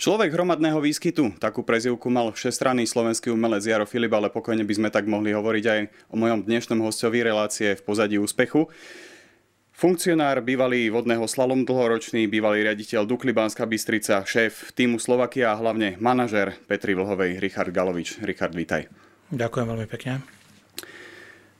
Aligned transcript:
Človek 0.00 0.32
hromadného 0.32 0.80
výskytu, 0.80 1.36
takú 1.36 1.60
prezivku 1.60 2.08
mal 2.08 2.32
všestranný 2.32 2.88
slovenský 2.88 3.28
umelec 3.28 3.68
Jaro 3.68 3.84
Filip, 3.84 4.08
ale 4.16 4.32
pokojne 4.32 4.64
by 4.64 4.72
sme 4.72 4.88
tak 4.88 5.04
mohli 5.04 5.36
hovoriť 5.36 5.64
aj 5.68 5.80
o 6.08 6.16
mojom 6.16 6.40
dnešnom 6.48 6.80
hostovi 6.80 7.20
relácie 7.20 7.76
v 7.76 7.84
pozadí 7.84 8.16
úspechu. 8.16 8.72
Funkcionár, 9.76 10.40
bývalý 10.40 10.88
vodného 10.88 11.28
slalom 11.28 11.68
dlhoročný, 11.68 12.32
bývalý 12.32 12.64
riaditeľ 12.64 13.04
Dukli 13.04 13.36
Banská 13.36 13.68
Bystrica, 13.68 14.24
šéf 14.24 14.72
týmu 14.72 14.96
Slovakia 14.96 15.52
a 15.52 15.60
hlavne 15.60 16.00
manažer 16.00 16.56
Petri 16.64 16.96
Vlhovej, 16.96 17.36
Richard 17.36 17.68
Galovič. 17.68 18.24
Richard, 18.24 18.56
vítaj. 18.56 18.88
Ďakujem 19.28 19.66
veľmi 19.68 19.84
pekne. 19.84 20.24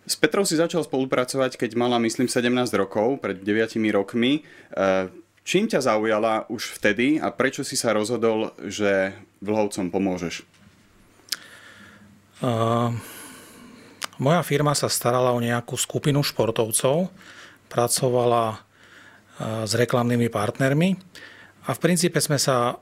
S 0.09 0.17
Petrou 0.17 0.49
si 0.49 0.57
začal 0.57 0.81
spolupracovať, 0.81 1.61
keď 1.61 1.77
mala, 1.77 2.01
myslím, 2.01 2.25
17 2.25 2.49
rokov, 2.73 3.21
pred 3.21 3.37
9 3.37 3.77
rokmi. 3.93 4.49
E, 4.73 5.13
Čím 5.43 5.67
ťa 5.67 5.81
zaujala 5.83 6.47
už 6.53 6.79
vtedy 6.79 7.19
a 7.19 7.33
prečo 7.33 7.65
si 7.67 7.75
sa 7.75 7.97
rozhodol, 7.97 8.55
že 8.69 9.17
vlhovcom 9.41 9.89
pomôžeš? 9.89 10.47
Uh, 12.41 12.93
moja 14.21 14.41
firma 14.45 14.77
sa 14.77 14.89
starala 14.89 15.33
o 15.33 15.41
nejakú 15.41 15.77
skupinu 15.77 16.21
športovcov, 16.21 17.09
pracovala 17.69 18.71
s 19.41 19.73
reklamnými 19.73 20.29
partnermi 20.29 21.01
a 21.65 21.71
v 21.73 21.79
princípe 21.81 22.21
sme 22.21 22.37
sa 22.37 22.77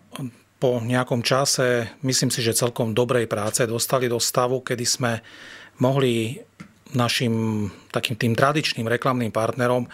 po 0.58 0.82
nejakom 0.82 1.22
čase, 1.22 1.94
myslím 2.02 2.34
si, 2.34 2.42
že 2.42 2.58
celkom 2.58 2.90
dobrej 2.90 3.30
práce, 3.30 3.62
dostali 3.62 4.10
do 4.10 4.18
stavu, 4.18 4.66
kedy 4.66 4.82
sme 4.82 5.22
mohli 5.78 6.34
našim 6.98 7.68
takým 7.94 8.18
tým 8.18 8.34
tradičným 8.34 8.90
reklamným 8.90 9.30
partnerom 9.30 9.86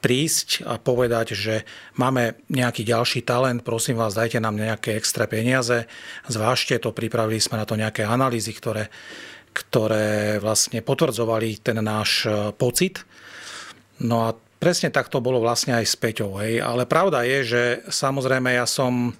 prísť 0.00 0.64
a 0.64 0.80
povedať, 0.80 1.36
že 1.36 1.54
máme 2.00 2.40
nejaký 2.48 2.82
ďalší 2.82 3.22
talent, 3.22 3.60
prosím 3.60 4.00
vás, 4.00 4.16
dajte 4.16 4.40
nám 4.40 4.56
nejaké 4.56 4.96
extra 4.96 5.28
peniaze, 5.28 5.84
zvážte 6.26 6.80
to, 6.80 6.90
pripravili 6.96 7.38
sme 7.38 7.60
na 7.60 7.68
to 7.68 7.76
nejaké 7.76 8.08
analýzy, 8.08 8.56
ktoré, 8.56 8.88
ktoré 9.52 10.40
vlastne 10.40 10.80
potvrdzovali 10.80 11.60
ten 11.60 11.78
náš 11.84 12.24
e, 12.24 12.50
pocit. 12.56 13.04
No 14.00 14.26
a 14.26 14.36
presne 14.60 14.88
tak 14.88 15.12
to 15.12 15.20
bolo 15.20 15.38
vlastne 15.38 15.76
aj 15.76 15.84
s 15.84 15.94
Peťou. 16.00 16.40
Hej. 16.40 16.64
Ale 16.64 16.88
pravda 16.88 17.24
je, 17.28 17.38
že 17.44 17.62
samozrejme 17.88 18.56
ja 18.56 18.64
som 18.64 19.12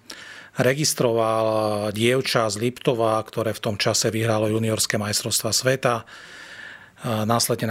registroval 0.58 1.88
dievča 1.94 2.50
z 2.50 2.58
Liptova, 2.58 3.20
ktoré 3.22 3.56
v 3.56 3.64
tom 3.64 3.76
čase 3.80 4.12
vyhralo 4.12 4.50
juniorské 4.50 4.98
majstrovstva 4.98 5.52
sveta 5.52 6.04
následne, 7.04 7.66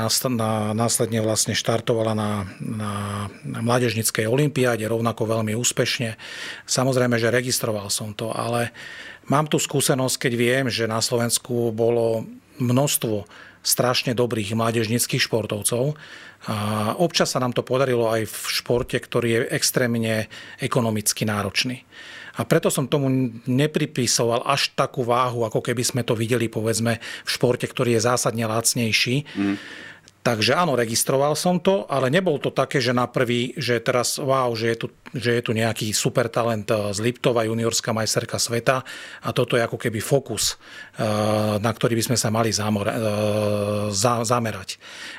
následne 0.73 1.19
vlastne 1.21 1.53
štartovala 1.53 2.13
na, 2.17 2.31
na, 2.57 2.93
mládežnickej 3.45 4.25
olimpiáde, 4.25 4.89
rovnako 4.89 5.29
veľmi 5.29 5.53
úspešne. 5.53 6.17
Samozrejme, 6.65 7.21
že 7.21 7.33
registroval 7.33 7.93
som 7.93 8.17
to, 8.17 8.33
ale 8.33 8.73
mám 9.29 9.45
tu 9.45 9.61
skúsenosť, 9.61 10.15
keď 10.17 10.33
viem, 10.33 10.65
že 10.67 10.89
na 10.89 10.97
Slovensku 10.97 11.69
bolo 11.69 12.25
množstvo 12.57 13.29
strašne 13.61 14.15
dobrých 14.15 14.55
mládežnických 14.55 15.21
športovcov. 15.21 15.93
A 16.47 16.55
občas 16.95 17.35
sa 17.35 17.43
nám 17.43 17.51
to 17.51 17.67
podarilo 17.67 18.07
aj 18.07 18.23
v 18.23 18.37
športe, 18.47 18.95
ktorý 18.95 19.27
je 19.29 19.41
extrémne 19.51 20.31
ekonomicky 20.63 21.27
náročný. 21.27 21.83
A 22.37 22.45
preto 22.45 22.69
som 22.69 22.85
tomu 22.85 23.31
nepripísoval 23.47 24.45
až 24.45 24.75
takú 24.77 25.01
váhu, 25.07 25.47
ako 25.47 25.63
keby 25.63 25.81
sme 25.81 26.01
to 26.05 26.13
videli 26.13 26.51
povedzme 26.51 27.01
v 27.01 27.29
športe, 27.29 27.65
ktorý 27.65 27.97
je 27.97 28.05
zásadne 28.05 28.45
lacnejší. 28.45 29.25
Mm. 29.33 29.55
Takže 30.19 30.51
áno, 30.51 30.75
registroval 30.75 31.31
som 31.33 31.63
to, 31.63 31.87
ale 31.87 32.11
nebol 32.11 32.35
to 32.43 32.51
také, 32.51 32.83
že 32.83 32.91
na 32.91 33.07
prvý, 33.07 33.55
že 33.55 33.79
teraz 33.79 34.19
wow, 34.19 34.51
že 34.51 34.75
je 34.75 34.77
tu, 34.83 34.87
že 35.13 35.41
je 35.41 35.41
tu 35.41 35.51
nejaký 35.57 35.89
super 35.95 36.29
talent 36.29 36.69
eh, 36.69 36.93
z 36.93 36.99
Liptova, 37.01 37.45
juniorská 37.45 37.93
majsterka 37.93 38.37
sveta 38.37 38.85
a 39.25 39.29
toto 39.33 39.57
je 39.57 39.65
ako 39.65 39.77
keby 39.77 39.99
fokus, 40.01 40.57
eh, 40.97 41.05
na 41.57 41.71
ktorý 41.71 41.97
by 41.97 42.13
sme 42.13 42.17
sa 42.17 42.29
mali 42.29 42.53
eh, 42.53 42.57
zamerať. 44.23 44.69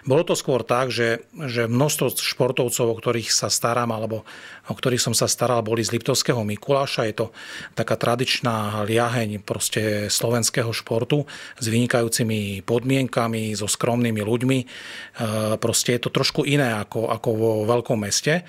Bolo 0.07 0.23
to 0.23 0.35
skôr 0.39 0.63
tak, 0.63 0.95
že, 0.95 1.27
že 1.35 1.67
množstvo 1.67 2.15
športovcov, 2.15 2.87
o 2.87 2.99
ktorých 2.99 3.31
sa 3.35 3.51
starám, 3.51 3.91
alebo 3.91 4.23
o 4.71 4.75
ktorých 4.75 5.03
som 5.03 5.15
sa 5.17 5.27
staral, 5.27 5.67
boli 5.67 5.83
z 5.83 5.99
Liptovského 5.99 6.43
Mikuláša. 6.47 7.09
Je 7.11 7.27
to 7.27 7.27
taká 7.75 7.99
tradičná 7.99 8.87
liaheň 8.87 9.43
proste 9.43 10.07
slovenského 10.07 10.71
športu 10.71 11.27
s 11.59 11.67
vynikajúcimi 11.67 12.63
podmienkami, 12.63 13.53
so 13.59 13.67
skromnými 13.67 14.23
ľuďmi 14.23 14.59
proste 15.59 15.99
je 15.99 16.01
to 16.07 16.11
trošku 16.15 16.47
iné 16.47 16.71
ako, 16.77 17.11
ako 17.11 17.29
vo 17.35 17.53
veľkom 17.67 17.99
meste 18.07 18.47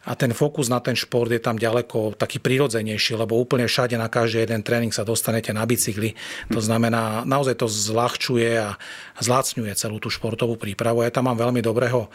a 0.00 0.16
ten 0.16 0.32
fokus 0.32 0.72
na 0.72 0.80
ten 0.80 0.96
šport 0.96 1.28
je 1.28 1.36
tam 1.36 1.60
ďaleko 1.60 2.16
taký 2.16 2.40
prirodzenejší, 2.40 3.20
lebo 3.20 3.36
úplne 3.36 3.68
všade 3.68 4.00
na 4.00 4.08
každý 4.08 4.48
jeden 4.48 4.64
tréning 4.64 4.92
sa 4.92 5.04
dostanete 5.04 5.52
na 5.52 5.68
bicykli. 5.68 6.16
To 6.48 6.60
znamená, 6.60 7.28
naozaj 7.28 7.60
to 7.60 7.68
zľahčuje 7.68 8.48
a 8.56 8.80
zlácňuje 9.20 9.76
celú 9.76 10.00
tú 10.00 10.08
športovú 10.08 10.56
prípravu. 10.56 11.04
Ja 11.04 11.12
tam 11.12 11.28
mám 11.28 11.36
veľmi 11.36 11.60
dobrého 11.60 12.08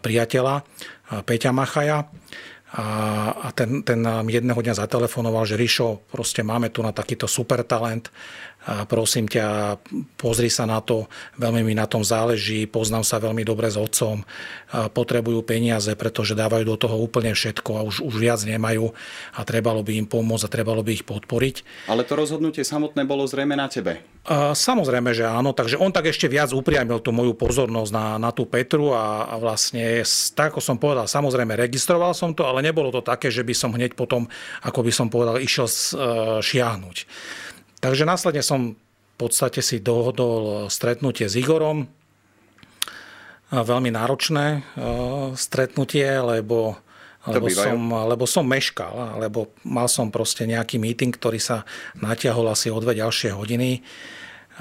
priateľa, 0.00 0.64
Peťa 1.28 1.52
Machaja, 1.52 2.08
a, 2.70 3.50
ten, 3.50 3.82
ten 3.82 3.98
nám 3.98 4.30
jedného 4.30 4.62
dňa 4.62 4.78
zatelefonoval, 4.78 5.42
že 5.42 5.58
Rišo, 5.58 6.06
proste 6.06 6.46
máme 6.46 6.70
tu 6.70 6.86
na 6.86 6.94
takýto 6.94 7.26
super 7.26 7.66
talent, 7.66 8.14
a 8.68 8.84
prosím 8.84 9.24
ťa, 9.24 9.80
pozri 10.20 10.52
sa 10.52 10.68
na 10.68 10.84
to, 10.84 11.08
veľmi 11.40 11.64
mi 11.64 11.72
na 11.72 11.88
tom 11.88 12.04
záleží, 12.04 12.68
poznám 12.68 13.08
sa 13.08 13.16
veľmi 13.16 13.40
dobre 13.40 13.72
s 13.72 13.80
otcom, 13.80 14.20
potrebujú 14.92 15.40
peniaze, 15.40 15.88
pretože 15.96 16.36
dávajú 16.36 16.68
do 16.68 16.76
toho 16.76 17.00
úplne 17.00 17.32
všetko 17.32 17.70
a 17.76 17.84
už, 17.88 18.04
už 18.04 18.14
viac 18.20 18.40
nemajú 18.44 18.92
a 19.32 19.40
trebalo 19.48 19.80
by 19.80 20.04
im 20.04 20.06
pomôcť 20.06 20.44
a 20.44 20.52
trebalo 20.52 20.84
by 20.84 20.92
ich 20.92 21.08
podporiť. 21.08 21.88
Ale 21.88 22.04
to 22.04 22.20
rozhodnutie 22.20 22.60
samotné 22.60 23.08
bolo 23.08 23.24
zrejme 23.24 23.56
na 23.56 23.72
tebe. 23.72 24.04
A, 24.28 24.52
samozrejme, 24.52 25.16
že 25.16 25.24
áno, 25.24 25.56
takže 25.56 25.80
on 25.80 25.88
tak 25.88 26.12
ešte 26.12 26.28
viac 26.28 26.52
upriamil 26.52 27.00
tú 27.00 27.16
moju 27.16 27.32
pozornosť 27.32 27.92
na, 27.96 28.06
na 28.20 28.30
tú 28.30 28.44
Petru 28.44 28.92
a, 28.92 29.24
a 29.24 29.34
vlastne, 29.40 30.04
tak 30.36 30.52
ako 30.52 30.60
som 30.60 30.76
povedal, 30.76 31.08
samozrejme 31.08 31.56
registroval 31.56 32.12
som 32.12 32.36
to, 32.36 32.44
ale 32.44 32.60
nebolo 32.60 32.92
to 32.92 33.00
také, 33.00 33.32
že 33.32 33.40
by 33.40 33.56
som 33.56 33.72
hneď 33.72 33.96
potom, 33.96 34.28
ako 34.60 34.84
by 34.84 34.92
som 34.92 35.08
povedal, 35.08 35.40
išiel 35.40 35.64
e, 35.64 35.74
šiahnuť. 36.44 36.96
Takže 37.80 38.04
následne 38.04 38.44
som 38.44 38.76
v 38.76 39.14
podstate 39.16 39.64
si 39.64 39.80
dohodol 39.80 40.68
stretnutie 40.68 41.28
s 41.28 41.36
Igorom. 41.36 41.88
Veľmi 43.50 43.90
náročné 43.90 44.46
e, 44.56 44.60
stretnutie, 45.34 46.06
lebo 46.22 46.78
lebo 47.28 47.52
som, 47.52 47.76
lebo 48.08 48.24
som 48.24 48.48
meškal, 48.48 49.20
lebo 49.20 49.52
mal 49.68 49.92
som 49.92 50.08
proste 50.08 50.48
nejaký 50.48 50.80
meeting, 50.80 51.12
ktorý 51.12 51.36
sa 51.36 51.68
natiahol 52.00 52.48
asi 52.48 52.72
o 52.72 52.80
dve 52.80 52.96
ďalšie 52.96 53.36
hodiny. 53.36 53.84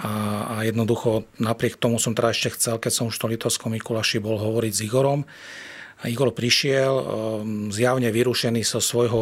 A, 0.03 0.11
a 0.43 0.55
jednoducho 0.67 1.23
napriek 1.39 1.79
tomu 1.79 2.03
som 2.03 2.11
teda 2.11 2.35
ešte 2.35 2.59
chcel, 2.59 2.75
keď 2.75 2.91
som 2.91 3.07
už 3.07 3.15
v 3.15 3.35
Litovskom 3.35 3.71
Mikuláši 3.71 4.19
bol 4.19 4.35
hovoriť 4.35 4.73
s 4.75 4.83
Igorom, 4.83 5.23
Igor 6.07 6.31
prišiel 6.31 6.93
um, 6.95 7.03
zjavne 7.75 8.07
vyrušený 8.07 8.63
zo 8.63 8.79
svojho 8.79 9.21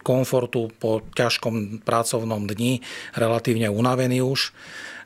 komfortu 0.00 0.72
po 0.80 1.04
ťažkom 1.12 1.84
pracovnom 1.84 2.48
dni, 2.48 2.80
relatívne 3.12 3.68
unavený 3.68 4.24
už 4.24 4.56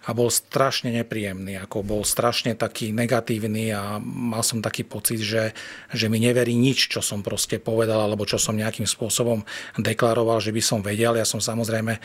a 0.03 0.11
bol 0.11 0.31
strašne 0.35 0.91
nepríjemný, 0.91 1.63
ako 1.63 1.87
bol 1.87 2.03
strašne 2.03 2.59
taký 2.59 2.91
negatívny 2.91 3.71
a 3.71 4.03
mal 4.03 4.43
som 4.43 4.59
taký 4.59 4.83
pocit, 4.83 5.23
že, 5.23 5.55
že 5.95 6.11
mi 6.11 6.19
neverí 6.19 6.59
nič, 6.59 6.91
čo 6.91 6.99
som 6.99 7.23
proste 7.23 7.63
povedal 7.63 8.03
alebo 8.03 8.27
čo 8.27 8.39
som 8.39 8.59
nejakým 8.59 8.87
spôsobom 8.87 9.47
deklaroval, 9.79 10.43
že 10.43 10.51
by 10.51 10.63
som 10.63 10.83
vedel. 10.83 11.15
Ja 11.15 11.27
som 11.27 11.39
samozrejme 11.39 12.03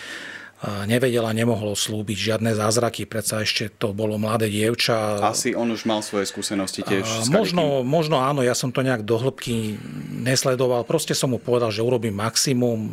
nevedel 0.89 1.21
a 1.21 1.37
nemohol 1.37 1.77
slúbiť 1.77 2.17
žiadne 2.17 2.57
zázraky, 2.57 3.05
predsa 3.05 3.45
ešte 3.45 3.69
to 3.69 3.93
bolo 3.93 4.17
mladé 4.17 4.49
dievča. 4.49 5.21
Asi 5.21 5.53
on 5.53 5.69
už 5.69 5.85
mal 5.85 6.01
svoje 6.01 6.25
skúsenosti 6.25 6.81
tiež 6.81 7.05
s 7.05 7.29
možno, 7.29 7.85
možno 7.85 8.17
áno, 8.25 8.41
ja 8.41 8.57
som 8.57 8.73
to 8.73 8.81
nejak 8.81 9.05
do 9.05 9.21
hĺbky 9.21 9.77
nesledoval, 10.25 10.81
proste 10.81 11.13
som 11.13 11.29
mu 11.29 11.37
povedal, 11.37 11.69
že 11.69 11.85
urobím 11.85 12.17
maximum, 12.17 12.89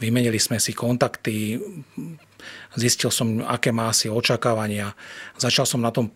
vymenili 0.00 0.40
sme 0.40 0.56
si 0.56 0.72
kontakty, 0.72 1.60
zistil 2.72 3.12
som, 3.12 3.44
aké 3.44 3.68
má 3.68 3.92
asi 3.92 4.08
očakávania. 4.08 4.96
Začal 5.36 5.68
som 5.68 5.84
na 5.84 5.92
tom 5.92 6.08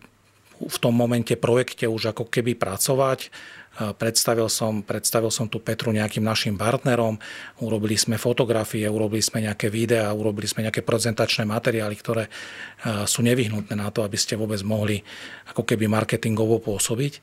v 0.57 0.77
tom 0.81 0.97
momente 0.97 1.37
projekte 1.37 1.85
už 1.85 2.17
ako 2.17 2.33
keby 2.33 2.57
pracovať. 2.57 3.29
Predstavil 3.77 4.49
som, 4.49 4.81
predstavil 4.81 5.29
som 5.29 5.45
tu 5.45 5.61
Petru 5.61 5.93
nejakým 5.93 6.25
našim 6.25 6.57
partnerom, 6.57 7.21
urobili 7.61 7.93
sme 7.93 8.17
fotografie, 8.17 8.89
urobili 8.89 9.21
sme 9.21 9.45
nejaké 9.45 9.69
videá, 9.69 10.09
urobili 10.09 10.49
sme 10.49 10.65
nejaké 10.65 10.81
prezentačné 10.81 11.45
materiály, 11.45 11.93
ktoré 11.93 12.25
sú 13.05 13.21
nevyhnutné 13.21 13.77
na 13.77 13.93
to, 13.93 14.01
aby 14.01 14.17
ste 14.17 14.33
vôbec 14.33 14.57
mohli 14.65 15.05
ako 15.53 15.61
keby 15.61 15.85
marketingovo 15.85 16.57
pôsobiť. 16.57 17.13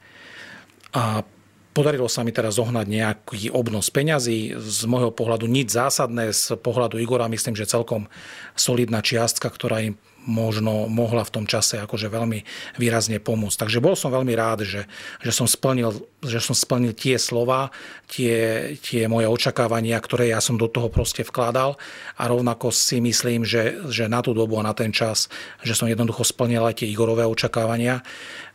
A 0.94 1.26
Podarilo 1.74 2.06
sa 2.06 2.22
mi 2.22 2.30
teraz 2.30 2.54
zohnať 2.54 2.86
nejaký 2.86 3.50
obnos 3.50 3.90
peňazí. 3.90 4.54
Z 4.54 4.86
môjho 4.86 5.10
pohľadu 5.10 5.50
nič 5.50 5.74
zásadné, 5.74 6.30
z 6.30 6.54
pohľadu 6.54 7.02
Igora 7.02 7.26
myslím, 7.26 7.58
že 7.58 7.66
celkom 7.66 8.06
solidná 8.54 9.02
čiastka, 9.02 9.50
ktorá 9.50 9.82
im 9.82 9.98
možno 10.24 10.88
mohla 10.88 11.24
v 11.24 11.32
tom 11.32 11.44
čase 11.44 11.80
akože 11.80 12.08
veľmi 12.08 12.42
výrazne 12.80 13.20
pomôcť. 13.20 13.68
Takže 13.68 13.78
bol 13.84 13.94
som 13.94 14.10
veľmi 14.12 14.32
rád, 14.32 14.64
že, 14.64 14.88
že, 15.20 15.32
som, 15.32 15.44
splnil, 15.44 15.92
že 16.24 16.40
som 16.40 16.56
splnil 16.56 16.96
tie 16.96 17.20
slova, 17.20 17.70
tie, 18.08 18.74
tie 18.80 19.06
moje 19.06 19.28
očakávania, 19.28 20.00
ktoré 20.00 20.32
ja 20.32 20.40
som 20.40 20.56
do 20.56 20.66
toho 20.66 20.88
proste 20.88 21.22
vkladal 21.22 21.76
a 22.16 22.22
rovnako 22.24 22.72
si 22.72 22.98
myslím, 23.04 23.44
že, 23.44 23.84
že 23.92 24.08
na 24.08 24.24
tú 24.24 24.32
dobu 24.32 24.56
a 24.60 24.66
na 24.66 24.72
ten 24.72 24.90
čas, 24.90 25.28
že 25.60 25.76
som 25.76 25.88
jednoducho 25.88 26.24
splnil 26.24 26.64
aj 26.64 26.82
tie 26.82 26.90
Igorové 26.90 27.28
očakávania 27.28 28.00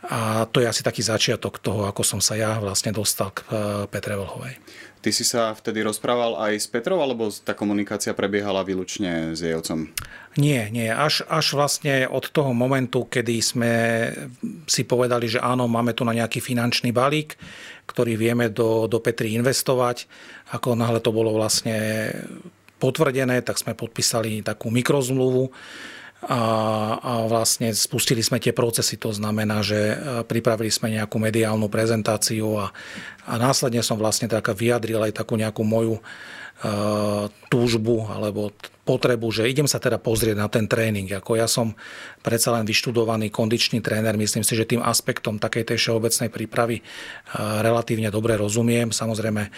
a 0.09 0.47
to 0.47 0.63
je 0.63 0.67
asi 0.67 0.81
taký 0.81 1.03
začiatok 1.03 1.59
toho, 1.59 1.83
ako 1.85 2.01
som 2.07 2.19
sa 2.23 2.39
ja 2.39 2.55
vlastne 2.57 2.95
dostal 2.95 3.35
k 3.35 3.43
eh, 3.51 3.51
Petre 3.91 4.15
Vlhovej. 4.15 4.55
Ty 4.99 5.15
si 5.15 5.23
sa 5.23 5.55
vtedy 5.55 5.79
rozprával 5.79 6.35
aj 6.35 6.59
s 6.59 6.67
Petrou, 6.67 6.99
alebo 6.99 7.31
tá 7.31 7.55
komunikácia 7.55 8.11
prebiehala 8.11 8.67
výlučne 8.67 9.31
s 9.31 9.39
jej 9.39 9.55
otcom? 9.55 9.87
Nie, 10.35 10.67
nie. 10.67 10.91
Až, 10.91 11.23
až 11.31 11.55
vlastne 11.55 12.03
od 12.03 12.27
toho 12.27 12.51
momentu, 12.51 13.07
kedy 13.07 13.35
sme 13.39 13.73
si 14.67 14.83
povedali, 14.83 15.31
že 15.31 15.39
áno, 15.39 15.71
máme 15.71 15.95
tu 15.95 16.03
na 16.03 16.11
nejaký 16.11 16.43
finančný 16.43 16.91
balík, 16.91 17.39
ktorý 17.87 18.19
vieme 18.19 18.51
do, 18.51 18.91
do 18.91 18.99
Petry 18.99 19.39
investovať. 19.39 20.03
Ako 20.51 20.75
náhle 20.75 20.99
to 20.99 21.15
bolo 21.15 21.31
vlastne 21.31 22.11
potvrdené, 22.79 23.39
tak 23.39 23.55
sme 23.55 23.79
podpísali 23.79 24.43
takú 24.43 24.67
mikrozmluvu 24.67 25.51
a, 26.19 26.41
a 26.99 27.11
vlastne 27.31 27.71
spustili 27.71 28.19
sme 28.19 28.43
tie 28.43 28.51
procesy. 28.51 28.99
To 28.99 29.15
znamená, 29.15 29.63
že 29.63 29.79
e, 29.79 29.95
pripravili 30.27 30.67
sme 30.67 30.91
nejakú 30.91 31.15
mediálnu 31.15 31.71
prezentáciu 31.71 32.59
a, 32.59 32.75
a 33.23 33.33
následne 33.39 33.79
som 33.79 33.95
vlastne 33.95 34.27
tak 34.27 34.51
vyjadril 34.51 34.99
aj 34.99 35.15
takú 35.15 35.39
nejakú 35.39 35.63
moju 35.63 35.95
uh, 35.99 37.31
túžbu 37.47 38.11
alebo 38.11 38.51
potrebu, 38.83 39.31
že 39.31 39.47
idem 39.47 39.69
sa 39.69 39.79
teda 39.79 40.01
pozrieť 40.01 40.35
na 40.35 40.49
ten 40.51 40.65
tréning. 40.67 41.07
Ako 41.07 41.37
ja 41.37 41.47
som 41.47 41.77
predsa 42.19 42.51
len 42.51 42.65
vyštudovaný 42.65 43.29
kondičný 43.29 43.79
tréner, 43.79 44.17
myslím 44.17 44.41
si, 44.41 44.57
že 44.57 44.67
tým 44.67 44.81
aspektom 44.81 45.37
takej 45.37 45.71
tej 45.71 45.77
všeobecnej 45.77 46.27
prípravy 46.33 46.83
uh, 46.83 47.63
relatívne 47.63 48.11
dobre 48.11 48.35
rozumiem. 48.35 48.91
Samozrejme 48.91 49.43
uh, 49.47 49.51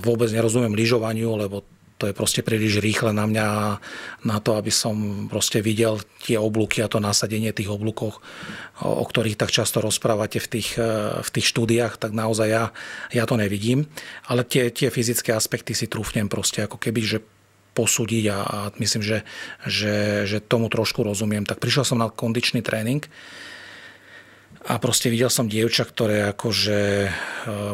vôbec 0.00 0.32
nerozumiem 0.32 0.72
lyžovaniu, 0.72 1.34
lebo 1.36 1.66
to 1.98 2.06
je 2.06 2.14
proste 2.14 2.46
príliš 2.46 2.78
rýchle 2.78 3.10
na 3.10 3.26
mňa 3.26 3.48
na 4.22 4.36
to, 4.38 4.54
aby 4.54 4.70
som 4.70 5.26
proste 5.26 5.58
videl 5.58 5.98
tie 6.22 6.38
oblúky 6.38 6.78
a 6.78 6.86
to 6.86 7.02
nasadenie 7.02 7.50
tých 7.50 7.66
oblúkov, 7.66 8.22
o, 8.78 9.02
ktorých 9.02 9.34
tak 9.34 9.50
často 9.50 9.82
rozprávate 9.82 10.38
v 10.38 10.46
tých, 10.46 10.78
e, 10.78 11.18
v 11.18 11.28
tých 11.34 11.50
štúdiách, 11.50 11.98
tak 11.98 12.14
naozaj 12.14 12.48
ja, 12.48 12.64
ja 13.10 13.26
to 13.26 13.34
nevidím. 13.34 13.90
Ale 14.30 14.46
tie, 14.46 14.70
tie 14.70 14.94
fyzické 14.94 15.34
aspekty 15.34 15.74
si 15.74 15.90
trúfnem 15.90 16.30
proste 16.30 16.62
ako 16.62 16.78
keby, 16.78 17.02
že 17.02 17.18
posúdiť 17.74 18.24
a, 18.30 18.38
a 18.42 18.58
myslím, 18.78 19.02
že, 19.02 19.18
že, 19.66 20.26
že 20.26 20.38
tomu 20.38 20.70
trošku 20.70 21.02
rozumiem. 21.02 21.42
Tak 21.42 21.58
prišiel 21.58 21.82
som 21.82 21.98
na 21.98 22.10
kondičný 22.10 22.62
tréning 22.62 23.02
a 24.70 24.78
proste 24.78 25.10
videl 25.10 25.30
som 25.30 25.50
dievča, 25.50 25.82
ktoré 25.82 26.30
akože 26.30 26.80
e, 27.06 27.10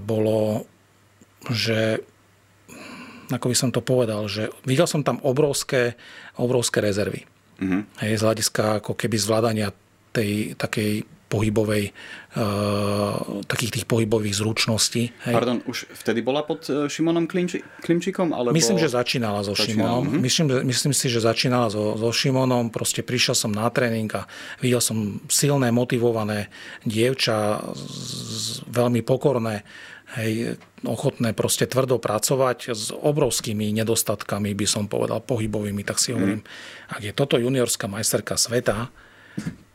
bolo, 0.00 0.64
že 1.52 2.00
ako 3.30 3.46
by 3.52 3.56
som 3.56 3.70
to 3.72 3.80
povedal, 3.80 4.26
že 4.28 4.52
videl 4.68 4.88
som 4.88 5.06
tam 5.06 5.20
obrovské, 5.24 5.96
obrovské 6.36 6.84
rezervy. 6.84 7.24
Mm-hmm. 7.62 7.80
Hej, 8.02 8.12
z 8.18 8.22
hľadiska 8.22 8.62
ako 8.82 8.98
keby 8.98 9.16
zvládania 9.16 9.70
tej 10.14 10.58
takej 10.58 11.06
pohybovej, 11.34 11.90
uh, 12.38 13.42
takých 13.50 13.80
tých 13.80 13.86
pohybových 13.90 14.38
zručností. 14.38 15.10
Hej. 15.26 15.34
Pardon, 15.34 15.58
už 15.66 15.90
vtedy 15.90 16.22
bola 16.22 16.46
pod 16.46 16.62
e, 16.70 16.86
Šimonom 16.86 17.26
Klimči, 17.26 17.58
Klimčikom? 17.82 18.30
Alebo... 18.30 18.54
Myslím, 18.54 18.78
že 18.78 18.86
začínala 18.86 19.42
so 19.42 19.50
začínala, 19.50 19.98
Šimonom. 19.98 20.04
Uh-huh. 20.14 20.22
Myslím, 20.22 20.46
myslím 20.62 20.94
si, 20.94 21.10
že 21.10 21.18
začínala 21.18 21.74
so, 21.74 21.98
so 21.98 22.10
Šimonom. 22.14 22.70
Proste 22.70 23.02
prišiel 23.02 23.34
som 23.34 23.50
na 23.50 23.66
tréning 23.66 24.06
a 24.14 24.30
videl 24.62 24.78
som 24.78 25.18
silné, 25.26 25.74
motivované 25.74 26.54
dievča, 26.86 27.66
z, 27.74 28.62
veľmi 28.70 29.02
pokorné, 29.02 29.66
hej, 30.20 30.60
ochotné 30.84 31.32
proste 31.32 31.66
tvrdo 31.66 31.98
pracovať 31.98 32.76
s 32.76 32.92
obrovskými 32.92 33.72
nedostatkami, 33.72 34.52
by 34.54 34.66
som 34.68 34.84
povedal, 34.86 35.24
pohybovými, 35.24 35.82
tak 35.82 35.98
si 35.98 36.12
hovorím, 36.14 36.44
mm. 36.44 36.94
ak 36.94 37.02
je 37.02 37.12
toto 37.16 37.40
juniorská 37.40 37.88
majsterka 37.90 38.36
sveta, 38.38 38.92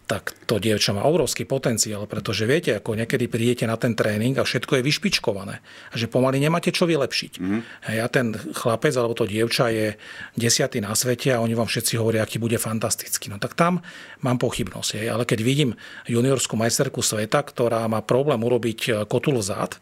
tak 0.09 0.33
to 0.49 0.57
dievča 0.57 0.97
má 0.97 1.05
obrovský 1.05 1.45
potenciál, 1.45 2.09
pretože 2.09 2.49
viete, 2.49 2.73
ako 2.73 2.97
niekedy 2.97 3.29
prídete 3.29 3.69
na 3.69 3.77
ten 3.77 3.93
tréning 3.93 4.33
a 4.41 4.47
všetko 4.47 4.81
je 4.81 4.85
vyšpičkované 4.89 5.61
a 5.61 5.93
že 5.93 6.09
pomaly 6.09 6.41
nemáte 6.41 6.73
čo 6.73 6.89
vylepšiť. 6.89 7.33
Mm. 7.37 7.61
A 8.01 8.07
ten 8.09 8.33
chlapec 8.33 8.97
alebo 8.97 9.13
to 9.13 9.29
dievča 9.29 9.69
je 9.69 9.87
desiatý 10.33 10.81
na 10.81 10.97
svete 10.97 11.37
a 11.37 11.45
oni 11.45 11.53
vám 11.53 11.69
všetci 11.69 12.01
hovoria, 12.01 12.25
aký 12.25 12.41
bude 12.41 12.57
fantastický. 12.57 13.29
No 13.29 13.37
tak 13.37 13.53
tam 13.53 13.85
mám 14.25 14.41
pochybnosť. 14.41 15.13
Ale 15.13 15.29
keď 15.29 15.45
vidím 15.45 15.77
juniorskú 16.09 16.57
majsterku 16.57 17.05
sveta, 17.05 17.45
ktorá 17.45 17.85
má 17.85 18.01
problém 18.01 18.41
urobiť 18.41 19.05
kotul 19.05 19.37
vzad, 19.37 19.77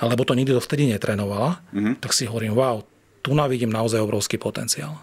alebo 0.00 0.24
to 0.24 0.32
nikdy 0.32 0.56
dovtedy 0.56 0.88
netrenovala, 0.88 1.60
mm-hmm. 1.70 2.00
tak 2.00 2.16
si 2.16 2.24
hovorím, 2.24 2.56
wow, 2.56 2.80
tu 3.20 3.36
navidím 3.36 3.68
naozaj 3.68 4.00
obrovský 4.00 4.40
potenciál. 4.40 4.96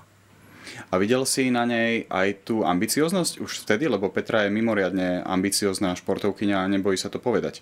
A 0.89 0.95
videl 0.97 1.27
si 1.27 1.51
na 1.51 1.67
nej 1.67 2.07
aj 2.07 2.47
tú 2.47 2.63
ambicioznosť 2.63 3.43
už 3.43 3.67
vtedy, 3.67 3.91
lebo 3.91 4.09
Petra 4.09 4.45
je 4.45 4.53
mimoriadne 4.53 5.21
ambiciozná 5.25 5.93
športovkyňa 5.99 6.63
a 6.63 6.71
nebojí 6.71 6.95
sa 6.95 7.11
to 7.11 7.19
povedať. 7.19 7.59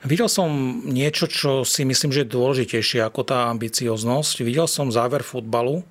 Videl 0.00 0.32
som 0.32 0.48
niečo, 0.88 1.28
čo 1.28 1.60
si 1.62 1.84
myslím, 1.84 2.08
že 2.08 2.24
je 2.24 2.32
dôležitejšie 2.32 3.04
ako 3.04 3.20
tá 3.20 3.52
ambicioznosť. 3.52 4.40
Videl 4.40 4.64
som 4.64 4.88
záver 4.88 5.20
futbalu, 5.20 5.84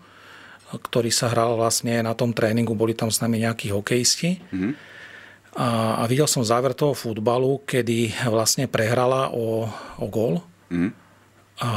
ktorý 0.73 1.13
sa 1.13 1.29
hral 1.29 1.53
vlastne 1.57 2.01
na 2.01 2.17
tom 2.17 2.33
tréningu, 2.33 2.73
boli 2.73 2.97
tam 2.97 3.13
s 3.13 3.21
nami 3.21 3.45
nejakí 3.45 3.69
hokejisti. 3.69 4.41
Mm-hmm. 4.49 4.73
A, 5.61 6.01
a 6.01 6.03
videl 6.09 6.25
som 6.25 6.45
záver 6.45 6.73
toho 6.73 6.97
futbalu, 6.97 7.61
kedy 7.65 8.25
vlastne 8.29 8.65
prehrala 8.65 9.29
o, 9.29 9.69
o 9.97 10.05
gól 10.09 10.48
A, 11.59 11.71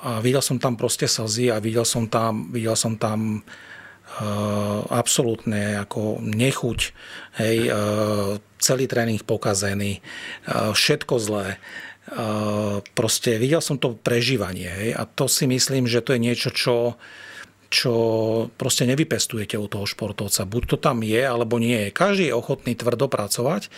a 0.00 0.10
videl 0.24 0.40
som 0.40 0.56
tam 0.56 0.80
proste 0.80 1.04
slzy 1.04 1.52
a 1.52 1.60
videl 1.60 1.84
som 1.84 2.08
tam, 2.08 2.48
videl 2.48 2.72
som 2.72 2.96
tam 2.96 3.44
uh, 3.44 4.80
absolútne 4.88 5.76
ako 5.76 6.24
nechuť, 6.24 6.80
hej, 7.44 7.68
uh, 7.68 8.40
celý 8.56 8.88
tréning 8.88 9.20
pokazený, 9.20 10.00
uh, 10.00 10.72
všetko 10.72 11.14
zlé. 11.20 11.60
Proste 12.94 13.34
videl 13.34 13.58
som 13.58 13.82
to 13.82 13.98
prežívanie 13.98 14.70
hej, 14.70 14.90
a 14.94 15.10
to 15.10 15.26
si 15.26 15.42
myslím, 15.50 15.90
že 15.90 16.06
to 16.06 16.14
je 16.14 16.22
niečo, 16.22 16.54
čo, 16.54 16.94
čo 17.66 17.92
proste 18.54 18.86
nevypestujete 18.86 19.58
u 19.58 19.66
toho 19.66 19.90
športovca. 19.90 20.46
Buď 20.46 20.62
to 20.70 20.76
tam 20.78 21.02
je, 21.02 21.18
alebo 21.18 21.58
nie 21.58 21.74
je. 21.74 21.90
Každý 21.90 22.30
je 22.30 22.38
ochotný 22.38 22.78
tvrdo 22.78 23.10
pracovať, 23.10 23.74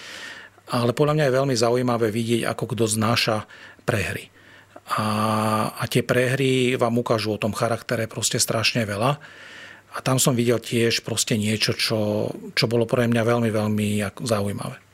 ale 0.69 0.93
podľa 0.93 1.17
mňa 1.17 1.25
je 1.25 1.37
veľmi 1.41 1.57
zaujímavé 1.57 2.13
vidieť, 2.13 2.45
ako 2.53 2.77
kto 2.77 2.85
znáša 2.85 3.49
prehry 3.89 4.29
a, 4.89 5.07
a 5.77 5.85
tie 5.85 6.01
prehry 6.01 6.81
vám 6.81 6.97
ukážu 6.97 7.37
o 7.37 7.41
tom 7.41 7.53
charaktere 7.53 8.09
proste 8.09 8.41
strašne 8.41 8.89
veľa. 8.89 9.21
A 9.89 9.99
tam 10.05 10.21
som 10.21 10.37
videl 10.37 10.61
tiež 10.61 11.05
proste 11.05 11.37
niečo, 11.37 11.73
čo, 11.73 12.29
čo 12.53 12.65
bolo 12.69 12.85
pre 12.85 13.09
mňa 13.09 13.23
veľmi, 13.25 13.51
veľmi 13.53 13.89
zaujímavé. 14.21 14.89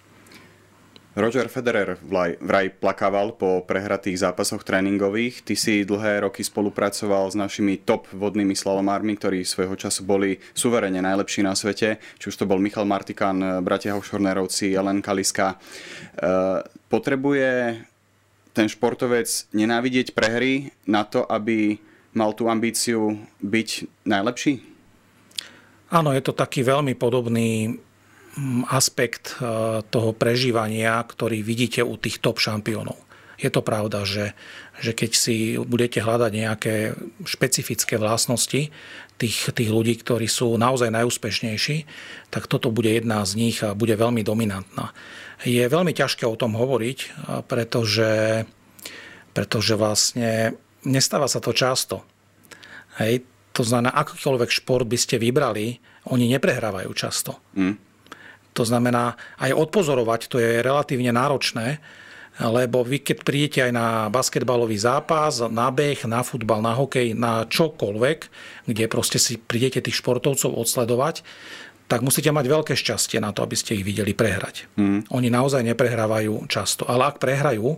Roger 1.14 1.46
Federer 1.46 1.94
vraj 2.42 2.74
plakával 2.74 3.38
po 3.38 3.62
prehratých 3.62 4.18
zápasoch 4.18 4.66
tréningových. 4.66 5.46
Ty 5.46 5.54
si 5.54 5.86
dlhé 5.86 6.26
roky 6.26 6.42
spolupracoval 6.42 7.30
s 7.30 7.38
našimi 7.38 7.78
top 7.86 8.10
vodnými 8.10 8.58
slalomármi, 8.58 9.14
ktorí 9.14 9.46
svojho 9.46 9.78
času 9.78 10.02
boli 10.02 10.42
suverene 10.58 10.98
najlepší 10.98 11.46
na 11.46 11.54
svete. 11.54 12.02
Či 12.18 12.34
už 12.34 12.42
to 12.42 12.50
bol 12.50 12.58
Michal 12.58 12.82
Martikan, 12.82 13.62
bratia 13.62 13.94
Hošornerovci, 13.94 14.74
Ellen 14.74 14.98
Kaliska. 14.98 15.54
E, 15.54 15.56
potrebuje 16.90 17.78
ten 18.54 18.70
športovec 18.70 19.26
nenávidieť 19.50 20.14
prehry 20.14 20.70
na 20.86 21.02
to, 21.02 21.26
aby 21.26 21.82
mal 22.14 22.30
tú 22.32 22.46
ambíciu 22.46 23.18
byť 23.42 23.68
najlepší? 24.06 24.62
Áno, 25.90 26.14
je 26.14 26.22
to 26.22 26.32
taký 26.32 26.62
veľmi 26.62 26.94
podobný 26.94 27.74
mm, 27.74 28.70
aspekt 28.70 29.36
e, 29.36 29.82
toho 29.82 30.10
prežívania, 30.14 31.02
ktorý 31.02 31.42
vidíte 31.42 31.82
u 31.82 31.98
tých 31.98 32.22
top 32.22 32.38
šampiónov. 32.38 32.96
Je 33.34 33.50
to 33.50 33.66
pravda, 33.66 34.06
že, 34.06 34.30
že 34.78 34.94
keď 34.94 35.10
si 35.10 35.58
budete 35.58 35.98
hľadať 35.98 36.32
nejaké 36.32 36.74
špecifické 37.26 37.98
vlastnosti 37.98 38.70
tých, 39.18 39.38
tých 39.50 39.70
ľudí, 39.74 39.98
ktorí 39.98 40.30
sú 40.30 40.54
naozaj 40.54 40.94
najúspešnejší, 40.94 41.76
tak 42.30 42.46
toto 42.46 42.70
bude 42.70 42.94
jedna 42.94 43.26
z 43.26 43.34
nich 43.34 43.58
a 43.66 43.74
bude 43.74 43.98
veľmi 43.98 44.22
dominantná 44.22 44.94
je 45.42 45.64
veľmi 45.66 45.90
ťažké 45.90 46.22
o 46.28 46.38
tom 46.38 46.54
hovoriť, 46.54 46.98
pretože, 47.50 48.44
pretože 49.34 49.74
vlastne 49.74 50.54
nestáva 50.86 51.26
sa 51.26 51.42
to 51.42 51.50
často. 51.50 52.06
Hej, 53.02 53.26
to 53.50 53.66
znamená, 53.66 53.90
akýkoľvek 53.94 54.50
šport 54.50 54.86
by 54.86 54.98
ste 54.98 55.18
vybrali, 55.18 55.82
oni 56.10 56.30
neprehrávajú 56.30 56.90
často. 56.94 57.42
Mm. 57.58 57.74
To 58.54 58.62
znamená, 58.62 59.18
aj 59.42 59.50
odpozorovať 59.50 60.30
to 60.30 60.38
je 60.38 60.62
relatívne 60.62 61.10
náročné, 61.10 61.82
lebo 62.34 62.82
vy 62.82 62.98
keď 62.98 63.16
prídete 63.22 63.60
aj 63.62 63.72
na 63.74 63.86
basketbalový 64.10 64.74
zápas, 64.74 65.38
na 65.46 65.70
beh, 65.70 66.02
na 66.10 66.26
futbal, 66.26 66.62
na 66.62 66.74
hokej, 66.74 67.14
na 67.14 67.46
čokoľvek, 67.46 68.18
kde 68.66 68.84
proste 68.90 69.22
si 69.22 69.38
prídete 69.38 69.78
tých 69.78 70.02
športovcov 70.02 70.50
odsledovať, 70.50 71.22
tak 71.84 72.00
musíte 72.00 72.32
mať 72.32 72.46
veľké 72.48 72.74
šťastie 72.74 73.20
na 73.20 73.36
to, 73.36 73.44
aby 73.44 73.56
ste 73.56 73.76
ich 73.76 73.84
videli 73.84 74.16
prehrať. 74.16 74.66
Mm. 74.80 75.04
Oni 75.12 75.28
naozaj 75.28 75.60
neprehrávajú 75.62 76.48
často, 76.48 76.88
ale 76.88 77.12
ak 77.12 77.20
prehrajú, 77.20 77.76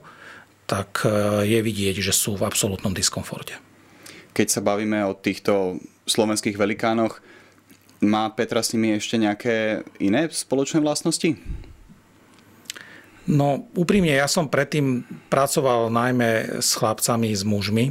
tak 0.66 1.02
e, 1.02 1.46
je 1.46 1.58
vidieť, 1.62 2.02
že 2.02 2.14
sú 2.14 2.38
v 2.38 2.46
absolútnom 2.46 2.94
diskomforte. 2.94 3.58
Keď 4.34 4.46
sa 4.46 4.60
bavíme 4.62 5.02
o 5.06 5.16
týchto 5.16 5.82
slovenských 6.06 6.58
velikánoch, 6.58 7.18
má 8.04 8.28
Petra 8.28 8.60
s 8.60 8.76
nimi 8.76 8.92
ešte 8.94 9.16
nejaké 9.16 9.86
iné 9.98 10.28
spoločné 10.28 10.84
vlastnosti? 10.84 11.34
No 13.26 13.66
úprimne, 13.74 14.14
ja 14.14 14.30
som 14.30 14.46
predtým 14.46 15.02
pracoval 15.32 15.90
najmä 15.90 16.62
s 16.62 16.78
chlapcami, 16.78 17.34
s 17.34 17.42
mužmi. 17.42 17.90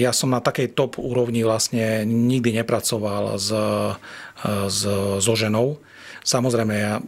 Ja 0.00 0.10
som 0.16 0.32
na 0.32 0.40
takej 0.40 0.72
top 0.72 0.96
úrovni 0.96 1.44
vlastne 1.44 2.08
nikdy 2.08 2.56
nepracoval 2.56 3.36
s, 3.36 3.52
s, 4.44 4.84
so 5.24 5.34
ženou. 5.34 5.80
Samozrejme, 6.20 6.74
ja 6.76 7.00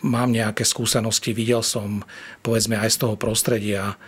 mám 0.00 0.32
nejaké 0.32 0.64
skúsenosti, 0.64 1.36
videl 1.36 1.60
som 1.60 2.00
povedzme 2.40 2.72
aj 2.80 2.88
z 2.88 2.98
toho 3.04 3.14
prostredia 3.20 4.00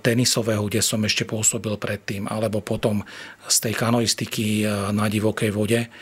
tenisového, 0.00 0.64
kde 0.64 0.80
som 0.80 1.04
ešte 1.04 1.28
pôsobil 1.28 1.76
predtým, 1.76 2.24
alebo 2.24 2.64
potom 2.64 3.04
z 3.44 3.56
tej 3.68 3.76
kanoistiky 3.76 4.64
na 4.96 5.04
divokej 5.12 5.52
vode 5.52 5.92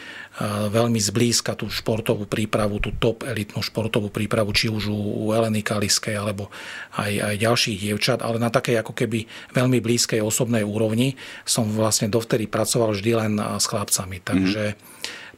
veľmi 0.70 1.02
zblízka 1.02 1.58
tú 1.58 1.66
športovú 1.66 2.30
prípravu, 2.30 2.78
tú 2.78 2.94
top 2.94 3.26
elitnú 3.26 3.66
športovú 3.66 4.14
prípravu, 4.14 4.54
či 4.54 4.70
už 4.70 4.94
u 4.94 5.34
Eleny 5.34 5.66
Kaliskej 5.66 6.14
alebo 6.14 6.54
aj, 6.94 7.34
aj 7.34 7.34
ďalších 7.42 7.90
dievčat, 7.90 8.22
ale 8.22 8.38
na 8.38 8.54
takej 8.54 8.86
ako 8.86 8.94
keby 8.94 9.26
veľmi 9.50 9.82
blízkej 9.82 10.22
osobnej 10.22 10.62
úrovni 10.62 11.18
som 11.42 11.66
vlastne 11.66 12.06
dovtedy 12.06 12.46
pracoval 12.46 12.94
vždy 12.94 13.10
len 13.18 13.32
s 13.58 13.66
chlapcami. 13.66 14.22
Takže 14.22 14.78
mm-hmm. 14.78 14.93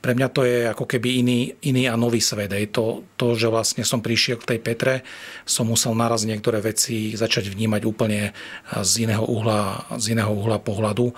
Pre 0.07 0.15
mňa 0.15 0.31
to 0.31 0.47
je 0.47 0.71
ako 0.71 0.87
keby 0.87 1.19
iný, 1.19 1.51
iný 1.67 1.91
a 1.91 1.99
nový 1.99 2.23
svet. 2.23 2.55
Je 2.55 2.71
to, 2.71 3.03
to, 3.19 3.35
že 3.35 3.51
vlastne 3.51 3.83
som 3.83 3.99
prišiel 3.99 4.39
k 4.39 4.55
tej 4.55 4.59
Petre, 4.63 4.95
som 5.43 5.67
musel 5.67 5.99
naraz 5.99 6.23
niektoré 6.23 6.63
veci 6.63 7.19
začať 7.19 7.51
vnímať 7.51 7.83
úplne 7.83 8.31
z 8.71 9.03
iného 9.03 9.27
uhla, 9.27 9.91
z 9.99 10.15
iného 10.15 10.31
uhla 10.31 10.63
pohľadu 10.63 11.11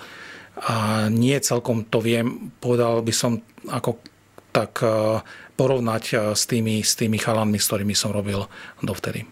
a 0.65 1.05
nie 1.05 1.37
celkom 1.37 1.85
to 1.85 2.01
viem, 2.01 2.49
povedal 2.57 3.05
by 3.05 3.13
som 3.13 3.37
ako 3.69 4.01
tak 4.49 4.81
e, 4.81 5.21
porovnať 5.53 6.03
e, 6.09 6.13
s 6.33 6.49
tými, 6.49 6.81
s 6.81 6.97
tými 6.97 7.21
chalanmi, 7.21 7.61
s 7.61 7.69
ktorými 7.69 7.93
som 7.93 8.09
robil 8.09 8.41
dovtedy. 8.81 9.29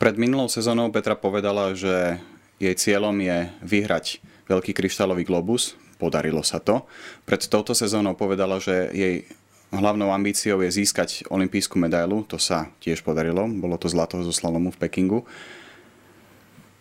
Pred 0.00 0.16
minulou 0.16 0.48
sezónou 0.48 0.88
Petra 0.88 1.20
povedala, 1.20 1.76
že 1.76 2.16
jej 2.56 2.72
cieľom 2.72 3.12
je 3.20 3.52
vyhrať 3.60 4.24
veľký 4.48 4.72
kryštálový 4.72 5.28
globus. 5.28 5.76
Podarilo 5.96 6.44
sa 6.44 6.60
to. 6.60 6.84
Pred 7.24 7.48
touto 7.48 7.72
sezónou 7.72 8.12
povedala, 8.12 8.60
že 8.60 8.92
jej 8.92 9.24
hlavnou 9.72 10.12
ambíciou 10.12 10.62
je 10.62 10.70
získať 10.70 11.26
olimpijskú 11.32 11.80
medailu. 11.80 12.22
To 12.30 12.38
sa 12.38 12.70
tiež 12.84 13.02
podarilo. 13.02 13.48
Bolo 13.48 13.80
to 13.80 13.90
zlato 13.90 14.20
zo 14.22 14.30
slalomu 14.30 14.70
v 14.70 14.80
Pekingu. 14.80 15.20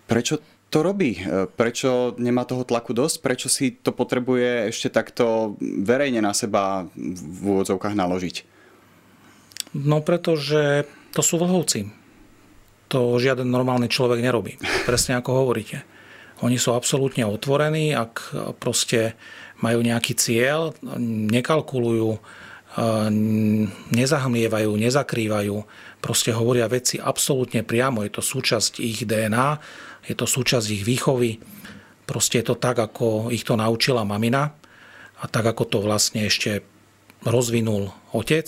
Prečo 0.06 0.38
to 0.70 0.86
robí? 0.86 1.18
E, 1.18 1.48
prečo 1.50 2.14
nemá 2.20 2.46
toho 2.46 2.68
tlaku 2.68 2.94
dosť? 2.94 3.16
Prečo 3.24 3.48
si 3.50 3.74
to 3.74 3.96
potrebuje 3.96 4.70
ešte 4.70 4.92
takto 4.92 5.56
verejne 5.62 6.22
na 6.22 6.36
seba 6.36 6.86
v 6.94 7.44
úvodzovkách 7.56 7.96
naložiť? 7.96 8.36
No 9.76 10.00
pretože 10.04 10.88
to 11.12 11.24
sú 11.24 11.40
vlhovci. 11.42 11.90
To 12.94 13.18
žiaden 13.18 13.50
normálny 13.50 13.90
človek 13.90 14.22
nerobí. 14.22 14.62
Presne 14.86 15.18
ako 15.20 15.44
hovoríte. 15.44 15.84
Oni 16.44 16.60
sú 16.60 16.76
absolútne 16.76 17.24
otvorení, 17.24 17.96
ak 17.96 18.36
proste 18.60 19.16
majú 19.64 19.80
nejaký 19.80 20.20
cieľ, 20.20 20.76
nekalkulujú, 21.32 22.12
e, 22.12 22.20
nezahmlievajú, 23.96 24.72
nezakrývajú, 24.76 25.56
proste 26.04 26.36
hovoria 26.36 26.68
veci 26.68 27.00
absolútne 27.00 27.64
priamo, 27.64 28.04
je 28.04 28.12
to 28.12 28.24
súčasť 28.24 28.84
ich 28.84 29.08
DNA 29.08 29.64
je 30.06 30.14
to 30.14 30.26
súčasť 30.30 30.68
ich 30.70 30.84
výchovy. 30.86 31.42
Proste 32.06 32.42
je 32.42 32.54
to 32.54 32.56
tak, 32.58 32.78
ako 32.78 33.34
ich 33.34 33.42
to 33.42 33.58
naučila 33.58 34.06
mamina 34.06 34.54
a 35.18 35.26
tak, 35.26 35.50
ako 35.50 35.64
to 35.66 35.78
vlastne 35.82 36.30
ešte 36.30 36.62
rozvinul 37.26 37.90
otec. 38.14 38.46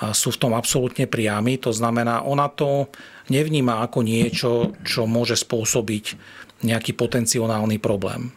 A 0.00 0.16
sú 0.16 0.32
v 0.32 0.40
tom 0.40 0.52
absolútne 0.56 1.04
priami. 1.04 1.60
To 1.60 1.70
znamená, 1.70 2.24
ona 2.24 2.48
to 2.48 2.88
nevníma 3.28 3.84
ako 3.84 4.00
niečo, 4.00 4.50
čo 4.82 5.04
môže 5.04 5.36
spôsobiť 5.36 6.04
nejaký 6.64 6.96
potenciálny 6.96 7.76
problém. 7.78 8.32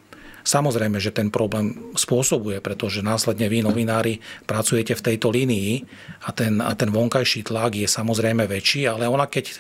Samozrejme, 0.48 0.96
že 1.04 1.12
ten 1.12 1.28
problém 1.28 1.92
spôsobuje, 2.00 2.64
pretože 2.64 3.04
následne 3.04 3.52
vy, 3.52 3.68
novinári, 3.68 4.24
pracujete 4.48 4.96
v 4.96 5.06
tejto 5.12 5.28
línii 5.28 5.84
a 6.24 6.32
ten, 6.32 6.64
a 6.64 6.72
ten 6.72 6.88
vonkajší 6.88 7.52
tlak 7.52 7.76
je 7.76 7.84
samozrejme 7.84 8.48
väčší, 8.48 8.88
ale 8.88 9.12
ona 9.12 9.28
keď 9.28 9.46
e, 9.52 9.56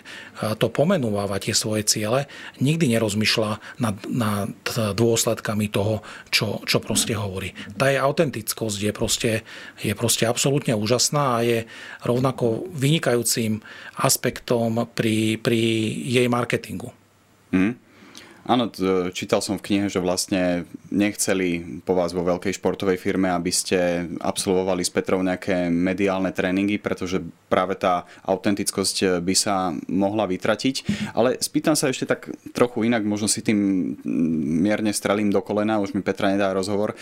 to 0.55 0.71
pomenúva 0.71 1.27
tie 1.43 1.51
svoje 1.51 1.83
ciele, 1.83 2.31
nikdy 2.63 2.87
nerozmýšľa 2.95 3.51
nad, 3.83 3.99
nad 4.07 4.55
dôsledkami 4.95 5.67
toho, 5.67 6.07
čo, 6.31 6.63
čo 6.63 6.79
proste 6.79 7.19
hovorí. 7.19 7.51
Tá 7.75 7.91
je 7.91 7.99
autentickosť 7.99 8.79
je 8.79 8.91
proste, 8.95 9.31
je 9.83 9.91
proste 9.91 10.23
absolútne 10.23 10.71
úžasná 10.71 11.43
a 11.43 11.43
je 11.43 11.59
rovnako 12.07 12.71
vynikajúcim 12.71 13.59
aspektom 13.99 14.87
pri, 14.95 15.35
pri 15.35 15.59
jej 16.07 16.31
marketingu. 16.31 16.95
Mm. 17.51 17.86
Áno, 18.47 18.71
čítal 19.11 19.43
som 19.43 19.59
v 19.59 19.65
knihe, 19.67 19.91
že 19.91 19.99
vlastne 19.99 20.63
nechceli 20.87 21.83
po 21.83 21.91
vás 21.99 22.15
vo 22.15 22.23
veľkej 22.23 22.55
športovej 22.55 22.95
firme, 22.95 23.27
aby 23.27 23.51
ste 23.51 24.07
absolvovali 24.23 24.87
s 24.87 24.89
Petrou 24.89 25.19
nejaké 25.19 25.67
mediálne 25.67 26.31
tréningy, 26.31 26.79
pretože 26.79 27.19
práve 27.51 27.75
tá 27.75 28.07
autentickosť 28.23 29.19
by 29.19 29.35
sa 29.35 29.75
mohla 29.91 30.23
vytratiť. 30.31 30.87
Ale 31.11 31.35
spýtam 31.43 31.75
sa 31.75 31.91
ešte 31.91 32.07
tak 32.07 32.31
trochu 32.55 32.87
inak, 32.87 33.03
možno 33.03 33.27
si 33.27 33.43
tým 33.43 33.59
mierne 34.63 34.95
strelím 34.95 35.27
do 35.27 35.43
kolena, 35.43 35.83
už 35.83 35.91
mi 35.91 35.99
Petra 35.99 36.31
nedá 36.31 36.55
rozhovor. 36.55 36.95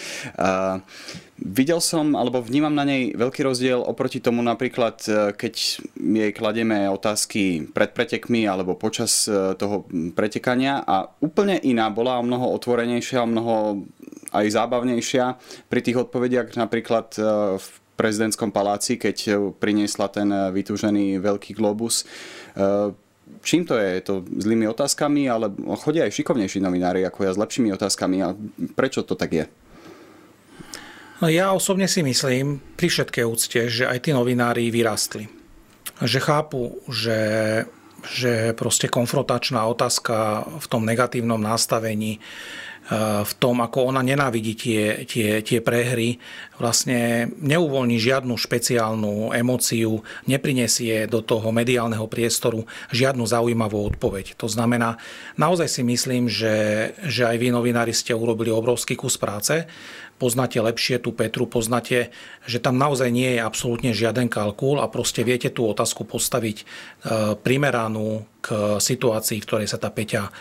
Videl 1.36 1.84
som, 1.84 2.16
alebo 2.16 2.40
vnímam 2.40 2.72
na 2.72 2.88
nej 2.88 3.12
veľký 3.12 3.44
rozdiel 3.44 3.84
oproti 3.84 4.24
tomu 4.24 4.40
napríklad, 4.40 5.04
e, 5.04 5.36
keď 5.36 5.54
jej 6.00 6.32
kladieme 6.32 6.88
otázky 6.88 7.68
pred 7.76 7.92
pretekmi 7.92 8.48
alebo 8.48 8.80
počas 8.80 9.28
e, 9.28 9.52
toho 9.60 9.84
pretekania 10.16 10.80
a 10.88 11.12
úplne 11.20 11.60
iná 11.60 11.92
bola, 11.92 12.24
o 12.24 12.24
mnoho 12.24 12.56
otvorenejšia, 12.56 13.28
o 13.28 13.28
mnoho 13.28 13.84
aj 14.32 14.48
zábavnejšia 14.48 15.36
pri 15.68 15.80
tých 15.84 16.08
odpovediach 16.08 16.56
napríklad 16.56 17.20
e, 17.20 17.22
v 17.60 17.68
prezidentskom 18.00 18.56
paláci, 18.56 18.96
keď 18.96 19.52
priniesla 19.60 20.08
ten 20.12 20.28
vytúžený 20.28 21.16
veľký 21.24 21.56
globus. 21.56 22.04
Čím 23.40 23.64
to? 23.64 23.80
Je 23.80 24.04
to 24.04 24.20
zlými 24.20 24.68
otázkami, 24.68 25.32
ale 25.32 25.48
chodia 25.80 26.04
aj 26.04 26.12
šikovnejší 26.12 26.60
novinári 26.60 27.08
ako 27.08 27.24
ja 27.24 27.32
s 27.32 27.40
lepšími 27.40 27.72
otázkami. 27.72 28.20
A 28.20 28.36
prečo 28.76 29.08
to 29.08 29.16
tak 29.16 29.32
je? 29.32 29.48
No 31.26 31.34
ja 31.34 31.58
osobne 31.58 31.90
si 31.90 32.06
myslím, 32.06 32.62
pri 32.78 32.86
všetkej 32.86 33.26
úcte, 33.26 33.66
že 33.66 33.90
aj 33.90 34.06
tí 34.06 34.14
novinári 34.14 34.70
vyrastli. 34.70 35.26
Že 35.98 36.20
chápu, 36.22 36.86
že, 36.86 37.18
že 38.06 38.54
proste 38.54 38.86
konfrontačná 38.86 39.66
otázka 39.66 40.46
v 40.62 40.66
tom 40.70 40.86
negatívnom 40.86 41.42
nastavení, 41.42 42.22
eh, 42.22 43.26
v 43.26 43.34
tom, 43.42 43.58
ako 43.66 43.90
ona 43.90 44.06
nenávidí 44.06 44.54
tie, 44.54 45.02
tie, 45.10 45.42
tie 45.42 45.66
prehry, 45.66 46.22
vlastne 46.62 47.34
neuvoľní 47.42 47.98
žiadnu 47.98 48.38
špeciálnu 48.38 49.34
emóciu, 49.34 50.06
neprinesie 50.30 51.10
do 51.10 51.26
toho 51.26 51.50
mediálneho 51.50 52.06
priestoru 52.06 52.70
žiadnu 52.94 53.26
zaujímavú 53.26 53.82
odpoveď. 53.98 54.38
To 54.38 54.46
znamená, 54.46 55.02
naozaj 55.42 55.74
si 55.74 55.82
myslím, 55.82 56.30
že, 56.30 56.94
že 57.02 57.26
aj 57.26 57.42
vy 57.42 57.50
novinári 57.50 57.98
ste 57.98 58.14
urobili 58.14 58.54
obrovský 58.54 58.94
kus 58.94 59.18
práce, 59.18 59.66
poznáte 60.16 60.64
lepšie 60.64 61.04
tú 61.04 61.12
Petru, 61.12 61.44
poznáte, 61.48 62.12
že 62.48 62.64
tam 62.64 62.80
naozaj 62.80 63.12
nie 63.12 63.36
je 63.36 63.42
absolútne 63.44 63.92
žiaden 63.92 64.32
kalkul 64.32 64.80
a 64.80 64.88
proste 64.88 65.28
viete 65.28 65.52
tú 65.52 65.68
otázku 65.68 66.08
postaviť 66.08 66.58
e, 66.62 66.66
primeranú 67.36 68.24
k 68.40 68.80
situácii, 68.80 69.44
v 69.44 69.48
ktorej 69.48 69.68
sa 69.68 69.76
tá 69.76 69.92
Peťa 69.92 70.28
e, 70.28 70.32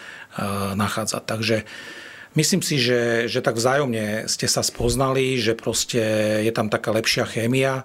nachádza. 0.78 1.18
Takže 1.18 1.66
myslím 2.38 2.62
si, 2.62 2.78
že, 2.78 3.26
že 3.26 3.42
tak 3.42 3.58
vzájomne 3.58 4.30
ste 4.30 4.46
sa 4.46 4.62
spoznali, 4.62 5.42
že 5.42 5.58
proste 5.58 6.02
je 6.46 6.52
tam 6.54 6.70
taká 6.70 6.94
lepšia 6.94 7.26
chémia 7.26 7.82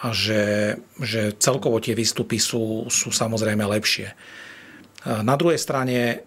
a 0.00 0.08
že, 0.14 0.78
že 0.96 1.36
celkovo 1.36 1.82
tie 1.82 1.92
výstupy 1.92 2.40
sú, 2.40 2.88
sú 2.88 3.12
samozrejme 3.12 3.68
lepšie. 3.68 4.08
E, 4.08 4.14
na 5.20 5.36
druhej 5.36 5.60
strane 5.60 6.24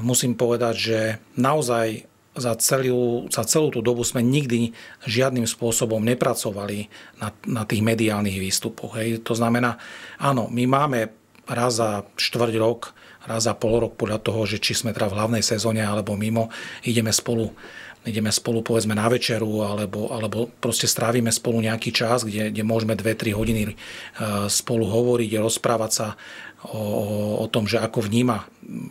musím 0.00 0.32
povedať, 0.32 0.74
že 0.80 1.00
naozaj 1.36 2.08
za 2.40 2.56
celú, 2.56 3.28
za 3.28 3.44
celú 3.44 3.68
tú 3.70 3.84
dobu 3.84 4.02
sme 4.02 4.24
nikdy 4.24 4.72
žiadnym 5.04 5.44
spôsobom 5.44 6.00
nepracovali 6.00 6.88
na, 7.20 7.30
na 7.44 7.62
tých 7.68 7.84
mediálnych 7.84 8.40
výstupoch. 8.40 8.96
Hej. 8.96 9.22
To 9.28 9.36
znamená, 9.36 9.76
áno, 10.16 10.48
my 10.48 10.64
máme 10.64 11.12
raz 11.46 11.78
za 11.78 12.08
štvrť 12.16 12.54
rok, 12.56 12.96
raz 13.28 13.44
za 13.44 13.52
pol 13.52 13.84
rok 13.84 14.00
podľa 14.00 14.18
toho, 14.24 14.48
že 14.48 14.58
či 14.58 14.72
sme 14.72 14.96
teda 14.96 15.12
v 15.12 15.16
hlavnej 15.20 15.44
sezóne 15.44 15.84
alebo 15.84 16.16
mimo, 16.16 16.48
ideme 16.82 17.12
spolu 17.12 17.52
ideme 18.00 18.32
spolu 18.32 18.64
povedzme 18.64 18.96
na 18.96 19.04
večeru 19.12 19.60
alebo, 19.60 20.08
alebo 20.08 20.48
proste 20.48 20.88
strávime 20.88 21.28
spolu 21.28 21.60
nejaký 21.60 21.92
čas, 21.92 22.24
kde, 22.24 22.48
kde 22.48 22.64
môžeme 22.64 22.96
2-3 22.96 23.36
hodiny 23.36 23.62
e, 23.68 23.74
spolu 24.48 24.88
hovoriť, 24.88 25.36
rozprávať 25.36 25.90
sa 25.92 26.06
o, 26.68 26.82
o 27.40 27.46
tom, 27.48 27.64
že 27.64 27.80
ako 27.80 28.04
vníma, 28.04 28.44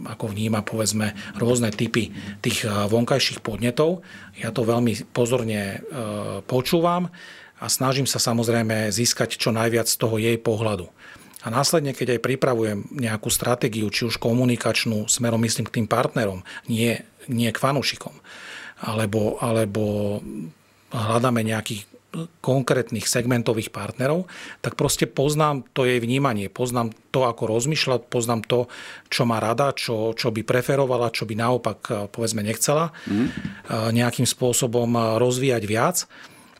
ako 0.10 0.34
vníma 0.34 0.66
povedzme 0.66 1.14
rôzne 1.38 1.70
typy 1.70 2.10
tých 2.42 2.66
e, 2.66 2.70
vonkajších 2.70 3.46
podnetov. 3.46 4.02
Ja 4.42 4.50
to 4.50 4.66
veľmi 4.66 5.14
pozorne 5.14 5.62
e, 5.62 5.78
počúvam 6.50 7.14
a 7.62 7.66
snažím 7.70 8.10
sa 8.10 8.18
samozrejme 8.18 8.90
získať 8.90 9.38
čo 9.38 9.54
najviac 9.54 9.86
z 9.86 9.98
toho 10.00 10.18
jej 10.18 10.38
pohľadu. 10.42 10.90
A 11.40 11.48
následne, 11.48 11.96
keď 11.96 12.20
aj 12.20 12.26
pripravujem 12.26 12.80
nejakú 12.92 13.32
stratégiu, 13.32 13.88
či 13.88 14.04
už 14.04 14.20
komunikačnú, 14.20 15.08
smerom 15.08 15.40
myslím 15.48 15.72
k 15.72 15.80
tým 15.80 15.88
partnerom, 15.88 16.44
nie, 16.68 17.00
nie 17.32 17.48
k 17.48 17.62
fanúšikom, 17.62 18.12
alebo, 18.84 19.40
alebo 19.40 20.20
hľadáme 20.92 21.40
nejakých 21.48 21.88
konkrétnych 22.42 23.06
segmentových 23.06 23.70
partnerov, 23.70 24.26
tak 24.66 24.74
proste 24.74 25.06
poznám 25.06 25.62
to 25.78 25.86
jej 25.86 26.02
vnímanie, 26.02 26.50
poznám 26.50 26.90
to, 27.14 27.30
ako 27.30 27.46
rozmýšľa, 27.46 28.10
poznám 28.10 28.42
to, 28.50 28.60
čo 29.14 29.30
má 29.30 29.38
rada, 29.38 29.70
čo, 29.78 30.18
čo 30.18 30.34
by 30.34 30.42
preferovala, 30.42 31.14
čo 31.14 31.30
by 31.30 31.38
naopak 31.38 32.10
povedzme 32.10 32.42
nechcela 32.42 32.90
mm. 33.06 33.28
nejakým 33.94 34.26
spôsobom 34.26 35.22
rozvíjať 35.22 35.64
viac. 35.70 36.10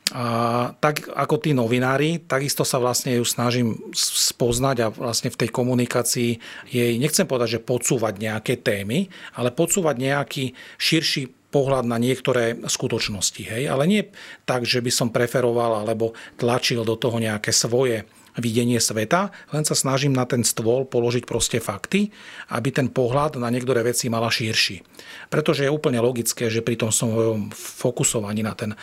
A 0.10 0.74
tak 0.82 1.06
ako 1.06 1.38
tí 1.38 1.54
novinári, 1.54 2.18
takisto 2.26 2.66
sa 2.66 2.82
vlastne 2.82 3.22
ju 3.22 3.26
snažím 3.26 3.78
spoznať 3.94 4.78
a 4.82 4.88
vlastne 4.90 5.30
v 5.30 5.38
tej 5.46 5.50
komunikácii 5.54 6.32
jej, 6.66 6.98
nechcem 6.98 7.30
povedať, 7.30 7.62
že 7.62 7.66
podsúvať 7.66 8.18
nejaké 8.18 8.58
témy, 8.58 9.06
ale 9.38 9.54
podsúvať 9.54 9.96
nejaký 10.02 10.58
širší 10.82 11.39
pohľad 11.50 11.86
na 11.90 11.98
niektoré 11.98 12.58
skutočnosti. 12.62 13.42
Hej? 13.42 13.70
Ale 13.70 13.90
nie 13.90 14.06
tak, 14.46 14.66
že 14.66 14.86
by 14.86 14.92
som 14.94 15.10
preferoval 15.10 15.82
alebo 15.82 16.14
tlačil 16.38 16.86
do 16.86 16.94
toho 16.94 17.18
nejaké 17.18 17.50
svoje 17.50 18.06
videnie 18.40 18.80
sveta, 18.80 19.36
len 19.52 19.68
sa 19.68 19.76
snažím 19.76 20.16
na 20.16 20.24
ten 20.24 20.48
stôl 20.48 20.88
položiť 20.88 21.28
proste 21.28 21.60
fakty, 21.60 22.14
aby 22.56 22.72
ten 22.72 22.88
pohľad 22.88 23.36
na 23.36 23.52
niektoré 23.52 23.84
veci 23.84 24.08
mala 24.08 24.32
širší. 24.32 24.80
Pretože 25.28 25.68
je 25.68 25.74
úplne 25.74 26.00
logické, 26.00 26.48
že 26.48 26.64
pri 26.64 26.80
tom 26.80 26.94
svojom 26.94 27.52
fokusovaní 27.52 28.46
na 28.46 28.56
ten 28.56 28.78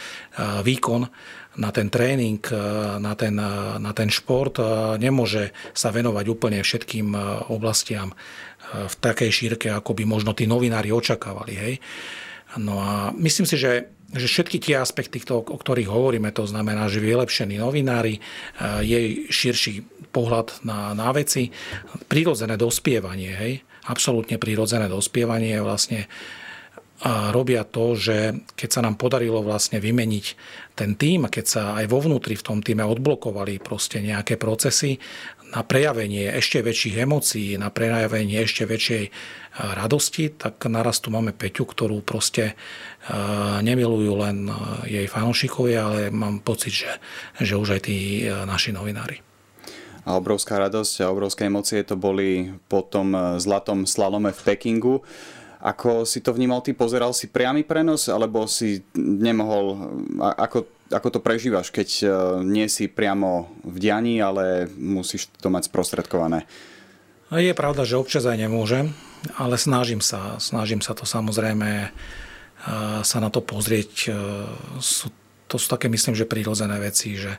výkon, 0.61 1.09
na 1.57 1.71
ten 1.73 1.89
tréning, 1.89 2.43
na 3.01 3.15
ten, 3.17 3.33
na 3.81 3.93
ten 3.97 4.13
šport 4.13 4.61
nemôže 5.01 5.57
sa 5.73 5.89
venovať 5.89 6.25
úplne 6.29 6.61
všetkým 6.61 7.17
oblastiam 7.49 8.13
v 8.67 8.95
takej 8.99 9.31
šírke, 9.31 9.73
ako 9.73 9.97
by 9.97 10.05
možno 10.05 10.37
tí 10.37 10.45
novinári 10.45 10.93
očakávali. 10.93 11.55
Hej. 11.57 11.75
No 12.57 12.81
a 12.81 13.13
myslím 13.17 13.47
si, 13.47 13.57
že 13.61 13.93
že 14.15 14.31
všetky 14.31 14.63
tie 14.63 14.79
aspekty, 14.79 15.19
o 15.35 15.43
ktorých 15.43 15.91
hovoríme, 15.91 16.31
to 16.31 16.47
znamená, 16.47 16.87
že 16.87 17.03
vylepšení 17.03 17.59
novinári, 17.59 18.17
e, 18.17 18.21
jej 18.87 19.07
širší 19.27 19.83
pohľad 20.15 20.63
na, 20.63 20.95
na 20.95 21.11
veci, 21.11 21.51
prírodzené 22.07 22.55
dospievanie, 22.55 23.35
hej, 23.35 23.53
absolútne 23.91 24.39
prírodzené 24.39 24.87
dospievanie 24.87 25.59
vlastne 25.59 26.07
a 26.97 27.29
robia 27.29 27.61
to, 27.69 27.93
že 27.93 28.33
keď 28.57 28.69
sa 28.73 28.81
nám 28.81 28.97
podarilo 28.97 29.45
vlastne 29.45 29.77
vymeniť 29.77 30.27
ten 30.73 30.97
tým 30.97 31.29
keď 31.29 31.45
sa 31.45 31.63
aj 31.77 31.93
vo 31.93 32.01
vnútri 32.01 32.41
v 32.41 32.47
tom 32.47 32.65
týme 32.65 32.89
odblokovali 32.89 33.61
proste 33.61 34.01
nejaké 34.01 34.41
procesy 34.41 34.97
na 35.55 35.63
prejavenie 35.63 36.27
ešte 36.35 36.63
väčších 36.63 36.97
emócií, 37.07 37.55
na 37.55 37.71
prejavenie 37.71 38.43
ešte 38.43 38.67
väčšej 38.67 39.05
radosti, 39.57 40.35
tak 40.35 40.61
naraz 40.69 41.01
tu 41.01 41.09
máme 41.15 41.33
Peťu, 41.33 41.65
ktorú 41.65 42.03
proste 42.03 42.59
nemilujú 43.63 44.13
len 44.19 44.51
jej 44.85 45.07
fanúšikovia, 45.07 45.81
ale 45.87 46.01
mám 46.11 46.43
pocit, 46.43 46.75
že, 46.75 46.93
že 47.41 47.55
už 47.55 47.79
aj 47.79 47.81
tí 47.87 48.27
naši 48.27 48.75
novinári. 48.75 49.23
A 50.07 50.15
obrovská 50.15 50.63
radosť 50.63 51.03
a 51.03 51.11
obrovské 51.11 51.51
emócie 51.51 51.83
to 51.83 51.99
boli 51.99 52.55
po 52.71 52.87
tom 52.87 53.39
zlatom 53.43 53.89
slalome 53.91 54.31
v 54.31 54.41
Pekingu. 54.47 55.03
Ako 55.57 56.07
si 56.07 56.23
to 56.23 56.31
vnímal 56.31 56.63
ty? 56.63 56.77
Pozeral 56.77 57.11
si 57.11 57.27
priamy 57.27 57.67
prenos, 57.67 58.07
alebo 58.07 58.47
si 58.47 58.87
nemohol... 58.95 59.75
Ako, 60.21 60.69
ako 60.91 61.19
to 61.19 61.21
prežívaš, 61.23 61.75
keď 61.75 61.89
e, 62.03 62.07
nie 62.47 62.67
si 62.71 62.87
priamo 62.87 63.51
v 63.67 63.77
dianí, 63.79 64.23
ale 64.23 64.71
musíš 64.75 65.31
to 65.43 65.51
mať 65.51 65.71
sprostredkované? 65.71 66.47
Je 67.35 67.51
pravda, 67.59 67.83
že 67.83 67.99
občas 67.99 68.23
aj 68.23 68.39
nemôžem, 68.39 68.95
ale 69.35 69.59
snažím 69.59 69.99
sa. 69.99 70.39
Snažím 70.39 70.79
sa 70.79 70.95
to 70.95 71.03
samozrejme 71.03 71.69
e, 71.85 71.89
sa 73.03 73.19
na 73.19 73.29
to 73.31 73.43
pozrieť. 73.43 73.93
E, 74.07 74.11
to 75.47 75.57
sú 75.59 75.67
také, 75.67 75.91
myslím, 75.91 76.15
že 76.15 76.27
prírodzené 76.27 76.79
veci, 76.79 77.19
že 77.19 77.39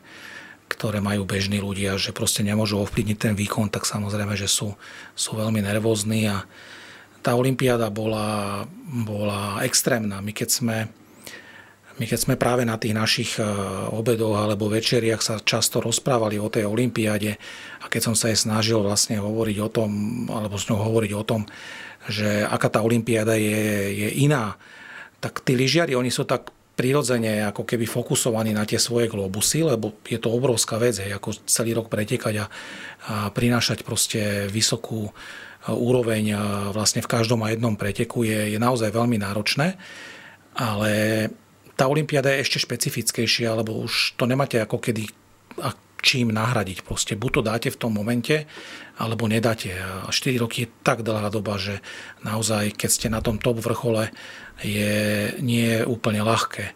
ktoré 0.68 1.00
majú 1.00 1.24
bežní 1.24 1.64
ľudia, 1.64 1.96
že 1.96 2.12
proste 2.12 2.44
nemôžu 2.44 2.84
ovplyvniť 2.84 3.18
ten 3.18 3.34
výkon, 3.40 3.72
tak 3.72 3.88
samozrejme, 3.88 4.36
že 4.36 4.52
sú, 4.52 4.76
sú 5.16 5.32
veľmi 5.40 5.64
nervózni 5.64 6.28
a, 6.28 6.44
tá 7.28 7.36
olimpiáda 7.36 7.92
bola, 7.92 8.64
bola 8.88 9.60
extrémna. 9.68 10.24
My 10.24 10.32
keď 10.32 10.48
sme 10.48 10.76
my 11.98 12.06
keď 12.06 12.20
sme 12.20 12.36
práve 12.38 12.62
na 12.62 12.78
tých 12.78 12.94
našich 12.94 13.32
e, 13.42 13.44
obedoch 13.90 14.38
alebo 14.38 14.70
večeriach 14.70 15.22
sa 15.22 15.42
často 15.42 15.82
rozprávali 15.82 16.38
o 16.38 16.50
tej 16.50 16.70
olimpiáde 16.70 17.42
a 17.82 17.86
keď 17.90 18.02
som 18.12 18.16
sa 18.16 18.30
aj 18.30 18.46
snažil 18.46 18.80
vlastne 18.86 19.18
hovoriť 19.18 19.58
o 19.66 19.70
tom, 19.70 19.90
alebo 20.30 20.62
s 20.62 20.70
ňou 20.70 20.78
hovoriť 20.78 21.12
o 21.18 21.24
tom, 21.26 21.42
že 22.06 22.46
aká 22.46 22.70
tá 22.70 22.80
olimpiáda 22.86 23.36
je, 23.36 23.94
je 23.98 24.10
iná, 24.22 24.56
tak 25.18 25.42
tí 25.42 25.58
lyžiari, 25.58 25.98
oni 25.98 26.14
sú 26.14 26.24
tak 26.24 26.54
prirodzene 26.78 27.50
ako 27.50 27.66
keby 27.66 27.90
fokusovaní 27.90 28.54
na 28.54 28.62
tie 28.62 28.78
svoje 28.78 29.10
globusy, 29.10 29.66
lebo 29.66 29.98
je 30.06 30.22
to 30.22 30.30
obrovská 30.30 30.78
vec, 30.78 31.02
hej, 31.02 31.18
ako 31.18 31.34
celý 31.50 31.74
rok 31.74 31.90
pretekať 31.90 32.36
a, 32.38 32.46
a 32.46 32.46
prinášať 33.34 33.82
proste 33.82 34.46
vysokú 34.46 35.10
úroveň 35.68 36.38
vlastne 36.72 37.02
v 37.02 37.12
každom 37.12 37.44
a 37.44 37.52
jednom 37.52 37.76
preteku 37.76 38.24
je, 38.24 38.56
je 38.56 38.60
naozaj 38.62 38.94
veľmi 38.94 39.20
náročné, 39.20 39.76
ale 40.54 40.92
tá 41.78 41.86
Olympiáda 41.86 42.34
je 42.34 42.44
ešte 42.44 42.58
špecifickejšia, 42.66 43.54
lebo 43.54 43.78
už 43.86 44.18
to 44.18 44.26
nemáte 44.26 44.58
ako 44.58 44.82
kedy 44.82 45.14
a 45.62 45.78
čím 46.02 46.34
nahradiť. 46.34 46.82
Proste 46.82 47.14
buď 47.18 47.32
to 47.32 47.42
dáte 47.46 47.70
v 47.74 47.80
tom 47.80 47.94
momente, 47.94 48.50
alebo 48.98 49.30
nedáte. 49.30 49.78
A 49.78 50.10
4 50.10 50.42
roky 50.42 50.66
je 50.66 50.74
tak 50.82 51.06
dlhá 51.06 51.30
doba, 51.30 51.58
že 51.62 51.82
naozaj, 52.26 52.74
keď 52.74 52.90
ste 52.90 53.08
na 53.14 53.22
tom 53.22 53.38
top 53.38 53.62
vrchole, 53.62 54.10
je 54.62 55.34
nie 55.42 55.66
je 55.78 55.82
úplne 55.86 56.26
ľahké 56.26 56.74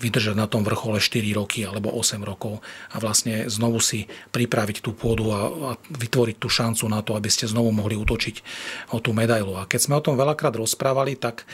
vydržať 0.00 0.38
na 0.38 0.48
tom 0.48 0.64
vrchole 0.64 1.02
4 1.02 1.20
roky 1.36 1.66
alebo 1.66 1.92
8 1.92 2.22
rokov 2.24 2.62
a 2.94 2.96
vlastne 3.02 3.50
znovu 3.50 3.82
si 3.82 4.08
pripraviť 4.32 4.80
tú 4.80 4.96
pôdu 4.96 5.28
a, 5.34 5.40
a 5.44 5.70
vytvoriť 5.92 6.36
tú 6.40 6.48
šancu 6.48 6.88
na 6.88 7.04
to, 7.04 7.18
aby 7.18 7.28
ste 7.28 7.50
znovu 7.50 7.74
mohli 7.74 7.98
utočiť 7.98 8.36
o 8.94 9.02
tú 9.02 9.12
medailu. 9.12 9.58
A 9.58 9.68
keď 9.68 9.80
sme 9.82 9.98
o 9.98 10.04
tom 10.04 10.16
veľakrát 10.16 10.54
rozprávali, 10.56 11.18
tak 11.20 11.44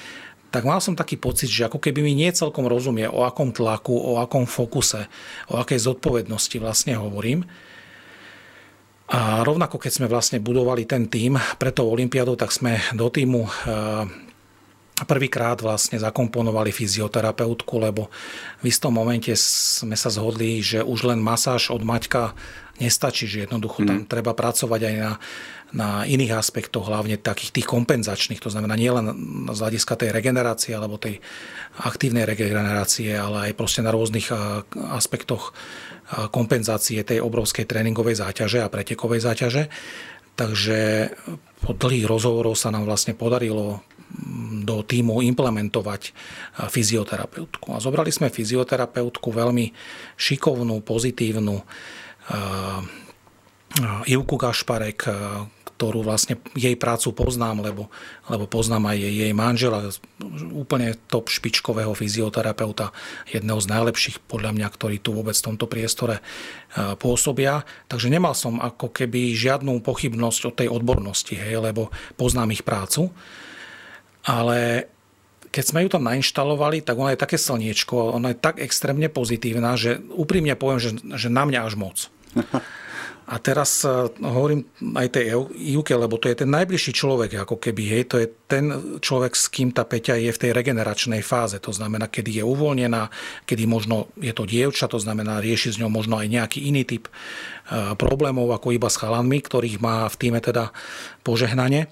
tak 0.54 0.62
mal 0.62 0.78
som 0.78 0.94
taký 0.94 1.18
pocit, 1.18 1.50
že 1.50 1.66
ako 1.66 1.82
keby 1.82 1.98
mi 1.98 2.14
nie 2.14 2.30
celkom 2.30 2.70
rozumie, 2.70 3.10
o 3.10 3.26
akom 3.26 3.50
tlaku, 3.50 3.90
o 3.90 4.22
akom 4.22 4.46
fokuse, 4.46 5.10
o 5.50 5.58
akej 5.58 5.82
zodpovednosti 5.82 6.54
vlastne 6.62 6.94
hovorím. 6.94 7.42
A 9.10 9.42
rovnako 9.42 9.82
keď 9.82 9.92
sme 9.98 10.06
vlastne 10.06 10.38
budovali 10.38 10.86
ten 10.86 11.10
tým 11.10 11.34
pre 11.58 11.74
tou 11.74 11.90
olympiádou, 11.90 12.38
tak 12.38 12.54
sme 12.54 12.78
do 12.94 13.10
týmu 13.10 13.50
prvýkrát 15.02 15.58
vlastne 15.58 15.98
zakomponovali 15.98 16.70
fyzioterapeutku, 16.70 17.74
lebo 17.82 18.14
v 18.62 18.70
istom 18.70 18.94
momente 18.94 19.34
sme 19.34 19.98
sa 19.98 20.06
zhodli, 20.06 20.62
že 20.62 20.86
už 20.86 21.10
len 21.10 21.18
masáž 21.18 21.74
od 21.74 21.82
Maťka 21.82 22.38
nestačí, 22.78 23.26
že 23.26 23.42
jednoducho 23.50 23.82
mm. 23.82 23.86
tam 23.90 23.98
treba 24.06 24.38
pracovať 24.38 24.80
aj 24.86 24.94
na, 24.94 25.12
na 25.74 25.88
iných 26.06 26.38
aspektoch, 26.38 26.86
hlavne 26.86 27.18
takých 27.18 27.50
tých 27.50 27.66
kompenzačných, 27.66 28.38
to 28.38 28.54
znamená 28.54 28.78
nielen 28.78 29.10
z 29.50 29.58
hľadiska 29.58 29.98
tej 29.98 30.14
regenerácie 30.14 30.78
alebo 30.78 30.94
tej 30.94 31.18
aktívnej 31.82 32.22
regenerácie, 32.22 33.18
ale 33.18 33.50
aj 33.50 33.58
proste 33.58 33.82
na 33.82 33.90
rôznych 33.90 34.30
aspektoch 34.94 35.50
kompenzácie 36.30 37.02
tej 37.02 37.18
obrovskej 37.18 37.66
tréningovej 37.66 38.22
záťaže 38.22 38.62
a 38.62 38.70
pretekovej 38.70 39.20
záťaže. 39.26 39.66
Takže 40.34 41.14
po 41.62 41.78
dlhých 41.78 42.10
rozhovoroch 42.10 42.58
sa 42.58 42.74
nám 42.74 42.90
vlastne 42.90 43.14
podarilo 43.14 43.86
do 44.64 44.86
týmu 44.86 45.20
implementovať 45.26 46.14
fyzioterapeutku. 46.70 47.74
A 47.74 47.82
zobrali 47.82 48.14
sme 48.14 48.30
fyzioterapeutku 48.30 49.28
veľmi 49.34 49.74
šikovnú, 50.14 50.80
pozitívnu, 50.86 51.60
Ivku 54.06 54.38
Gašparek, 54.38 55.10
ktorú 55.74 56.06
vlastne 56.06 56.38
jej 56.54 56.78
prácu 56.78 57.10
poznám, 57.10 57.66
lebo, 57.66 57.90
lebo 58.30 58.46
poznám 58.46 58.94
aj 58.94 58.96
jej, 59.02 59.14
jej 59.26 59.32
manžela, 59.34 59.90
úplne 60.54 60.94
top 61.10 61.26
špičkového 61.26 61.90
fyzioterapeuta, 61.98 62.94
jedného 63.26 63.58
z 63.58 63.66
najlepších 63.74 64.22
podľa 64.30 64.54
mňa, 64.54 64.68
ktorí 64.70 65.02
tu 65.02 65.10
vôbec 65.10 65.34
v 65.34 65.46
tomto 65.50 65.66
priestore 65.66 66.22
pôsobia. 67.02 67.66
Takže 67.90 68.06
nemal 68.06 68.38
som 68.38 68.62
ako 68.62 68.94
keby 68.94 69.34
žiadnu 69.34 69.82
pochybnosť 69.82 70.40
o 70.46 70.54
tej 70.54 70.70
odbornosti, 70.70 71.34
hej, 71.34 71.58
lebo 71.58 71.90
poznám 72.14 72.54
ich 72.54 72.62
prácu. 72.62 73.10
Ale 74.24 74.88
keď 75.54 75.64
sme 75.64 75.86
ju 75.86 75.88
tam 75.94 76.08
nainštalovali, 76.10 76.82
tak 76.82 76.98
ona 76.98 77.14
je 77.14 77.22
také 77.22 77.38
slniečko, 77.38 78.18
ona 78.18 78.34
je 78.34 78.42
tak 78.42 78.58
extrémne 78.58 79.06
pozitívna, 79.06 79.78
že 79.78 80.02
úprimne 80.10 80.58
poviem, 80.58 80.82
že, 80.82 80.90
že 81.14 81.30
na 81.30 81.46
mňa 81.46 81.60
až 81.62 81.74
moc. 81.78 81.96
A 83.24 83.40
teraz 83.40 83.80
uh, 83.88 84.12
hovorím 84.20 84.68
aj 85.00 85.16
tej 85.16 85.32
Juke, 85.56 85.96
lebo 85.96 86.20
to 86.20 86.28
je 86.28 86.44
ten 86.44 86.50
najbližší 86.52 86.92
človek, 86.92 87.40
ako 87.48 87.56
keby, 87.56 87.82
hej, 87.88 88.02
to 88.04 88.20
je 88.20 88.28
ten 88.44 88.68
človek, 89.00 89.32
s 89.32 89.48
kým 89.48 89.72
tá 89.72 89.88
Peťa 89.88 90.20
je 90.20 90.28
v 90.28 90.40
tej 90.44 90.50
regeneračnej 90.52 91.24
fáze. 91.24 91.56
To 91.64 91.72
znamená, 91.72 92.12
kedy 92.12 92.36
je 92.36 92.44
uvoľnená, 92.44 93.08
kedy 93.48 93.64
možno 93.64 94.12
je 94.20 94.28
to 94.36 94.44
dievča, 94.44 94.92
to 94.92 95.00
znamená, 95.00 95.40
rieši 95.40 95.72
s 95.72 95.80
ňou 95.80 95.88
možno 95.88 96.20
aj 96.20 96.28
nejaký 96.28 96.68
iný 96.68 96.84
typ 96.84 97.08
uh, 97.08 97.96
problémov, 97.96 98.52
ako 98.52 98.76
iba 98.76 98.92
s 98.92 99.00
chalanmi, 99.00 99.40
ktorých 99.40 99.80
má 99.80 100.04
v 100.04 100.16
týme 100.20 100.44
teda 100.44 100.76
požehnanie. 101.24 101.88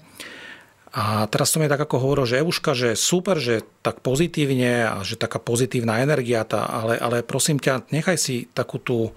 A 0.93 1.25
teraz 1.25 1.49
som 1.49 1.65
je 1.65 1.73
tak 1.73 1.81
ako 1.89 1.97
hovoril, 1.97 2.29
že 2.29 2.37
Evuška, 2.37 2.77
že 2.77 2.93
super, 2.93 3.41
že 3.41 3.65
tak 3.81 4.05
pozitívne 4.05 4.85
a 4.85 5.01
že 5.01 5.17
taká 5.17 5.41
pozitívna 5.41 6.05
energia, 6.05 6.45
tá, 6.45 6.69
ale, 6.69 7.01
ale 7.01 7.25
prosím 7.25 7.57
ťa, 7.57 7.89
nechaj 7.89 8.13
si 8.13 8.45
takú 8.53 8.77
tú 8.77 9.09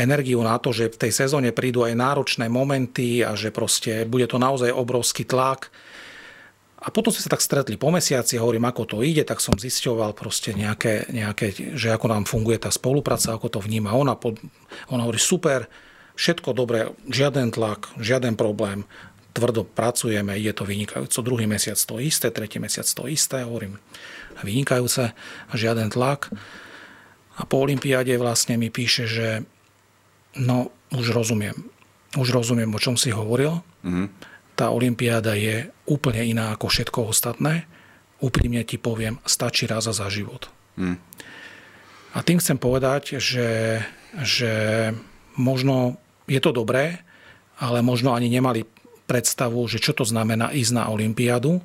energiu 0.00 0.40
na 0.40 0.56
to, 0.56 0.72
že 0.72 0.88
v 0.88 0.96
tej 0.96 1.12
sezóne 1.12 1.52
prídu 1.52 1.84
aj 1.84 1.92
náročné 1.92 2.48
momenty 2.48 3.20
a 3.20 3.36
že 3.36 3.52
proste 3.52 4.08
bude 4.08 4.24
to 4.32 4.40
naozaj 4.40 4.72
obrovský 4.72 5.28
tlak. 5.28 5.68
A 6.80 6.88
potom 6.88 7.12
sme 7.12 7.20
sa 7.20 7.36
tak 7.36 7.44
stretli 7.44 7.76
po 7.76 7.92
mesiaci, 7.92 8.40
hovorím, 8.40 8.64
ako 8.64 8.96
to 8.96 8.96
ide, 9.04 9.20
tak 9.28 9.44
som 9.44 9.60
zisťoval 9.60 10.16
proste 10.16 10.56
nejaké, 10.56 11.12
nejaké, 11.12 11.76
že 11.76 11.92
ako 11.92 12.08
nám 12.08 12.24
funguje 12.24 12.56
tá 12.56 12.72
spolupráca, 12.72 13.36
ako 13.36 13.52
to 13.52 13.60
vníma. 13.60 13.92
Ona, 13.92 14.16
ona 14.88 15.02
hovorí, 15.04 15.20
super, 15.20 15.68
všetko 16.16 16.56
dobré, 16.56 16.88
žiaden 17.08 17.52
tlak, 17.52 17.92
žiaden 18.00 18.32
problém, 18.32 18.88
tvrdo 19.30 19.62
pracujeme, 19.64 20.36
ide 20.36 20.52
to 20.54 20.66
vynikajúco. 20.66 21.22
Druhý 21.22 21.46
mesiac 21.46 21.78
to 21.78 22.02
isté, 22.02 22.30
tretí 22.34 22.58
mesiac 22.58 22.86
to 22.86 23.06
isté, 23.06 23.46
hovorím, 23.46 23.78
vynikajúce, 24.42 25.14
žiaden 25.54 25.90
tlak. 25.90 26.30
A 27.40 27.48
po 27.48 27.64
olympiáde 27.64 28.12
vlastne 28.20 28.60
mi 28.60 28.68
píše, 28.68 29.08
že 29.08 29.28
No, 30.38 30.70
už 30.94 31.10
rozumiem. 31.10 31.56
Už 32.14 32.30
rozumiem, 32.30 32.70
o 32.70 32.82
čom 32.82 32.94
si 32.94 33.10
hovoril. 33.10 33.62
Mm-hmm. 33.82 34.06
Tá 34.54 34.70
olimpiáda 34.70 35.34
je 35.34 35.70
úplne 35.90 36.22
iná 36.22 36.54
ako 36.54 36.70
všetko 36.70 37.10
ostatné. 37.10 37.66
Úprimne 38.20 38.62
ti 38.62 38.76
poviem, 38.76 39.18
stačí 39.24 39.66
raz 39.66 39.88
za 39.88 40.06
život. 40.12 40.52
Mm. 40.76 41.00
A 42.10 42.18
tým 42.26 42.38
chcem 42.42 42.58
povedať, 42.58 43.22
že, 43.22 43.80
že 44.20 44.52
možno 45.38 45.96
je 46.26 46.42
to 46.42 46.50
dobré, 46.50 47.00
ale 47.62 47.80
možno 47.80 48.12
ani 48.12 48.26
nemali 48.26 48.66
predstavu, 49.10 49.66
že 49.66 49.82
čo 49.82 49.90
to 49.90 50.06
znamená 50.06 50.54
ísť 50.54 50.72
na 50.78 50.84
olympiádu, 50.86 51.58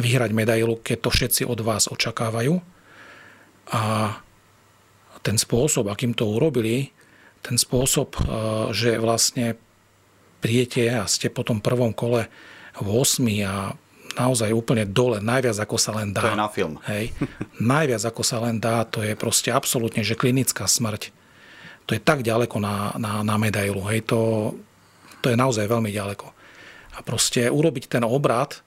vyhrať 0.00 0.32
medailu, 0.32 0.80
keď 0.80 1.04
to 1.04 1.10
všetci 1.12 1.42
od 1.44 1.60
vás 1.60 1.92
očakávajú. 1.92 2.56
A 3.76 3.82
ten 5.20 5.36
spôsob, 5.36 5.92
akým 5.92 6.16
to 6.16 6.24
urobili, 6.24 6.96
ten 7.44 7.60
spôsob, 7.60 8.16
eh, 8.16 8.24
že 8.72 8.96
vlastne 8.96 9.60
príjete 10.40 10.88
a 10.88 11.04
ste 11.04 11.28
po 11.28 11.44
tom 11.44 11.60
prvom 11.60 11.92
kole 11.92 12.28
v 12.76 12.88
8 12.88 13.44
a 13.44 13.74
naozaj 14.16 14.52
úplne 14.52 14.88
dole, 14.88 15.20
najviac 15.20 15.56
ako 15.60 15.76
sa 15.76 15.92
len 15.96 16.12
dá. 16.12 16.24
To 16.24 16.32
je 16.32 16.40
na 16.40 16.48
film. 16.48 16.74
Hej. 16.88 17.12
Najviac 17.60 18.02
ako 18.08 18.22
sa 18.24 18.40
len 18.40 18.56
dá, 18.56 18.84
to 18.88 19.04
je 19.04 19.12
proste 19.12 19.52
absolútne, 19.52 20.00
že 20.00 20.16
klinická 20.16 20.64
smrť. 20.64 21.12
To 21.86 21.94
je 21.94 22.00
tak 22.00 22.24
ďaleko 22.24 22.56
na, 22.58 22.96
na, 22.96 23.20
na 23.20 23.36
medailu. 23.36 23.84
Hej. 23.88 24.08
To, 24.10 24.52
to 25.20 25.32
je 25.32 25.36
naozaj 25.36 25.68
veľmi 25.68 25.92
ďaleko. 25.92 26.35
A 26.96 27.04
proste 27.04 27.52
urobiť 27.52 27.92
ten 27.92 28.02
obrad, 28.08 28.64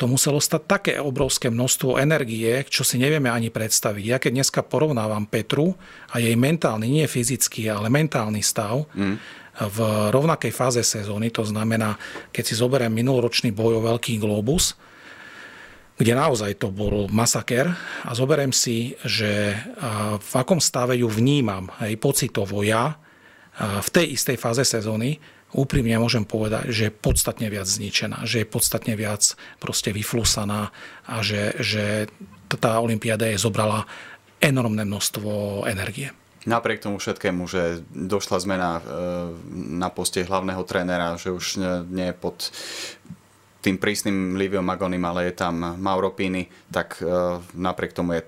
to 0.00 0.08
muselo 0.08 0.40
stať 0.40 0.62
také 0.64 0.92
obrovské 0.96 1.52
množstvo 1.52 2.00
energie, 2.00 2.64
čo 2.66 2.82
si 2.82 2.96
nevieme 2.96 3.28
ani 3.28 3.52
predstaviť. 3.52 4.04
Ja 4.08 4.16
keď 4.16 4.32
dneska 4.40 4.60
porovnávam 4.64 5.28
Petru 5.28 5.76
a 6.08 6.18
jej 6.18 6.32
mentálny, 6.34 6.88
nie 6.88 7.04
fyzický, 7.04 7.68
ale 7.68 7.92
mentálny 7.92 8.40
stav 8.40 8.88
mm. 8.96 9.16
v 9.60 9.78
rovnakej 10.08 10.56
fáze 10.56 10.80
sezóny, 10.80 11.28
to 11.28 11.44
znamená, 11.44 12.00
keď 12.32 12.44
si 12.48 12.54
zoberiem 12.56 12.96
minuloročný 12.96 13.52
boj 13.52 13.76
o 13.76 13.84
Veľký 13.84 14.16
globus, 14.16 14.72
kde 16.00 16.16
naozaj 16.16 16.56
to 16.56 16.72
bol 16.72 17.04
masaker 17.12 17.68
a 18.08 18.10
zoberiem 18.16 18.56
si, 18.56 18.96
že 19.04 19.52
v 20.16 20.32
akom 20.32 20.64
stave 20.64 20.96
ju 20.96 21.12
vnímam, 21.12 21.68
aj 21.76 22.00
pocitovo 22.00 22.64
ja, 22.64 22.96
v 23.60 23.88
tej 23.92 24.16
istej 24.16 24.40
fáze 24.40 24.64
sezóny, 24.64 25.20
úprimne 25.54 25.98
môžem 25.98 26.22
povedať, 26.22 26.70
že 26.70 26.82
je 26.88 26.92
podstatne 26.94 27.46
viac 27.50 27.66
zničená, 27.66 28.22
že 28.26 28.42
je 28.42 28.46
podstatne 28.46 28.94
viac 28.94 29.34
proste 29.58 29.90
vyflusaná 29.90 30.70
a 31.06 31.14
že, 31.20 31.54
že 31.58 32.06
tá 32.46 32.78
olimpiáda 32.78 33.30
je 33.30 33.38
zobrala 33.38 33.86
enormné 34.40 34.86
množstvo 34.88 35.64
energie. 35.68 36.10
Napriek 36.48 36.80
tomu 36.80 36.96
všetkému, 36.96 37.44
že 37.44 37.84
došla 37.92 38.40
zmena 38.40 38.80
e, 38.80 38.82
na 39.76 39.92
poste 39.92 40.24
hlavného 40.24 40.64
trénera, 40.64 41.20
že 41.20 41.28
už 41.28 41.60
nie 41.92 42.08
je 42.08 42.16
pod 42.16 42.48
tým 43.60 43.76
prísnym 43.76 44.40
Livio 44.40 44.64
Magonim, 44.64 45.04
ale 45.04 45.28
je 45.28 45.34
tam 45.36 45.76
Mauro 45.76 46.16
Pini, 46.16 46.48
tak 46.72 47.04
e, 47.04 47.04
napriek 47.60 47.92
tomu 47.92 48.16
je 48.16 48.24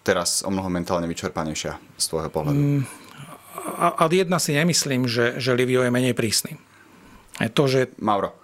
teraz 0.00 0.40
o 0.40 0.48
mnoho 0.48 0.72
mentálne 0.72 1.04
vyčerpanejšia 1.04 2.00
z 2.00 2.04
tvojho 2.08 2.32
pohľadu. 2.32 2.56
Mm, 2.56 2.82
a 3.76 4.04
jedna 4.08 4.38
si 4.40 4.56
nemyslím, 4.56 5.04
že, 5.04 5.36
že 5.36 5.52
Livio 5.52 5.84
je 5.84 5.92
menej 5.92 6.14
prísny. 6.16 6.56
Je 7.38 7.50
to, 7.52 7.70
že... 7.70 7.80
Mauro. 8.02 8.34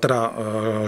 Teda, 0.00 0.32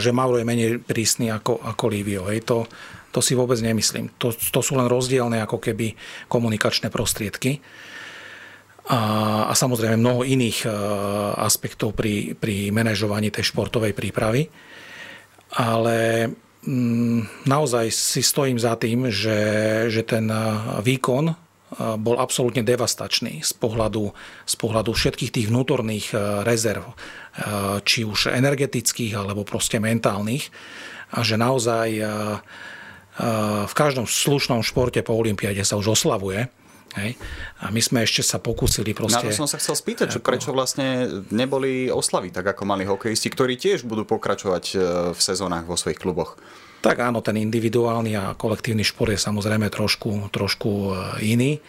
že 0.01 0.17
Mauro 0.17 0.41
je 0.41 0.49
menej 0.49 0.81
prísny 0.81 1.29
ako, 1.29 1.61
ako 1.61 1.85
Livio. 1.93 2.25
Hej, 2.33 2.49
to, 2.49 2.65
to 3.13 3.21
si 3.21 3.37
vôbec 3.37 3.61
nemyslím. 3.61 4.17
To, 4.17 4.33
to 4.33 4.61
sú 4.65 4.81
len 4.81 4.89
rozdielne 4.89 5.45
ako 5.45 5.61
keby 5.61 5.93
komunikačné 6.33 6.89
prostriedky. 6.89 7.61
A, 8.89 8.99
a 9.47 9.53
samozrejme 9.53 10.01
mnoho 10.01 10.25
iných 10.25 10.65
aspektov 11.37 11.93
pri, 11.93 12.33
pri 12.33 12.73
manažovaní 12.73 13.29
tej 13.29 13.53
športovej 13.53 13.93
prípravy. 13.93 14.49
Ale 15.53 16.33
mm, 16.65 17.45
naozaj 17.45 17.93
si 17.93 18.25
stojím 18.25 18.57
za 18.57 18.81
tým, 18.81 19.13
že, 19.13 19.41
že 19.93 20.01
ten 20.09 20.33
výkon 20.81 21.52
bol 21.79 22.21
absolútne 22.21 22.61
devastačný 22.61 23.41
z 23.41 23.53
pohľadu, 23.57 24.13
z 24.45 24.55
pohľadu 24.61 24.93
všetkých 24.93 25.33
tých 25.33 25.47
vnútorných 25.49 26.13
e, 26.13 26.17
rezerv, 26.45 26.85
e, 26.85 26.95
či 27.81 28.05
už 28.05 28.29
energetických 28.29 29.17
alebo 29.17 29.49
proste 29.49 29.81
mentálnych. 29.81 30.53
A 31.13 31.25
že 31.25 31.41
naozaj 31.41 31.89
e, 31.97 32.05
v 33.69 33.75
každom 33.77 34.09
slušnom 34.09 34.65
športe 34.65 35.01
po 35.05 35.13
Olympiade 35.17 35.61
sa 35.65 35.77
už 35.77 35.97
oslavuje. 35.97 36.49
Hej. 36.93 37.17
A 37.65 37.73
my 37.73 37.81
sme 37.81 38.05
ešte 38.05 38.21
sa 38.21 38.37
pokúsili 38.37 38.93
proste... 38.93 39.25
Na 39.25 39.33
to 39.33 39.33
som 39.33 39.49
sa 39.49 39.57
chcel 39.57 39.77
spýtať, 39.77 40.17
ako... 40.17 40.25
prečo 40.25 40.51
vlastne 40.53 41.09
neboli 41.33 41.89
oslavy 41.89 42.29
tak, 42.29 42.53
ako 42.53 42.69
mali 42.69 42.85
hokejisti, 42.85 43.33
ktorí 43.33 43.57
tiež 43.57 43.89
budú 43.89 44.05
pokračovať 44.05 44.65
v 45.17 45.21
sezónach 45.21 45.65
vo 45.65 45.77
svojich 45.77 45.97
kluboch. 45.97 46.37
Tak 46.83 46.99
áno, 46.99 47.23
ten 47.23 47.39
individuálny 47.39 48.19
a 48.19 48.35
kolektívny 48.35 48.83
šport 48.83 49.15
je 49.15 49.23
samozrejme 49.23 49.71
trošku, 49.71 50.35
trošku 50.35 50.71
e, 50.91 50.93
iný. 51.23 51.63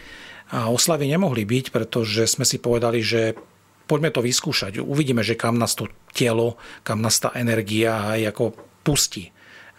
A 0.50 0.74
oslavy 0.74 1.06
nemohli 1.06 1.46
byť, 1.46 1.70
pretože 1.70 2.26
sme 2.26 2.42
si 2.42 2.58
povedali, 2.58 2.98
že 2.98 3.38
poďme 3.86 4.10
to 4.10 4.18
vyskúšať. 4.18 4.82
Uvidíme, 4.82 5.22
že 5.22 5.38
kam 5.38 5.54
nás 5.54 5.78
to 5.78 5.86
telo, 6.10 6.58
kam 6.82 6.98
nás 6.98 7.22
tá 7.22 7.30
energia 7.38 8.10
aj 8.10 8.34
ako 8.34 8.44
pustí. 8.82 9.30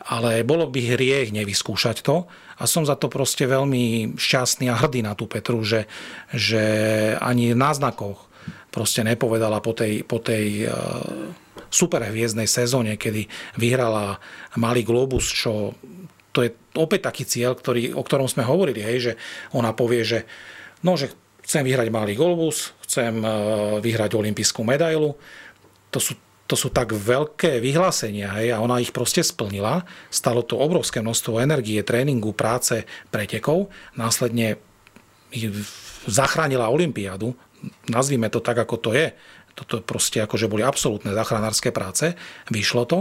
Ale 0.07 0.47
bolo 0.47 0.71
by 0.71 0.95
hriech 0.95 1.35
nevyskúšať 1.35 2.05
to 2.05 2.31
a 2.55 2.63
som 2.63 2.87
za 2.87 2.95
to 2.95 3.11
proste 3.11 3.43
veľmi 3.43 4.15
šťastný 4.15 4.71
a 4.71 4.79
hrdý 4.79 5.03
na 5.03 5.19
tú 5.19 5.27
Petru, 5.27 5.65
že, 5.67 5.89
že 6.31 6.63
ani 7.19 7.51
v 7.51 7.59
náznakoch 7.59 8.29
proste 8.69 9.03
nepovedala 9.03 9.59
po 9.59 9.75
tej, 9.75 10.05
po 10.07 10.23
tej 10.23 10.63
e, 10.63 10.71
superhviezdnej 11.75 12.47
sezóne, 12.47 12.95
kedy 12.95 13.27
vyhrala 13.59 14.23
Malý 14.55 14.87
Globus, 14.87 15.27
čo 15.27 15.75
to 16.35 16.43
je 16.43 16.51
opäť 16.75 17.07
taký 17.07 17.23
cieľ, 17.23 17.55
ktorý, 17.55 17.95
o 17.95 18.03
ktorom 18.03 18.27
sme 18.27 18.43
hovorili, 18.43 18.83
hej, 18.83 18.97
že 18.99 19.13
ona 19.55 19.71
povie, 19.71 20.03
že, 20.03 20.27
no, 20.83 20.99
že 20.99 21.11
chcem 21.47 21.63
vyhrať 21.63 21.87
Malý 21.87 22.19
Globus, 22.19 22.75
chcem 22.83 23.23
e, 23.23 23.27
vyhrať 23.79 24.19
olympijskú 24.19 24.67
medailu. 24.67 25.15
To 25.95 25.99
sú, 26.03 26.19
to 26.43 26.59
sú 26.59 26.75
tak 26.75 26.91
veľké 26.91 27.63
vyhlásenia 27.63 28.35
hej, 28.35 28.51
a 28.51 28.59
ona 28.59 28.83
ich 28.83 28.91
proste 28.91 29.23
splnila. 29.23 29.87
Stalo 30.11 30.43
to 30.43 30.59
obrovské 30.59 30.99
množstvo 30.99 31.39
energie, 31.39 31.79
tréningu, 31.87 32.35
práce, 32.35 32.83
pretekov. 33.15 33.71
Následne 33.95 34.59
zachránila 36.03 36.67
olympiádu 36.67 37.31
nazvime 37.89 38.29
to 38.29 38.39
tak, 38.41 38.57
ako 38.57 38.75
to 38.77 38.91
je. 38.93 39.13
Toto 39.55 39.79
proste 39.79 40.19
akože 40.19 40.51
boli 40.51 40.61
absolútne 40.61 41.15
záchranárske 41.15 41.71
práce, 41.71 42.13
vyšlo 42.51 42.83
to. 42.85 42.99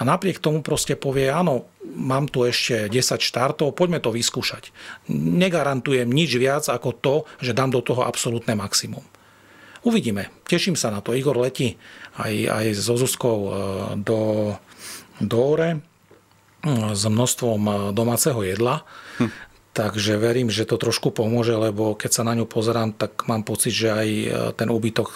A 0.00 0.08
napriek 0.08 0.40
tomu 0.40 0.64
proste 0.64 0.96
povie, 0.96 1.28
áno, 1.28 1.68
mám 1.84 2.24
tu 2.24 2.48
ešte 2.48 2.88
10 2.88 3.20
štartov, 3.20 3.76
poďme 3.76 4.00
to 4.00 4.08
vyskúšať. 4.08 4.72
Negarantujem 5.12 6.08
nič 6.08 6.32
viac 6.40 6.64
ako 6.72 6.96
to, 6.96 7.14
že 7.44 7.52
dám 7.52 7.68
do 7.68 7.84
toho 7.84 8.08
absolútne 8.08 8.56
maximum. 8.56 9.04
Uvidíme. 9.82 10.30
Teším 10.46 10.78
sa 10.78 10.94
na 10.94 11.02
to. 11.02 11.12
Igor 11.12 11.36
letí 11.36 11.76
aj, 12.16 12.34
aj 12.48 12.66
so 12.78 12.94
Zuzkou 12.94 13.38
e, 13.42 13.50
do, 13.98 14.20
do 15.18 15.36
Ore 15.42 15.70
e, 15.74 15.78
s 16.94 17.02
množstvom 17.02 17.60
e, 17.60 17.72
domáceho 17.90 18.40
jedla. 18.46 18.86
Hm. 19.18 19.30
Takže 19.72 20.20
verím, 20.20 20.52
že 20.52 20.68
to 20.68 20.76
trošku 20.76 21.16
pomôže, 21.16 21.56
lebo 21.56 21.96
keď 21.96 22.10
sa 22.12 22.22
na 22.28 22.36
ňu 22.36 22.44
pozerám, 22.44 22.92
tak 22.92 23.24
mám 23.24 23.40
pocit, 23.40 23.72
že 23.72 23.88
aj 23.88 24.08
ten 24.60 24.68
úbytok 24.68 25.08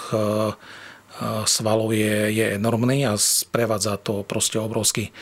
svalov 1.44 1.92
je, 1.92 2.32
je 2.32 2.44
enormný 2.56 3.04
a 3.08 3.20
sprevádza 3.20 4.00
to 4.00 4.24
proste 4.24 4.56
obrovský 4.56 5.12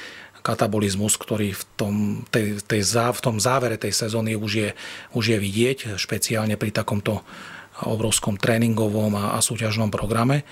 katabolizmus, 0.44 1.16
ktorý 1.16 1.56
v 1.56 1.64
tom, 1.78 1.94
tej, 2.28 2.60
tej, 2.60 2.84
v 2.94 3.20
tom 3.24 3.40
závere 3.40 3.80
tej 3.80 3.96
sezóny 3.96 4.36
už 4.36 4.52
je, 4.52 4.70
už 5.16 5.24
je 5.34 5.38
vidieť, 5.40 5.78
špeciálne 5.96 6.60
pri 6.60 6.68
takomto 6.68 7.24
obrovskom 7.88 8.36
tréningovom 8.36 9.16
a, 9.16 9.34
a 9.34 9.38
súťažnom 9.40 9.88
programe. 9.88 10.44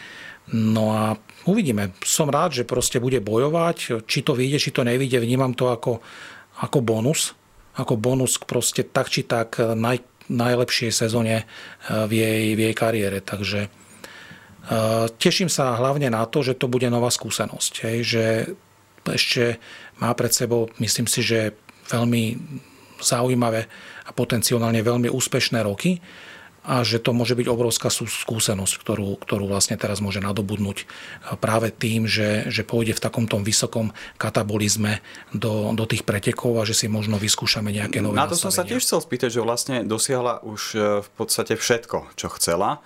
No 0.50 0.90
a 0.90 1.14
uvidíme. 1.46 1.94
Som 2.02 2.32
rád, 2.32 2.56
že 2.56 2.66
proste 2.66 2.98
bude 2.98 3.22
bojovať. 3.22 4.02
Či 4.10 4.26
to 4.26 4.34
vyjde, 4.34 4.58
či 4.58 4.74
to 4.74 4.82
nevyjde, 4.82 5.22
vnímam 5.22 5.54
to 5.54 5.70
ako, 5.70 6.02
ako 6.58 6.78
bonus. 6.82 7.36
Ako 7.72 7.96
bonus 7.96 8.36
proste 8.36 8.84
tak 8.84 9.08
či 9.08 9.24
tak 9.24 9.56
naj, 9.56 10.04
najlepšej 10.30 10.92
sezóne 10.92 11.42
eh, 11.42 12.06
v 12.06 12.12
jej, 12.12 12.42
v 12.54 12.60
jej 12.68 12.74
kariére. 12.74 13.18
Takže 13.24 13.66
eh, 13.66 15.04
teším 15.18 15.50
sa 15.50 15.74
hlavne 15.76 16.12
na 16.12 16.22
to, 16.28 16.44
že 16.44 16.58
to 16.58 16.70
bude 16.70 16.86
nová 16.92 17.10
skúsenosť. 17.10 17.72
Hej, 17.88 17.98
že 18.04 18.24
ešte 19.02 19.58
má 19.98 20.14
pred 20.14 20.30
sebou, 20.30 20.70
myslím 20.78 21.10
si, 21.10 21.26
že 21.26 21.58
veľmi 21.90 22.38
zaujímavé 23.02 23.66
a 24.06 24.10
potenciálne 24.14 24.78
veľmi 24.78 25.10
úspešné 25.10 25.66
roky 25.66 25.98
a 26.62 26.86
že 26.86 27.02
to 27.02 27.10
môže 27.10 27.34
byť 27.34 27.46
obrovská 27.50 27.90
skúsenosť, 27.90 28.74
ktorú, 28.78 29.18
ktorú 29.18 29.50
vlastne 29.50 29.74
teraz 29.74 29.98
môže 29.98 30.22
nadobudnúť 30.22 30.86
práve 31.42 31.74
tým, 31.74 32.06
že, 32.06 32.46
že 32.54 32.62
pôjde 32.62 32.94
v 32.94 33.02
takomto 33.02 33.34
vysokom 33.42 33.90
katabolizme 34.14 35.02
do, 35.34 35.74
do 35.74 35.84
tých 35.90 36.06
pretekov 36.06 36.62
a 36.62 36.66
že 36.66 36.78
si 36.78 36.86
možno 36.86 37.18
vyskúšame 37.18 37.74
nejaké 37.74 37.98
nové 37.98 38.14
Na 38.14 38.30
to 38.30 38.38
nastavenia. 38.38 38.46
som 38.46 38.54
sa 38.54 38.62
tiež 38.62 38.82
chcel 38.86 39.00
spýtať, 39.02 39.30
že 39.34 39.40
vlastne 39.42 39.76
dosiahla 39.82 40.46
už 40.46 40.62
e, 40.74 40.78
v 41.02 41.08
podstate 41.18 41.58
všetko, 41.58 42.14
čo 42.14 42.30
chcela. 42.38 42.78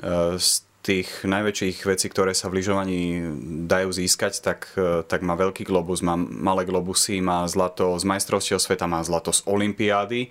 E, 0.00 0.40
tých 0.88 1.28
najväčších 1.28 1.84
vecí, 1.84 2.08
ktoré 2.08 2.32
sa 2.32 2.48
v 2.48 2.64
lyžovaní 2.64 3.20
dajú 3.68 3.92
získať, 3.92 4.40
tak, 4.40 4.72
e, 4.72 5.04
tak 5.04 5.20
má 5.20 5.36
veľký 5.36 5.68
globus, 5.68 6.00
má 6.00 6.16
malé 6.16 6.64
globusy, 6.64 7.20
má 7.20 7.44
zlato 7.44 7.92
z 8.00 8.08
majstrovstiev 8.08 8.56
sveta, 8.56 8.88
má 8.88 9.04
zlato 9.04 9.28
z 9.28 9.44
olympiády. 9.44 10.20
E, 10.24 10.28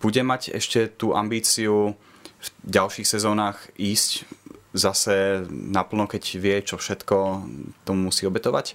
bude 0.00 0.24
mať 0.24 0.56
ešte 0.56 0.88
tú 0.88 1.12
ambíciu 1.12 1.92
v 2.40 2.48
ďalších 2.64 3.04
sezónach 3.04 3.60
ísť 3.76 4.24
zase 4.72 5.44
naplno, 5.48 6.08
keď 6.08 6.22
vie, 6.40 6.56
čo 6.64 6.80
všetko 6.80 7.44
tomu 7.84 8.08
musí 8.08 8.24
obetovať? 8.24 8.72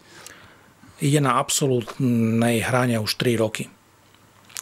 Ide 1.01 1.25
na 1.25 1.41
absolútnej 1.41 2.61
hrane 2.61 3.01
už 3.01 3.17
3 3.17 3.41
roky. 3.41 3.65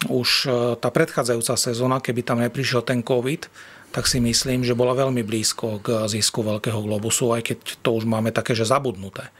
Už 0.07 0.47
e, 0.47 0.79
tá 0.79 0.87
predchádzajúca 0.87 1.59
sezóna, 1.59 1.99
keby 1.99 2.23
tam 2.23 2.39
neprišiel 2.39 2.87
ten 2.87 3.03
COVID, 3.03 3.51
tak 3.89 4.05
si 4.05 4.21
myslím, 4.21 4.61
že 4.61 4.77
bola 4.77 4.93
veľmi 4.93 5.25
blízko 5.25 5.81
k 5.81 5.87
zisku 6.05 6.45
Veľkého 6.45 6.77
globusu, 6.85 7.33
aj 7.33 7.41
keď 7.41 7.57
to 7.81 7.89
už 7.97 8.05
máme 8.05 8.29
také, 8.29 8.53
že 8.53 8.69
zabudnuté. 8.69 9.33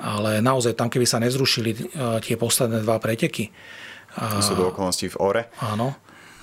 Ale 0.00 0.38
naozaj 0.40 0.78
tam, 0.78 0.88
keby 0.88 1.04
sa 1.04 1.20
nezrušili 1.20 1.70
e, 1.74 1.78
tie 2.24 2.38
posledné 2.38 2.80
dva 2.86 2.96
preteky. 3.02 3.52
Sú 4.40 4.56
do 4.56 4.72
okolností 4.72 5.12
v 5.12 5.16
Ore. 5.20 5.42
Áno. 5.60 5.92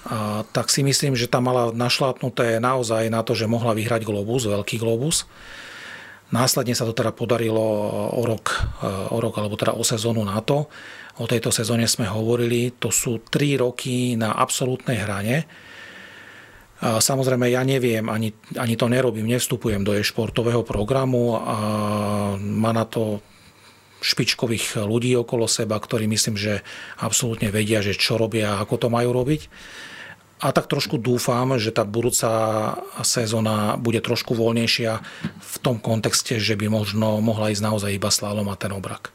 A, 0.08 0.46
tak 0.52 0.70
si 0.70 0.86
myslím, 0.86 1.18
že 1.18 1.32
tam 1.32 1.50
mala 1.50 1.74
našlapnuté 1.74 2.62
naozaj 2.62 3.10
na 3.10 3.26
to, 3.26 3.34
že 3.34 3.50
mohla 3.50 3.74
vyhrať 3.74 4.06
globus, 4.06 4.46
veľký 4.46 4.78
globus. 4.78 5.26
Následne 6.30 6.76
sa 6.76 6.84
to 6.84 6.92
teda 6.92 7.16
podarilo 7.16 7.64
o 8.14 8.22
rok, 8.28 8.46
e, 8.84 8.88
o 9.16 9.18
rok 9.18 9.34
alebo 9.40 9.56
teda 9.56 9.74
o 9.74 9.82
sezónu 9.82 10.22
na 10.28 10.38
to. 10.44 10.68
O 11.18 11.26
tejto 11.26 11.50
sezóne 11.50 11.90
sme 11.90 12.06
hovorili, 12.06 12.78
to 12.78 12.94
sú 12.94 13.26
tri 13.26 13.58
roky 13.58 14.14
na 14.20 14.38
absolútnej 14.38 15.02
hrane 15.02 15.67
Samozrejme, 16.78 17.50
ja 17.50 17.66
neviem, 17.66 18.06
ani, 18.06 18.38
ani 18.54 18.78
to 18.78 18.86
nerobím, 18.86 19.26
nevstupujem 19.26 19.82
do 19.82 19.98
jej 19.98 20.06
športového 20.06 20.62
programu 20.62 21.34
a 21.42 21.58
má 22.38 22.70
na 22.70 22.86
to 22.86 23.26
špičkových 23.98 24.86
ľudí 24.86 25.18
okolo 25.18 25.50
seba, 25.50 25.82
ktorí 25.82 26.06
myslím, 26.06 26.38
že 26.38 26.62
absolútne 27.02 27.50
vedia, 27.50 27.82
že 27.82 27.98
čo 27.98 28.22
robia 28.22 28.54
a 28.54 28.62
ako 28.62 28.76
to 28.78 28.88
majú 28.94 29.10
robiť. 29.10 29.50
A 30.38 30.54
tak 30.54 30.70
trošku 30.70 31.02
dúfam, 31.02 31.58
že 31.58 31.74
tá 31.74 31.82
budúca 31.82 32.30
sezóna 33.02 33.74
bude 33.82 33.98
trošku 33.98 34.38
voľnejšia 34.38 35.02
v 35.34 35.56
tom 35.66 35.82
kontexte, 35.82 36.38
že 36.38 36.54
by 36.54 36.70
možno 36.70 37.26
mohla 37.26 37.50
ísť 37.50 37.66
naozaj 37.66 37.98
iba 37.98 38.14
slalom 38.14 38.46
a 38.54 38.60
ten 38.60 38.70
obrak. 38.70 39.10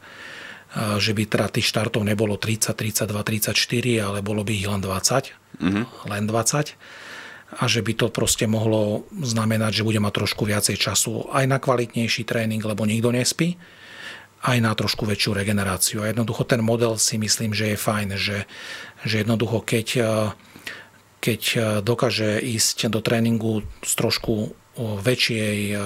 Že 0.75 1.15
by 1.15 1.23
teda 1.31 1.47
tých 1.47 1.71
štartov 1.71 2.03
nebolo 2.03 2.35
30, 2.35 2.75
32, 2.75 3.07
34, 3.07 3.55
ale 4.03 4.19
bolo 4.19 4.43
by 4.43 4.51
ich 4.51 4.67
len 4.67 4.83
20. 4.83 5.63
Mm-hmm. 5.63 5.83
Len 6.11 6.23
20 6.27 6.75
a 7.57 7.63
že 7.69 7.85
by 7.85 7.93
to 7.93 8.07
proste 8.09 8.49
mohlo 8.49 9.05
znamenať, 9.13 9.81
že 9.81 9.87
bude 9.87 10.01
mať 10.01 10.13
trošku 10.23 10.43
viacej 10.49 10.77
času 10.77 11.29
aj 11.29 11.45
na 11.45 11.57
kvalitnejší 11.61 12.25
tréning, 12.25 12.61
lebo 12.61 12.85
nikto 12.85 13.13
nespí, 13.13 13.55
aj 14.43 14.57
na 14.59 14.75
trošku 14.75 15.07
väčšiu 15.07 15.31
regeneráciu. 15.37 16.03
A 16.03 16.11
jednoducho 16.11 16.43
ten 16.43 16.59
model 16.59 16.99
si 16.99 17.15
myslím, 17.15 17.55
že 17.55 17.73
je 17.73 17.77
fajn, 17.79 18.07
že, 18.19 18.43
že 19.07 19.23
jednoducho 19.23 19.63
keď, 19.63 19.87
keď 21.23 21.41
dokáže 21.79 22.43
ísť 22.43 22.91
do 22.91 22.99
tréningu 22.99 23.63
z 23.79 23.93
trošku 23.95 24.51
väčšej 24.77 25.79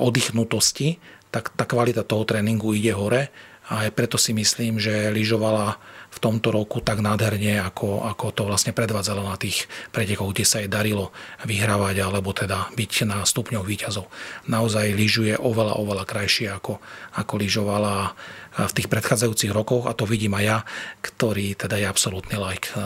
oddychnutosti, 0.00 1.02
tak 1.28 1.50
tá 1.52 1.66
kvalita 1.66 2.06
toho 2.06 2.22
tréningu 2.24 2.72
ide 2.72 2.94
hore 2.94 3.28
a 3.64 3.88
aj 3.88 3.96
preto 3.96 4.20
si 4.20 4.36
myslím, 4.36 4.76
že 4.76 5.08
lyžovala 5.08 5.80
v 6.14 6.18
tomto 6.22 6.54
roku 6.54 6.78
tak 6.78 7.00
nádherne, 7.00 7.58
ako, 7.64 8.06
ako 8.06 8.30
to 8.30 8.42
vlastne 8.46 8.76
predvádzalo 8.76 9.24
na 9.24 9.34
tých 9.40 9.66
pretekoch, 9.90 10.30
kde 10.30 10.44
sa 10.46 10.60
jej 10.62 10.70
darilo 10.70 11.10
vyhrávať 11.42 11.96
alebo 12.04 12.30
teda 12.30 12.70
byť 12.76 12.92
na 13.08 13.24
stupňov 13.24 13.64
výťazov. 13.64 14.06
Naozaj 14.46 14.94
lyžuje 14.94 15.34
oveľa, 15.40 15.80
oveľa 15.80 16.04
krajšie 16.04 16.52
ako, 16.52 16.78
ako 17.18 17.32
lyžovala 17.40 18.14
v 18.54 18.72
tých 18.76 18.86
predchádzajúcich 18.86 19.50
rokoch 19.50 19.90
a 19.90 19.96
to 19.96 20.06
vidím 20.06 20.38
aj 20.38 20.44
ja, 20.44 20.58
ktorý 21.02 21.58
teda 21.58 21.80
je 21.80 21.86
absolútny 21.88 22.36
like 22.38 22.70
eh, 22.76 22.82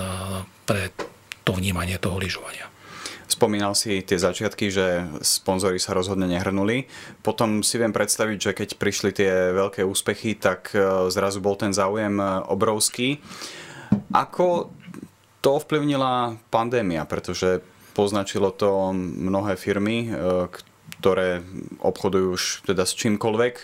pre 0.64 0.95
to 1.45 1.53
vnímanie 1.53 1.97
toho 2.01 2.17
lyžovania. 2.17 2.67
Spomínal 3.29 3.77
si 3.77 4.01
tie 4.01 4.17
začiatky, 4.17 4.73
že 4.73 5.05
sponzory 5.21 5.77
sa 5.77 5.93
rozhodne 5.93 6.25
nehrnuli. 6.25 6.88
Potom 7.21 7.61
si 7.61 7.77
viem 7.77 7.93
predstaviť, 7.93 8.38
že 8.41 8.53
keď 8.57 8.69
prišli 8.81 9.11
tie 9.12 9.53
veľké 9.53 9.85
úspechy, 9.85 10.33
tak 10.33 10.73
e, 10.73 11.12
zrazu 11.12 11.45
bol 11.45 11.53
ten 11.53 11.77
záujem 11.77 12.17
e, 12.17 12.25
obrovský. 12.49 13.21
Ako 14.17 14.73
to 15.45 15.61
ovplyvnila 15.61 16.41
pandémia? 16.49 17.05
Pretože 17.05 17.61
poznačilo 17.93 18.49
to 18.49 18.97
mnohé 18.97 19.61
firmy, 19.61 20.09
e, 20.09 20.49
ktoré 20.99 21.45
obchodujú 21.85 22.27
už 22.33 22.45
teda 22.64 22.83
s 22.83 22.97
čímkoľvek. 22.99 23.62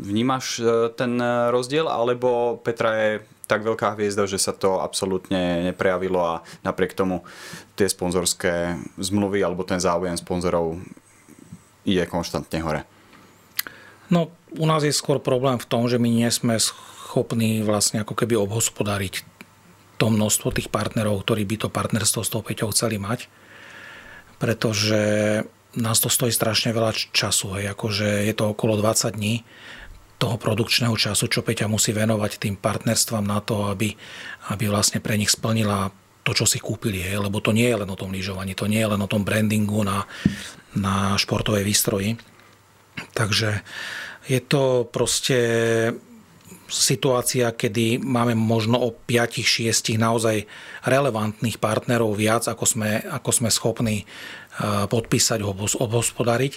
Vnímaš 0.00 0.64
ten 0.96 1.20
rozdiel, 1.52 1.92
alebo 1.92 2.56
Petra 2.56 2.96
je 2.96 3.12
tak 3.44 3.60
veľká 3.60 3.96
hviezda, 3.96 4.24
že 4.24 4.40
sa 4.40 4.56
to 4.56 4.80
absolútne 4.80 5.68
neprejavilo 5.68 6.20
a 6.20 6.34
napriek 6.64 6.96
tomu 6.96 7.22
tie 7.74 7.90
sponzorské 7.90 8.78
zmluvy 8.98 9.42
alebo 9.42 9.66
ten 9.66 9.82
záujem 9.82 10.14
sponzorov 10.14 10.78
ide 11.84 12.06
konštantne 12.06 12.62
hore. 12.62 12.82
No, 14.08 14.30
u 14.54 14.64
nás 14.68 14.84
je 14.84 14.94
skôr 14.94 15.18
problém 15.18 15.58
v 15.58 15.68
tom, 15.68 15.88
že 15.90 15.98
my 15.98 16.06
nie 16.06 16.28
sme 16.30 16.60
schopní 16.60 17.64
vlastne 17.64 18.04
ako 18.04 18.14
keby 18.14 18.38
obhospodariť 18.38 19.24
to 19.98 20.06
množstvo 20.10 20.50
tých 20.54 20.68
partnerov, 20.68 21.22
ktorí 21.22 21.46
by 21.46 21.56
to 21.66 21.68
partnerstvo 21.70 22.20
s 22.26 22.32
tou 22.32 22.42
Peťou 22.42 22.74
chceli 22.74 22.98
mať. 22.98 23.30
Pretože 24.42 25.02
nás 25.78 25.98
to 26.02 26.10
stojí 26.10 26.30
strašne 26.34 26.74
veľa 26.74 26.94
času, 27.14 27.58
hej, 27.58 27.74
akože 27.74 28.26
je 28.26 28.34
to 28.34 28.54
okolo 28.54 28.78
20 28.78 29.14
dní 29.14 29.42
toho 30.18 30.38
produkčného 30.38 30.94
času, 30.94 31.26
čo 31.26 31.42
Peťa 31.42 31.66
musí 31.66 31.90
venovať 31.90 32.38
tým 32.38 32.54
partnerstvám 32.54 33.26
na 33.26 33.42
to, 33.42 33.66
aby, 33.70 33.94
aby 34.50 34.64
vlastne 34.70 35.02
pre 35.02 35.18
nich 35.18 35.30
splnila 35.30 35.90
to, 36.24 36.32
čo 36.32 36.48
si 36.48 36.58
kúpili. 36.58 37.04
Hej? 37.04 37.20
Lebo 37.20 37.38
to 37.44 37.52
nie 37.52 37.68
je 37.68 37.78
len 37.84 37.90
o 37.92 37.98
tom 38.00 38.10
lyžovaní, 38.10 38.56
to 38.56 38.66
nie 38.66 38.80
je 38.80 38.90
len 38.90 39.00
o 39.00 39.10
tom 39.10 39.22
brandingu 39.22 39.84
na, 39.84 40.08
na 40.72 41.14
športovej 41.20 41.62
výstroji. 41.62 42.16
Takže 43.12 43.60
je 44.24 44.40
to 44.40 44.88
proste 44.88 45.38
situácia, 46.64 47.52
kedy 47.52 48.00
máme 48.00 48.32
možno 48.32 48.80
o 48.80 48.88
5-6 48.90 50.00
naozaj 50.00 50.48
relevantných 50.88 51.60
partnerov 51.60 52.16
viac, 52.16 52.48
ako 52.48 52.64
sme, 52.64 53.04
ako 53.04 53.30
sme 53.30 53.48
schopní 53.52 54.08
podpísať, 54.88 55.42
obhospodariť. 55.76 56.52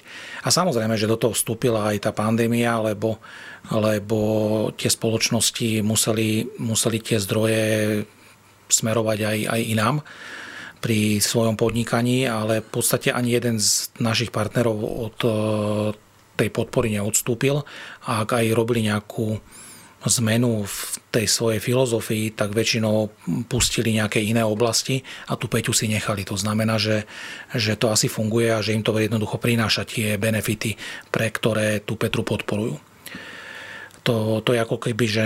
A 0.45 0.53
samozrejme, 0.53 0.95
že 0.95 1.09
do 1.09 1.17
toho 1.17 1.33
vstúpila 1.33 1.91
aj 1.91 2.07
tá 2.07 2.11
pandémia, 2.13 2.77
lebo, 2.77 3.17
lebo 3.73 4.17
tie 4.77 4.87
spoločnosti 4.87 5.81
museli, 5.81 6.45
museli 6.61 6.97
tie 7.01 7.17
zdroje 7.17 7.65
smerovať 8.69 9.19
aj, 9.23 9.37
aj 9.47 9.61
inám 9.63 9.97
pri 10.77 11.17
svojom 11.17 11.57
podnikaní, 11.57 12.29
ale 12.29 12.61
v 12.61 12.69
podstate 12.69 13.09
ani 13.09 13.33
jeden 13.33 13.57
z 13.57 13.89
našich 13.97 14.29
partnerov 14.29 14.77
od 14.77 15.17
e, 15.25 15.29
tej 16.37 16.49
podpory 16.53 16.93
neodstúpil 16.93 17.65
a 18.05 18.21
ak 18.21 18.37
aj 18.37 18.53
robili 18.53 18.85
nejakú 18.85 19.41
zmenu 20.05 20.61
v 20.63 20.79
tej 21.09 21.25
svojej 21.25 21.57
filozofii, 21.57 22.37
tak 22.37 22.53
väčšinou 22.53 23.09
pustili 23.49 23.97
nejaké 23.97 24.21
iné 24.21 24.45
oblasti 24.45 25.01
a 25.25 25.33
tú 25.33 25.49
Peťu 25.49 25.73
si 25.73 25.89
nechali. 25.89 26.21
To 26.29 26.37
znamená, 26.37 26.77
že, 26.77 27.09
že 27.57 27.73
to 27.75 27.89
asi 27.89 28.05
funguje 28.05 28.53
a 28.53 28.61
že 28.61 28.77
im 28.77 28.85
to 28.85 28.93
jednoducho 28.93 29.41
prináša 29.41 29.89
tie 29.89 30.15
benefity, 30.21 30.77
pre 31.09 31.33
ktoré 31.33 31.81
tú 31.81 31.97
Petru 31.97 32.21
podporujú. 32.21 32.77
To, 34.05 34.39
to 34.45 34.55
je 34.55 34.59
ako 34.61 34.77
keby, 34.79 35.05
že 35.09 35.25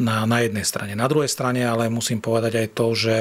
na, 0.00 0.26
na 0.26 0.38
jednej 0.42 0.66
strane. 0.66 0.98
Na 0.98 1.06
druhej 1.06 1.30
strane 1.30 1.62
ale 1.62 1.92
musím 1.92 2.18
povedať 2.18 2.52
aj 2.58 2.68
to, 2.74 2.86
že, 2.94 3.18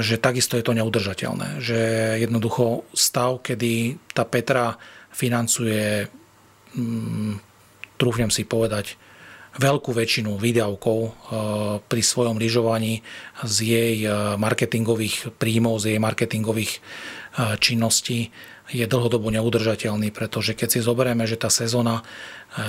že 0.00 0.16
takisto 0.16 0.56
je 0.56 0.64
to 0.64 0.76
neudržateľné. 0.76 1.60
Že 1.60 1.78
jednoducho 2.24 2.88
stav, 2.96 3.44
kedy 3.44 4.00
tá 4.16 4.24
Petra 4.24 4.80
financuje, 5.12 6.08
hm, 6.72 7.36
trúfnem 8.00 8.32
si 8.32 8.48
povedať, 8.48 8.96
veľkú 9.52 9.92
väčšinu 9.92 10.40
výdavkov 10.40 10.98
eh, 11.04 11.10
pri 11.84 12.02
svojom 12.02 12.40
lyžovaní 12.40 13.04
z 13.44 13.56
jej 13.60 13.96
eh, 14.08 14.12
marketingových 14.40 15.36
príjmov, 15.36 15.82
z 15.82 15.96
jej 15.96 16.00
marketingových 16.00 16.72
eh, 16.72 16.80
činností 17.60 18.32
je 18.72 18.88
dlhodobo 18.88 19.28
neudržateľný, 19.28 20.16
pretože 20.16 20.56
keď 20.56 20.68
si 20.72 20.80
zoberieme, 20.80 21.28
že 21.28 21.36
tá 21.36 21.52
sezóna 21.52 22.00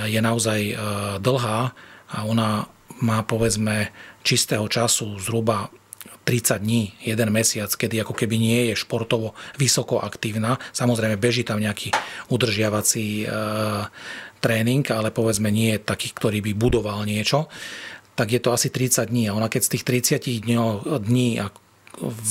je 0.04 0.20
naozaj 0.20 0.76
dlhá 1.16 1.72
a 2.12 2.18
ona 2.28 2.68
má 3.04 3.20
povedzme 3.20 3.92
čistého 4.24 4.64
času 4.64 5.20
zhruba 5.20 5.68
30 6.24 6.64
dní, 6.64 6.96
jeden 7.04 7.28
mesiac, 7.28 7.68
kedy 7.68 8.00
ako 8.00 8.16
keby 8.16 8.40
nie 8.40 8.72
je 8.72 8.80
športovo 8.80 9.36
vysoko 9.60 10.00
aktívna. 10.00 10.56
Samozrejme 10.72 11.20
beží 11.20 11.44
tam 11.44 11.60
nejaký 11.60 11.92
udržiavací 12.32 13.28
tréning, 14.40 14.84
ale 14.88 15.12
povedzme 15.12 15.52
nie 15.52 15.76
je 15.76 15.84
taký, 15.84 16.16
ktorý 16.16 16.40
by 16.40 16.52
budoval 16.56 17.04
niečo, 17.04 17.52
tak 18.16 18.32
je 18.32 18.40
to 18.40 18.56
asi 18.56 18.72
30 18.72 19.12
dní. 19.12 19.28
A 19.28 19.36
ona 19.36 19.52
keď 19.52 19.68
z 19.68 19.72
tých 19.76 19.84
30 19.84 20.44
dní, 20.44 20.56
dní 20.84 21.28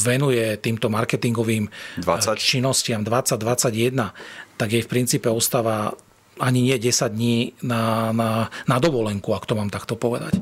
venuje 0.06 0.58
týmto 0.60 0.92
marketingovým 0.92 1.72
20. 2.04 2.36
Eh, 2.36 2.40
činnostiam 2.40 3.02
20-21, 3.04 4.12
tak 4.60 4.70
jej 4.76 4.84
v 4.84 4.92
princípe 4.92 5.30
ostáva 5.32 5.96
ani 6.42 6.66
nie 6.66 6.78
10 6.80 7.14
dní 7.14 7.54
na, 7.62 8.10
na, 8.10 8.50
na 8.66 8.78
dovolenku, 8.82 9.34
ak 9.34 9.46
to 9.46 9.54
mám 9.54 9.70
takto 9.70 9.94
povedať. 9.94 10.42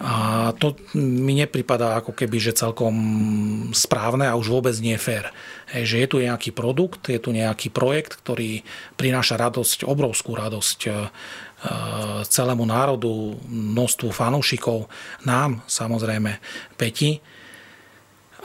A 0.00 0.50
to 0.56 0.74
mi 0.96 1.36
nepripadá 1.36 2.00
ako 2.00 2.16
keby, 2.16 2.40
že 2.40 2.56
celkom 2.56 2.96
správne 3.76 4.24
a 4.24 4.38
už 4.40 4.48
vôbec 4.48 4.72
nie 4.80 4.96
fér. 4.96 5.28
Hej, 5.68 5.84
že 5.84 5.96
je 6.00 6.08
tu 6.08 6.16
nejaký 6.24 6.50
produkt, 6.56 7.12
je 7.12 7.20
tu 7.20 7.28
nejaký 7.28 7.68
projekt, 7.68 8.16
ktorý 8.24 8.64
prináša 8.96 9.36
radosť, 9.36 9.84
obrovskú 9.84 10.32
radosť 10.32 10.78
e, 10.88 10.92
celému 12.24 12.64
národu, 12.64 13.36
množstvu 13.52 14.08
fanúšikov, 14.08 14.88
nám 15.28 15.60
samozrejme 15.68 16.40
Peti, 16.80 17.20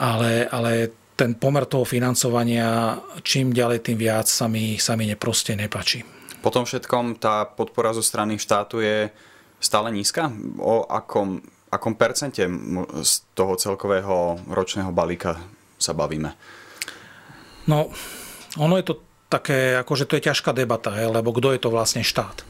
ale, 0.03 0.51
ale 0.51 0.91
ten 1.15 1.33
pomer 1.33 1.65
toho 1.65 1.87
financovania 1.87 2.99
čím 3.23 3.55
ďalej, 3.55 3.87
tým 3.87 3.97
viac 3.97 4.27
sa 4.27 4.45
mi, 4.51 4.75
sa 4.77 4.99
mi 4.99 5.09
neproste 5.09 5.55
nepačí. 5.55 6.16
Po 6.41 6.49
tom 6.53 6.63
všetkom 6.63 7.17
tá 7.17 7.43
podpora 7.49 7.91
zo 7.91 8.05
strany 8.05 8.37
štátu 8.37 8.79
je 8.79 9.09
stále 9.57 9.89
nízka? 9.89 10.29
O 10.61 10.85
akom, 10.85 11.41
akom 11.73 11.93
percente 11.97 12.45
z 13.01 13.11
toho 13.33 13.57
celkového 13.57 14.37
ročného 14.47 14.93
balíka 14.93 15.41
sa 15.81 15.97
bavíme? 15.97 16.33
No, 17.67 17.91
ono 18.55 18.79
je 18.79 18.85
to 18.87 18.93
také, 19.27 19.75
akože 19.83 20.07
to 20.07 20.15
je 20.17 20.27
ťažká 20.31 20.55
debata, 20.55 20.95
he, 20.95 21.03
lebo 21.03 21.35
kto 21.35 21.51
je 21.51 21.59
to 21.59 21.69
vlastne 21.69 22.01
štát? 22.01 22.47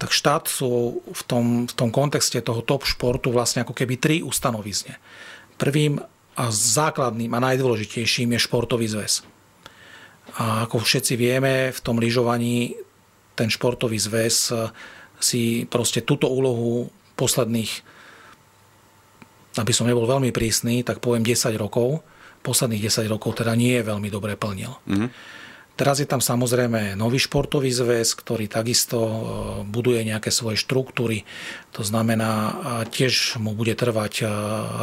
Tak 0.00 0.10
štát 0.10 0.50
sú 0.50 1.04
v 1.04 1.22
tom, 1.28 1.44
v 1.68 1.74
tom 1.78 1.94
kontexte 1.94 2.42
toho 2.42 2.64
top 2.64 2.88
športu 2.88 3.30
vlastne 3.30 3.62
ako 3.62 3.76
keby 3.76 3.94
tri 4.00 4.16
ustanovizne. 4.24 4.98
Prvým 5.60 6.02
a 6.32 6.44
základným 6.48 7.30
a 7.36 7.44
najdôležitejším 7.44 8.34
je 8.34 8.40
športový 8.40 8.88
zväz. 8.88 9.22
A 10.40 10.64
ako 10.64 10.80
všetci 10.80 11.14
vieme, 11.20 11.70
v 11.70 11.80
tom 11.84 12.00
lyžovaní 12.00 12.72
ten 13.42 13.50
športový 13.50 13.98
zväz 13.98 14.54
si 15.18 15.66
proste 15.66 16.06
túto 16.06 16.30
úlohu 16.30 16.86
posledných, 17.18 17.72
aby 19.58 19.72
som 19.74 19.90
nebol 19.90 20.06
veľmi 20.06 20.30
prísny, 20.30 20.86
tak 20.86 21.02
poviem 21.02 21.26
10 21.26 21.58
rokov, 21.58 22.06
posledných 22.42 22.90
10 22.90 23.06
rokov 23.10 23.42
teda 23.42 23.54
nie 23.54 23.78
je 23.78 23.86
veľmi 23.86 24.08
dobre 24.10 24.34
plnil. 24.34 24.74
Mm-hmm. 24.86 25.40
Teraz 25.72 26.04
je 26.04 26.06
tam 26.06 26.20
samozrejme 26.20 27.00
nový 27.00 27.16
športový 27.16 27.72
zväz, 27.72 28.12
ktorý 28.12 28.44
takisto 28.44 28.98
e, 29.00 29.18
buduje 29.64 30.04
nejaké 30.04 30.28
svoje 30.28 30.60
štruktúry. 30.60 31.24
To 31.72 31.80
znamená, 31.80 32.52
tiež 32.92 33.40
mu 33.40 33.56
bude 33.56 33.72
trvať 33.72 34.20
e, 34.20 34.24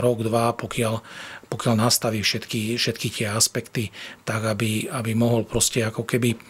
rok, 0.01 0.25
dva, 0.25 0.49
pokiaľ, 0.57 0.97
pokiaľ 1.45 1.73
nastaví 1.77 2.25
všetky, 2.25 2.81
všetky 2.81 3.07
tie 3.21 3.27
aspekty, 3.29 3.93
tak 4.25 4.49
aby, 4.49 4.89
aby 4.89 5.13
mohol 5.13 5.45
proste 5.45 5.85
ako 5.85 6.09
keby 6.09 6.41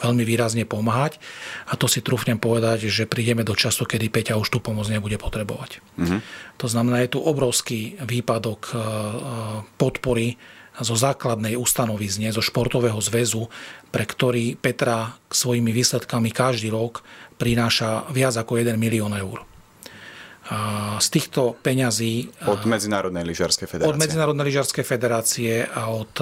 veľmi 0.00 0.24
výrazne 0.24 0.64
pomáhať 0.64 1.20
a 1.68 1.76
to 1.76 1.84
si 1.84 2.00
trúfnem 2.00 2.40
povedať, 2.40 2.88
že 2.88 3.04
prídeme 3.04 3.44
do 3.44 3.52
času, 3.52 3.84
kedy 3.84 4.08
Peťa 4.08 4.40
už 4.40 4.48
tú 4.48 4.58
pomoc 4.64 4.88
nebude 4.88 5.20
potrebovať. 5.20 5.84
Mm-hmm. 6.00 6.20
To 6.58 6.66
znamená, 6.66 7.04
je 7.04 7.12
tu 7.12 7.20
obrovský 7.20 8.00
výpadok 8.00 8.60
e, 8.70 8.72
e, 8.72 8.80
podpory 9.76 10.40
zo 10.80 10.96
základnej 10.96 11.52
ustanovizne, 11.60 12.32
zo 12.32 12.40
športového 12.40 12.96
zväzu, 13.04 13.52
pre 13.92 14.08
ktorý 14.08 14.56
Petra 14.56 15.12
svojimi 15.28 15.68
výsledkami 15.68 16.32
každý 16.32 16.72
rok 16.72 17.04
prináša 17.36 18.08
viac 18.08 18.32
ako 18.40 18.56
1 18.56 18.80
milión 18.80 19.12
eur. 19.12 19.44
A 20.52 20.96
z 20.98 21.08
týchto 21.12 21.54
peňazí... 21.60 22.32
Od 22.48 22.64
Medzinárodnej 22.66 23.22
lyžiarskej 23.22 23.68
federácie. 23.68 23.92
Od 23.92 24.00
Medzinárodnej 24.00 24.44
lyžiarskej 24.48 24.84
federácie 24.84 25.52
a 25.64 25.92
od 25.92 26.12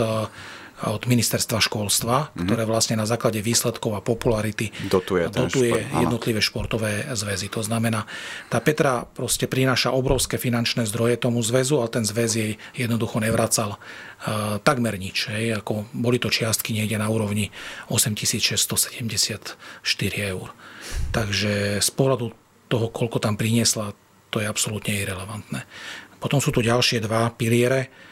od 0.88 1.04
ministerstva 1.04 1.60
školstva, 1.60 2.32
mm-hmm. 2.32 2.46
ktoré 2.48 2.62
vlastne 2.64 2.96
na 2.96 3.04
základe 3.04 3.44
výsledkov 3.44 3.98
a 3.98 4.00
popularity 4.00 4.72
dotuje, 4.88 5.28
dotuje 5.28 5.76
šport, 5.76 6.00
jednotlivé 6.00 6.40
športové 6.40 6.92
zväzy. 7.12 7.52
To 7.52 7.60
znamená, 7.60 8.08
tá 8.48 8.64
Petra 8.64 9.04
proste 9.04 9.44
prináša 9.44 9.92
obrovské 9.92 10.40
finančné 10.40 10.88
zdroje 10.88 11.20
tomu 11.20 11.44
zväzu, 11.44 11.84
ale 11.84 11.92
ten 11.92 12.04
zväz 12.08 12.30
jej 12.32 12.52
jednoducho 12.72 13.20
nevracal 13.20 13.76
uh, 13.76 14.56
takmer 14.64 14.96
nič. 14.96 15.28
Hej, 15.28 15.60
ako 15.60 15.84
boli 15.92 16.16
to 16.16 16.32
čiastky 16.32 16.72
niekde 16.72 16.96
na 16.96 17.12
úrovni 17.12 17.52
8674 17.92 19.58
eur. 20.16 20.48
Takže 21.12 21.84
z 21.84 21.90
pohľadu 21.92 22.32
toho, 22.70 22.86
koľko 22.88 23.18
tam 23.20 23.36
priniesla, 23.36 23.92
to 24.30 24.38
je 24.38 24.46
absolútne 24.46 24.94
irrelevantné. 24.94 25.66
Potom 26.22 26.38
sú 26.38 26.54
tu 26.54 26.62
ďalšie 26.62 27.02
dva 27.02 27.32
piliere, 27.34 28.09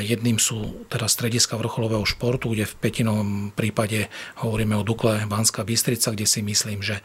Jedným 0.00 0.38
sú 0.38 0.86
teda 0.86 1.10
strediska 1.10 1.58
vrcholového 1.58 2.06
športu, 2.06 2.54
kde 2.54 2.62
v 2.62 2.78
petinom 2.78 3.50
prípade 3.50 4.06
hovoríme 4.38 4.78
o 4.78 4.86
Dukle 4.86 5.26
Banská 5.26 5.66
Bystrica, 5.66 6.14
kde 6.14 6.30
si 6.30 6.46
myslím, 6.46 6.78
že, 6.78 7.02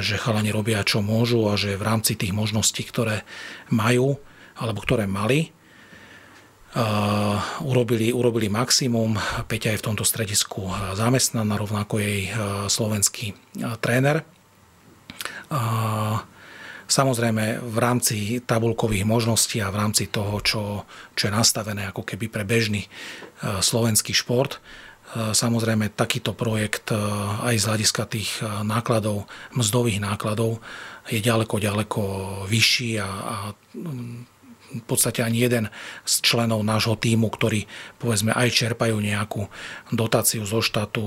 že 0.00 0.16
chalani 0.16 0.48
robia 0.48 0.80
čo 0.80 1.04
môžu 1.04 1.52
a 1.52 1.60
že 1.60 1.76
v 1.76 1.84
rámci 1.84 2.16
tých 2.16 2.32
možností, 2.32 2.88
ktoré 2.88 3.28
majú 3.68 4.16
alebo 4.56 4.80
ktoré 4.80 5.04
mali, 5.04 5.52
Uh, 6.70 7.42
urobili, 7.66 8.14
urobili 8.14 8.46
maximum. 8.46 9.18
Peťa 9.50 9.74
je 9.74 9.80
v 9.82 9.86
tomto 9.90 10.06
stredisku 10.06 10.70
zamestnaná, 10.94 11.58
rovnako 11.58 11.98
jej 11.98 12.30
uh, 12.30 12.70
slovenský 12.70 13.34
uh, 13.34 13.74
tréner. 13.82 14.22
Samozrejme 16.90 17.62
v 17.62 17.76
rámci 17.78 18.42
tabulkových 18.42 19.06
možností 19.06 19.62
a 19.62 19.70
v 19.70 19.78
rámci 19.78 20.10
toho, 20.10 20.42
čo, 20.42 20.62
čo 21.14 21.30
je 21.30 21.32
nastavené 21.32 21.86
ako 21.86 22.02
keby 22.02 22.26
pre 22.26 22.42
bežný 22.42 22.82
e, 22.82 22.88
slovenský 23.62 24.10
šport. 24.10 24.58
E, 24.58 25.30
samozrejme 25.30 25.94
takýto 25.94 26.34
projekt 26.34 26.90
e, 26.90 26.98
aj 27.46 27.54
z 27.62 27.64
hľadiska 27.70 28.02
tých 28.10 28.42
nákladov, 28.66 29.30
mzdových 29.54 30.02
nákladov 30.02 30.58
je 31.06 31.22
ďaleko, 31.22 31.62
ďaleko 31.62 32.02
vyšší 32.50 32.98
a, 32.98 33.06
a 33.06 33.36
v 34.70 34.84
podstate 34.86 35.26
ani 35.26 35.42
jeden 35.42 35.64
z 36.06 36.14
členov 36.22 36.62
nášho 36.62 36.94
týmu, 36.94 37.26
ktorí 37.26 37.66
povedzme 37.98 38.30
aj 38.30 38.54
čerpajú 38.54 39.02
nejakú 39.02 39.50
dotáciu 39.90 40.46
zo 40.46 40.62
štátu, 40.62 41.02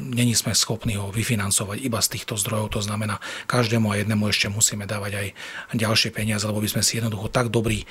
není 0.00 0.32
sme 0.32 0.56
schopní 0.56 0.96
ho 0.96 1.12
vyfinancovať 1.12 1.84
iba 1.84 2.00
z 2.00 2.08
týchto 2.16 2.40
zdrojov. 2.40 2.80
To 2.80 2.80
znamená, 2.80 3.20
každému 3.44 3.92
a 3.92 4.00
jednému 4.00 4.24
ešte 4.32 4.48
musíme 4.48 4.88
dávať 4.88 5.12
aj 5.20 5.28
ďalšie 5.76 6.10
peniaze, 6.16 6.48
lebo 6.48 6.64
by 6.64 6.70
sme 6.72 6.82
si 6.82 6.96
jednoducho 6.96 7.28
tak 7.28 7.52
dobrý 7.52 7.84
eh, 7.84 7.88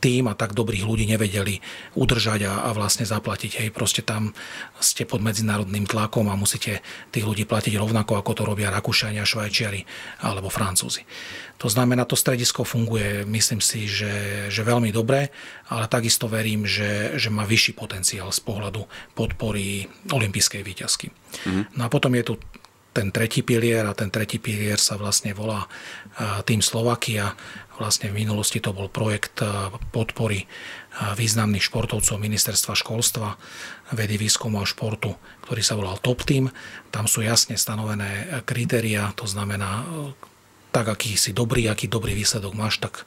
tým 0.00 0.32
a 0.32 0.34
tak 0.34 0.56
dobrých 0.56 0.84
ľudí 0.88 1.04
nevedeli 1.04 1.60
udržať 1.94 2.48
a, 2.48 2.52
a 2.66 2.70
vlastne 2.72 3.04
zaplatiť. 3.04 3.60
Hej, 3.60 3.68
proste 3.76 4.00
tam 4.00 4.32
ste 4.80 5.04
pod 5.04 5.20
medzinárodným 5.20 5.84
tlakom 5.84 6.26
a 6.32 6.38
musíte 6.40 6.80
tých 7.12 7.24
ľudí 7.24 7.44
platiť 7.44 7.76
rovnako, 7.76 8.16
ako 8.16 8.32
to 8.32 8.42
robia 8.48 8.72
Rakúšania, 8.72 9.28
Švajčiari 9.28 9.84
alebo 10.24 10.48
Francúzi. 10.48 11.04
To 11.58 11.68
znamená, 11.70 12.04
to 12.04 12.18
stredisko 12.18 12.66
funguje, 12.66 13.24
myslím 13.24 13.62
si, 13.62 13.86
že, 13.88 14.46
že 14.50 14.62
veľmi 14.66 14.90
dobre, 14.90 15.30
ale 15.70 15.88
takisto 15.88 16.28
verím, 16.28 16.66
že, 16.66 17.14
že 17.16 17.30
má 17.30 17.46
vyšší 17.46 17.78
potenciál 17.78 18.28
z 18.34 18.40
pohľadu 18.42 18.84
podpory 19.14 19.86
olympijskej 20.10 20.60
výťazky. 20.60 21.08
Mm-hmm. 21.10 21.64
No 21.78 21.82
a 21.86 21.88
potom 21.88 22.12
je 22.18 22.24
tu 22.26 22.34
ten 22.94 23.10
tretí 23.10 23.42
pilier 23.42 23.82
a 23.82 23.96
ten 23.96 24.06
tretí 24.06 24.38
pilier 24.38 24.78
sa 24.78 24.94
vlastne 24.94 25.34
volá 25.34 25.66
tým 26.46 26.62
Slovakia. 26.62 27.34
Vlastne 27.74 28.14
v 28.14 28.22
minulosti 28.22 28.62
to 28.62 28.70
bol 28.70 28.86
projekt 28.86 29.42
podpory 29.90 30.46
významných 31.18 31.66
športovcov 31.66 32.22
ministerstva 32.22 32.78
školstva, 32.78 33.34
vedy, 33.98 34.14
výskumu 34.14 34.62
a 34.62 34.66
športu, 34.66 35.18
ktorý 35.42 35.62
sa 35.66 35.74
volal 35.74 35.98
Top 35.98 36.22
Team. 36.22 36.54
Tam 36.94 37.10
sú 37.10 37.26
jasne 37.26 37.58
stanovené 37.58 38.42
kritéria, 38.46 39.10
to 39.18 39.26
znamená 39.26 39.82
tak, 40.74 40.90
aký 40.90 41.14
si 41.14 41.30
dobrý, 41.30 41.70
aký 41.70 41.86
dobrý 41.86 42.18
výsledok 42.18 42.50
máš, 42.58 42.82
tak 42.82 43.06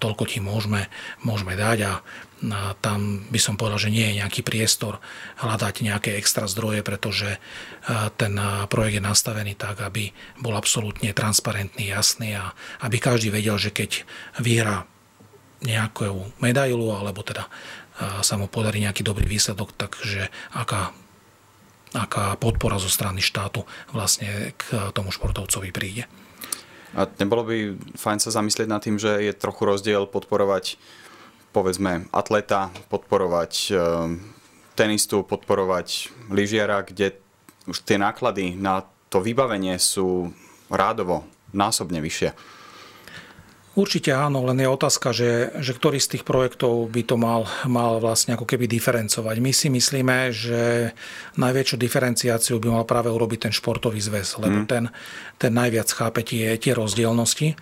toľko 0.00 0.24
ti 0.24 0.40
môžeme, 0.40 0.88
môžeme 1.20 1.52
dať 1.52 1.78
a 1.84 1.92
tam 2.80 3.28
by 3.28 3.36
som 3.36 3.60
povedal, 3.60 3.76
že 3.76 3.92
nie 3.92 4.08
je 4.08 4.24
nejaký 4.24 4.40
priestor 4.40 4.96
hľadať 5.36 5.84
nejaké 5.84 6.16
extra 6.16 6.48
zdroje, 6.48 6.80
pretože 6.80 7.36
ten 8.16 8.32
projekt 8.72 8.96
je 8.96 9.04
nastavený 9.04 9.52
tak, 9.52 9.84
aby 9.84 10.16
bol 10.40 10.56
absolútne 10.56 11.12
transparentný, 11.12 11.92
jasný 11.92 12.40
a 12.40 12.56
aby 12.80 12.96
každý 12.96 13.28
vedel, 13.28 13.60
že 13.60 13.68
keď 13.68 14.08
vyhrá 14.40 14.88
nejakú 15.60 16.32
medailu 16.40 16.94
alebo 16.96 17.20
teda 17.20 17.52
sa 18.24 18.34
mu 18.40 18.48
podarí 18.48 18.80
nejaký 18.80 19.04
dobrý 19.04 19.28
výsledok, 19.28 19.76
takže 19.76 20.32
aká 20.56 20.96
aká 21.96 22.36
podpora 22.36 22.76
zo 22.76 22.92
strany 22.92 23.24
štátu 23.24 23.64
vlastne 23.96 24.52
k 24.60 24.92
tomu 24.92 25.08
športovcovi 25.08 25.72
príde. 25.72 26.04
A 26.96 27.04
nebolo 27.20 27.44
by 27.44 27.56
fajn 27.96 28.18
sa 28.22 28.30
zamyslieť 28.32 28.68
nad 28.68 28.80
tým, 28.80 28.96
že 28.96 29.20
je 29.20 29.32
trochu 29.36 29.68
rozdiel 29.68 30.08
podporovať 30.08 30.80
povedzme 31.52 32.08
atleta, 32.12 32.72
podporovať 32.92 33.52
e, 33.68 33.72
tenistu, 34.76 35.24
podporovať 35.24 36.12
lyžiara, 36.30 36.84
kde 36.84 37.16
už 37.68 37.84
tie 37.84 38.00
náklady 38.00 38.56
na 38.56 38.84
to 39.08 39.20
vybavenie 39.20 39.76
sú 39.80 40.32
rádovo 40.68 41.24
násobne 41.52 42.00
vyššie. 42.04 42.57
Určite 43.78 44.10
áno, 44.10 44.42
len 44.42 44.58
je 44.58 44.66
otázka, 44.66 45.14
že, 45.14 45.54
že 45.62 45.70
ktorý 45.70 46.02
z 46.02 46.18
tých 46.18 46.24
projektov 46.26 46.90
by 46.90 47.02
to 47.06 47.14
mal, 47.14 47.46
mal 47.62 48.02
vlastne 48.02 48.34
ako 48.34 48.42
keby 48.42 48.66
diferencovať. 48.66 49.38
My 49.38 49.54
si 49.54 49.70
myslíme, 49.70 50.34
že 50.34 50.90
najväčšiu 51.38 51.78
diferenciáciu 51.78 52.58
by 52.58 52.74
mal 52.74 52.82
práve 52.82 53.06
urobiť 53.06 53.46
ten 53.46 53.54
športový 53.54 54.02
zväz, 54.02 54.42
lebo 54.42 54.66
mm. 54.66 54.68
ten, 54.68 54.90
ten 55.38 55.52
najviac 55.54 55.86
chápe 55.94 56.26
tie, 56.26 56.58
tie 56.58 56.74
rozdielnosti. 56.74 57.54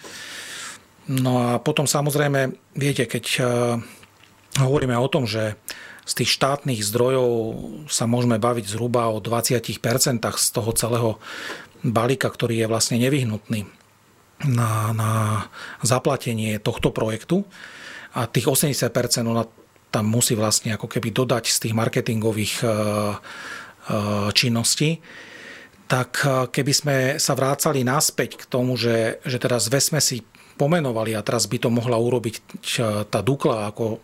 No 1.13 1.53
a 1.53 1.61
potom 1.61 1.85
samozrejme, 1.85 2.57
viete, 2.73 3.05
keď 3.05 3.25
uh, 3.37 3.45
hovoríme 4.57 4.97
o 4.97 5.13
tom, 5.13 5.29
že 5.29 5.61
z 6.09 6.25
tých 6.25 6.33
štátnych 6.33 6.81
zdrojov 6.81 7.29
sa 7.93 8.09
môžeme 8.09 8.41
baviť 8.41 8.73
zhruba 8.73 9.13
o 9.13 9.21
20% 9.21 9.69
z 10.25 10.49
toho 10.49 10.71
celého 10.73 11.11
balíka, 11.85 12.33
ktorý 12.33 12.65
je 12.65 12.71
vlastne 12.73 12.97
nevyhnutný 13.05 13.69
na, 14.45 14.93
na 14.93 15.13
zaplatenie 15.81 16.61
tohto 16.61 16.93
projektu. 16.93 17.49
A 18.17 18.29
tých 18.29 18.49
80% 18.49 18.93
ona 19.25 19.49
tam 19.89 20.13
musí 20.13 20.37
vlastne 20.37 20.77
ako 20.77 20.93
keby 20.93 21.09
dodať 21.15 21.49
z 21.49 21.59
tých 21.69 21.75
marketingových 21.77 22.55
e, 22.61 22.67
e, 22.67 22.73
činností, 24.37 25.01
tak 25.89 26.21
e, 26.21 26.53
keby 26.53 26.73
sme 26.75 26.97
sa 27.17 27.33
vrácali 27.33 27.81
naspäť 27.87 28.45
k 28.45 28.45
tomu, 28.45 28.77
že, 28.77 29.23
že 29.25 29.41
teraz 29.41 29.73
sme 29.73 30.05
si 30.05 30.21
pomenovali 30.61 31.17
a 31.17 31.25
teraz 31.25 31.49
by 31.49 31.57
to 31.61 31.69
mohla 31.73 31.97
urobiť 31.97 32.35
tá 33.09 33.21
Dukla 33.25 33.73
ako 33.73 34.01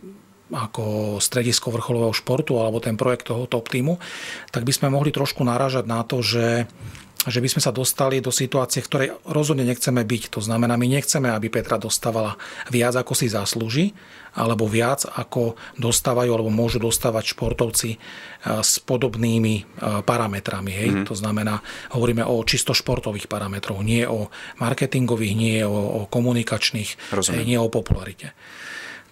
ako 0.53 1.17
stredisko 1.17 1.73
vrcholového 1.73 2.13
športu 2.13 2.61
alebo 2.61 2.77
ten 2.77 2.93
projekt 3.01 3.33
toho 3.33 3.49
top 3.49 3.73
týmu, 3.73 3.97
tak 4.53 4.69
by 4.69 4.73
sme 4.77 4.93
mohli 4.93 5.09
trošku 5.09 5.41
narážať 5.41 5.89
na 5.89 6.05
to, 6.05 6.21
že 6.21 6.69
že 7.29 7.39
by 7.39 7.49
sme 7.51 7.63
sa 7.63 7.71
dostali 7.71 8.19
do 8.19 8.35
situácie, 8.35 8.83
v 8.83 8.89
ktorej 8.91 9.09
rozhodne 9.31 9.63
nechceme 9.63 10.03
byť. 10.03 10.23
To 10.35 10.41
znamená, 10.43 10.75
my 10.75 10.91
nechceme, 10.91 11.31
aby 11.31 11.53
Petra 11.53 11.79
dostávala 11.79 12.35
viac, 12.67 12.99
ako 12.99 13.15
si 13.15 13.31
zaslúži, 13.31 13.95
alebo 14.33 14.65
viac, 14.65 15.07
ako 15.07 15.55
dostávajú 15.77 16.31
alebo 16.33 16.49
môžu 16.49 16.81
dostávať 16.81 17.37
športovci 17.37 17.91
e, 17.95 17.99
s 18.65 18.81
podobnými 18.81 19.55
e, 19.61 19.63
parametrami. 20.03 20.73
Hej? 20.73 20.89
Mm-hmm. 20.89 21.07
To 21.07 21.15
znamená, 21.15 21.55
hovoríme 21.93 22.25
o 22.25 22.41
čisto 22.43 22.73
športových 22.73 23.29
parametroch, 23.29 23.85
nie 23.85 24.03
o 24.09 24.33
marketingových, 24.59 25.35
nie 25.37 25.59
o, 25.63 26.05
o 26.05 26.11
komunikačných, 26.11 27.13
hej, 27.13 27.45
nie 27.45 27.61
o 27.61 27.69
popularite. 27.69 28.33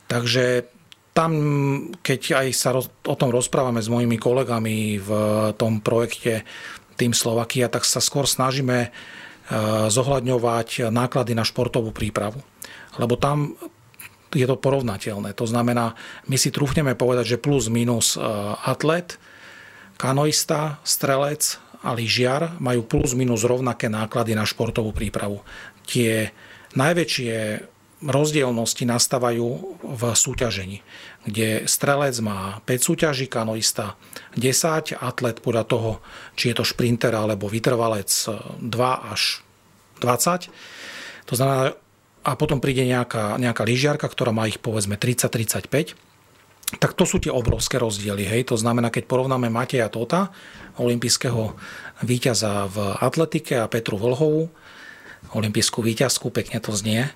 Takže 0.08 0.66
tam, 1.10 1.32
keď 2.00 2.20
aj 2.46 2.46
sa 2.54 2.70
o 2.80 3.14
tom 3.18 3.30
rozprávame 3.34 3.82
s 3.82 3.90
mojimi 3.90 4.16
kolegami 4.16 4.96
v 4.96 5.10
tom 5.58 5.82
projekte 5.82 6.46
tým 7.00 7.16
Slovakia, 7.16 7.72
tak 7.72 7.88
sa 7.88 8.04
skôr 8.04 8.28
snažíme 8.28 8.78
e, 8.84 8.88
zohľadňovať 9.88 10.92
náklady 10.92 11.32
na 11.32 11.48
športovú 11.48 11.96
prípravu. 11.96 12.44
Lebo 13.00 13.16
tam 13.16 13.56
je 14.30 14.46
to 14.46 14.60
porovnateľné. 14.60 15.34
To 15.34 15.46
znamená, 15.48 15.96
my 16.28 16.36
si 16.36 16.52
trúfneme 16.54 16.94
povedať, 16.94 17.36
že 17.36 17.42
plus 17.42 17.72
minus 17.72 18.14
e, 18.14 18.22
atlet, 18.68 19.16
kanoista, 19.96 20.78
strelec 20.84 21.58
a 21.80 21.96
lyžiar 21.96 22.60
majú 22.60 22.84
plus 22.84 23.16
minus 23.16 23.42
rovnaké 23.48 23.88
náklady 23.88 24.36
na 24.36 24.44
športovú 24.44 24.92
prípravu. 24.92 25.40
Tie 25.88 26.30
najväčšie 26.76 27.64
rozdielnosti 28.00 28.88
nastávajú 28.88 29.46
v 29.84 30.02
súťažení, 30.16 30.80
kde 31.28 31.68
strelec 31.68 32.16
má 32.24 32.64
5 32.64 32.80
súťaží, 32.80 33.28
kanoista 33.28 34.00
10, 34.40 34.96
atlet 34.96 35.36
podľa 35.44 35.64
toho, 35.68 35.90
či 36.32 36.52
je 36.52 36.60
to 36.60 36.64
šprinter 36.64 37.12
alebo 37.12 37.46
vytrvalec 37.46 38.08
2 38.08 38.64
až 39.12 39.44
20. 40.00 40.48
To 41.28 41.34
znamená, 41.36 41.76
a 42.20 42.32
potom 42.36 42.60
príde 42.60 42.84
nejaká, 42.84 43.36
nejaká 43.36 43.64
lyžiarka, 43.64 44.08
ktorá 44.08 44.32
má 44.32 44.48
ich 44.48 44.60
povedzme 44.60 44.96
30-35, 44.96 45.96
tak 46.78 46.94
to 46.94 47.02
sú 47.02 47.18
tie 47.18 47.32
obrovské 47.34 47.82
rozdiely. 47.82 48.22
Hej. 48.22 48.54
To 48.54 48.56
znamená, 48.60 48.94
keď 48.94 49.10
porovnáme 49.10 49.50
Mateja 49.50 49.90
Tota, 49.90 50.30
olympijského 50.78 51.58
víťaza 52.06 52.70
v 52.70 52.94
atletike 53.02 53.58
a 53.58 53.66
Petru 53.66 53.98
Vlhovú, 53.98 54.52
olympijskú 55.30 55.84
výťazku, 55.84 56.34
pekne 56.34 56.58
to 56.58 56.74
znie, 56.74 57.06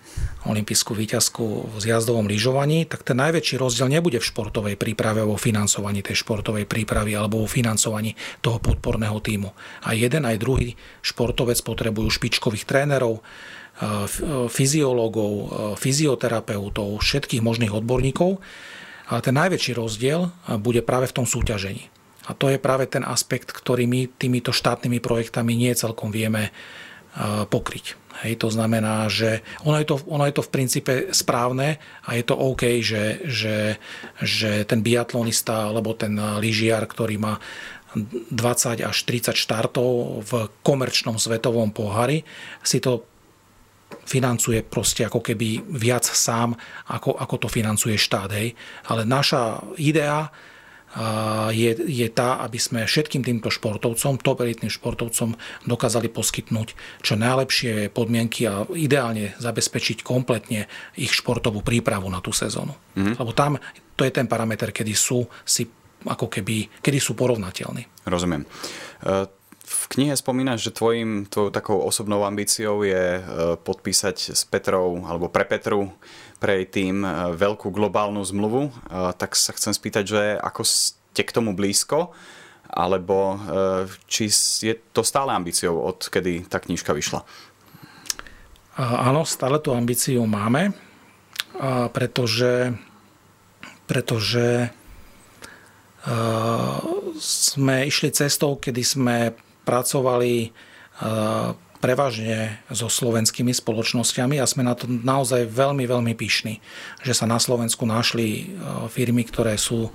olympijskú 0.46 0.94
výťazku 0.94 1.44
v 1.66 1.76
zjazdovom 1.82 2.30
lyžovaní, 2.30 2.86
tak 2.86 3.02
ten 3.02 3.18
najväčší 3.18 3.58
rozdiel 3.58 3.90
nebude 3.90 4.22
v 4.22 4.28
športovej 4.28 4.78
príprave 4.78 5.24
alebo 5.24 5.34
financovaní 5.40 6.04
tej 6.04 6.22
športovej 6.22 6.68
prípravy 6.68 7.18
alebo 7.18 7.42
vo 7.42 7.48
financovaní 7.50 8.14
toho 8.38 8.62
podporného 8.62 9.18
týmu. 9.18 9.50
A 9.82 9.98
jeden 9.98 10.28
aj 10.28 10.38
druhý 10.38 10.78
športovec 11.02 11.58
potrebujú 11.64 12.08
špičkových 12.12 12.68
trénerov, 12.68 13.24
fyziológov, 14.46 15.32
fyzioterapeutov, 15.82 17.02
všetkých 17.02 17.42
možných 17.42 17.74
odborníkov, 17.74 18.38
ale 19.10 19.20
ten 19.20 19.34
najväčší 19.34 19.74
rozdiel 19.74 20.30
bude 20.62 20.86
práve 20.86 21.10
v 21.10 21.16
tom 21.18 21.26
súťažení. 21.26 21.90
A 22.24 22.32
to 22.32 22.48
je 22.48 22.56
práve 22.56 22.88
ten 22.88 23.04
aspekt, 23.04 23.52
ktorý 23.52 23.84
my 23.84 24.08
týmito 24.16 24.48
štátnymi 24.54 25.02
projektami 25.02 25.52
nie 25.58 25.74
celkom 25.76 26.08
vieme 26.08 26.54
pokryť. 27.48 27.94
Hej, 28.22 28.46
to 28.46 28.48
znamená, 28.50 29.10
že 29.10 29.42
ono 29.66 29.78
je, 29.82 29.86
to, 29.90 29.98
ono 30.06 30.22
je 30.26 30.34
to 30.38 30.42
v 30.46 30.52
princípe 30.54 30.92
správne 31.10 31.82
a 32.06 32.14
je 32.14 32.22
to 32.22 32.38
OK, 32.38 32.78
že, 32.78 33.26
že, 33.26 33.78
že 34.22 34.62
ten 34.66 34.86
biatlonista 34.86 35.70
alebo 35.70 35.98
ten 35.98 36.14
lyžiar, 36.38 36.86
ktorý 36.86 37.18
má 37.18 37.42
20 37.94 38.82
až 38.86 38.96
30 39.06 39.34
štartov 39.34 40.22
v 40.26 40.32
komerčnom 40.62 41.18
svetovom 41.18 41.70
pohári, 41.74 42.22
si 42.62 42.78
to 42.82 43.06
financuje 44.02 44.62
proste 44.66 45.06
ako 45.06 45.22
keby 45.22 45.62
viac 45.70 46.02
sám, 46.02 46.58
ako, 46.90 47.14
ako 47.14 47.46
to 47.46 47.48
financuje 47.50 47.94
štát. 47.94 48.30
Hej. 48.34 48.58
Ale 48.90 49.06
naša 49.06 49.62
idea 49.78 50.30
je, 51.50 51.70
je 51.74 52.08
tá, 52.10 52.38
aby 52.46 52.58
sme 52.58 52.86
všetkým 52.86 53.26
týmto 53.26 53.50
športovcom, 53.50 54.22
top 54.22 54.46
elitným 54.46 54.70
športovcom 54.70 55.34
dokázali 55.66 56.06
poskytnúť 56.06 57.02
čo 57.02 57.14
najlepšie 57.18 57.90
podmienky 57.90 58.46
a 58.46 58.62
ideálne 58.78 59.34
zabezpečiť 59.42 60.06
kompletne 60.06 60.70
ich 60.94 61.10
športovú 61.10 61.66
prípravu 61.66 62.06
na 62.06 62.22
tú 62.22 62.30
sezónu. 62.30 62.78
Mm-hmm. 62.94 63.14
Lebo 63.18 63.32
tam 63.34 63.58
to 63.94 64.06
je 64.06 64.14
ten 64.14 64.30
parameter, 64.30 64.70
kedy 64.70 64.94
sú 64.94 65.26
si 65.42 65.66
ako 66.04 66.28
keby, 66.28 66.82
kedy 66.84 66.98
sú 67.00 67.16
porovnateľní. 67.16 68.04
Rozumiem. 68.04 68.44
E, 68.44 68.48
v 69.64 69.84
knihe 69.96 70.12
spomínaš, 70.12 70.68
že 70.68 70.76
tvojim, 70.76 71.24
tvojou 71.24 71.48
takou 71.48 71.80
osobnou 71.80 72.28
ambíciou 72.28 72.84
je 72.84 73.18
e, 73.18 73.22
podpísať 73.56 74.36
s 74.36 74.42
Petrou, 74.44 75.00
alebo 75.08 75.32
pre 75.32 75.48
Petru, 75.48 75.88
pre 76.38 76.62
jej 76.62 76.66
tým 76.70 77.04
e, 77.04 77.10
veľkú 77.34 77.70
globálnu 77.70 78.22
zmluvu. 78.22 78.70
Tak 78.90 79.34
sa 79.38 79.54
chcem 79.56 79.72
spýtať, 79.72 80.04
že 80.04 80.22
ako 80.38 80.62
ste 80.66 81.22
k 81.22 81.34
tomu 81.34 81.54
blízko, 81.54 82.10
alebo 82.74 83.38
či 84.10 84.26
je 84.66 84.74
to 84.90 85.06
stále 85.06 85.30
ambíciou, 85.30 85.78
od 85.78 86.10
kedy 86.10 86.50
tá 86.50 86.58
knižka 86.58 86.90
vyšla? 86.90 87.22
Áno, 88.74 89.22
stále 89.22 89.62
tú 89.62 89.70
ambíciu 89.70 90.26
máme, 90.26 90.74
pretože, 91.94 92.74
pretože 93.86 94.74
sme 97.14 97.76
išli 97.86 98.10
cestou, 98.10 98.58
kedy 98.58 98.82
sme 98.82 99.16
pracovali 99.62 100.50
prevažne 101.84 102.64
so 102.72 102.88
slovenskými 102.88 103.52
spoločnosťami 103.52 104.40
a 104.40 104.48
sme 104.48 104.64
na 104.64 104.72
to 104.72 104.88
naozaj 104.88 105.44
veľmi, 105.44 105.84
veľmi 105.84 106.16
pyšní, 106.16 106.64
že 107.04 107.12
sa 107.12 107.28
na 107.28 107.36
Slovensku 107.36 107.84
našli 107.84 108.56
firmy, 108.88 109.28
ktoré 109.28 109.60
sú 109.60 109.92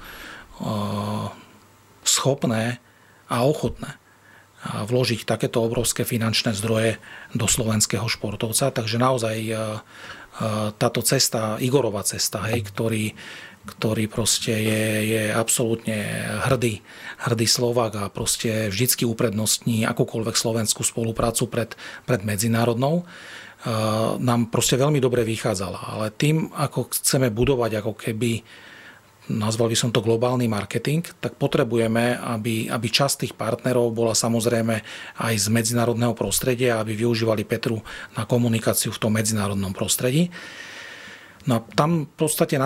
schopné 2.06 2.78
a 3.26 3.42
ochotné 3.42 3.98
vložiť 4.62 5.26
takéto 5.26 5.66
obrovské 5.66 6.06
finančné 6.06 6.54
zdroje 6.54 7.02
do 7.34 7.50
slovenského 7.50 8.06
športovca. 8.06 8.70
Takže 8.70 9.02
naozaj 9.02 9.50
táto 10.78 11.02
cesta, 11.02 11.58
Igorova 11.58 12.06
cesta, 12.06 12.46
hej, 12.54 12.70
ktorý 12.70 13.18
ktorý 13.70 14.10
proste 14.10 14.52
je, 14.52 14.84
je 15.06 15.24
absolútne 15.30 15.96
hrdý, 16.50 16.82
hrdý 17.22 17.46
Slovak 17.46 17.96
a 18.02 18.10
proste 18.10 18.74
vždycky 18.74 19.06
uprednostní 19.06 19.86
akúkoľvek 19.86 20.34
slovenskú 20.34 20.82
spoluprácu 20.82 21.46
pred, 21.46 21.78
pred 22.10 22.22
medzinárodnou 22.26 23.06
nám 24.20 24.48
proste 24.48 24.80
veľmi 24.80 25.04
dobre 25.04 25.28
vychádzala. 25.28 25.80
Ale 25.96 26.16
tým, 26.16 26.48
ako 26.56 26.96
chceme 26.96 27.28
budovať 27.28 27.72
ako 27.84 27.94
keby 27.96 28.32
nazval 29.30 29.70
by 29.70 29.78
som 29.78 29.94
to 29.94 30.02
globálny 30.02 30.50
marketing, 30.50 31.06
tak 31.22 31.38
potrebujeme, 31.38 32.18
aby, 32.18 32.66
aby 32.66 32.88
časť 32.90 33.16
tých 33.30 33.34
partnerov 33.38 33.94
bola 33.94 34.18
samozrejme 34.18 34.76
aj 35.22 35.34
z 35.38 35.48
medzinárodného 35.54 36.18
prostredia, 36.18 36.82
aby 36.82 36.98
využívali 36.98 37.46
Petru 37.46 37.78
na 38.18 38.26
komunikáciu 38.26 38.90
v 38.90 39.02
tom 39.02 39.14
medzinárodnom 39.14 39.70
prostredí. 39.70 40.34
No 41.50 41.66
tam 41.74 42.06
v 42.06 42.14
podstate 42.14 42.62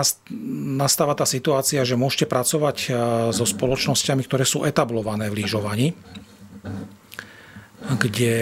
nastáva 0.75 1.15
tá 1.15 1.23
situácia, 1.23 1.87
že 1.87 1.95
môžete 1.95 2.27
pracovať 2.27 2.77
e, 2.83 2.89
so 3.31 3.47
spoločnosťami, 3.47 4.27
ktoré 4.27 4.43
sú 4.43 4.67
etablované 4.67 5.31
v 5.31 5.39
lyžovaní, 5.39 5.87
kde 7.79 8.35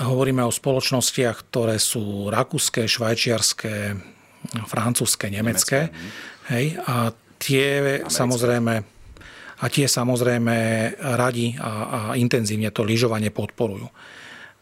hovoríme 0.00 0.40
o 0.40 0.52
spoločnostiach, 0.52 1.52
ktoré 1.52 1.76
sú 1.76 2.32
rakúske, 2.32 2.88
švajčiarske, 2.88 4.00
francúzske, 4.64 5.28
nemecké. 5.28 5.92
Hej, 6.48 6.80
a 6.88 7.12
tie 7.36 7.66
Americké. 7.84 8.08
samozrejme 8.08 8.74
a 9.60 9.68
tie 9.68 9.84
samozrejme 9.84 10.56
radi 11.20 11.52
a, 11.60 11.68
a 11.68 12.00
intenzívne 12.16 12.72
to 12.72 12.80
lyžovanie 12.80 13.28
podporujú 13.28 13.92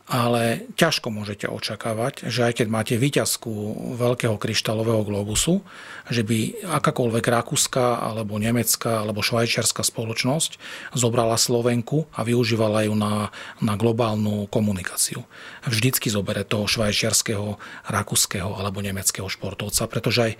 ale 0.08 0.64
ťažko 0.72 1.12
môžete 1.12 1.52
očakávať, 1.52 2.32
že 2.32 2.48
aj 2.48 2.64
keď 2.64 2.66
máte 2.72 2.94
výťazku 2.96 3.52
veľkého 4.00 4.40
kryštálového 4.40 5.04
globusu, 5.04 5.60
že 6.08 6.24
by 6.24 6.64
akákoľvek 6.64 7.24
rakúska 7.28 8.00
alebo 8.00 8.40
nemecká 8.40 9.04
alebo 9.04 9.20
švajčiarská 9.20 9.84
spoločnosť 9.84 10.56
zobrala 10.96 11.36
Slovenku 11.36 12.08
a 12.16 12.24
využívala 12.24 12.88
ju 12.88 12.96
na, 12.96 13.28
na 13.60 13.76
globálnu 13.76 14.48
komunikáciu. 14.48 15.28
Vždycky 15.68 16.08
zobere 16.08 16.40
toho 16.48 16.64
švajčiarského, 16.64 17.60
rakúskeho 17.92 18.56
alebo 18.56 18.80
nemeckého 18.80 19.28
športovca, 19.28 19.84
pretože, 19.92 20.20
aj, 20.24 20.32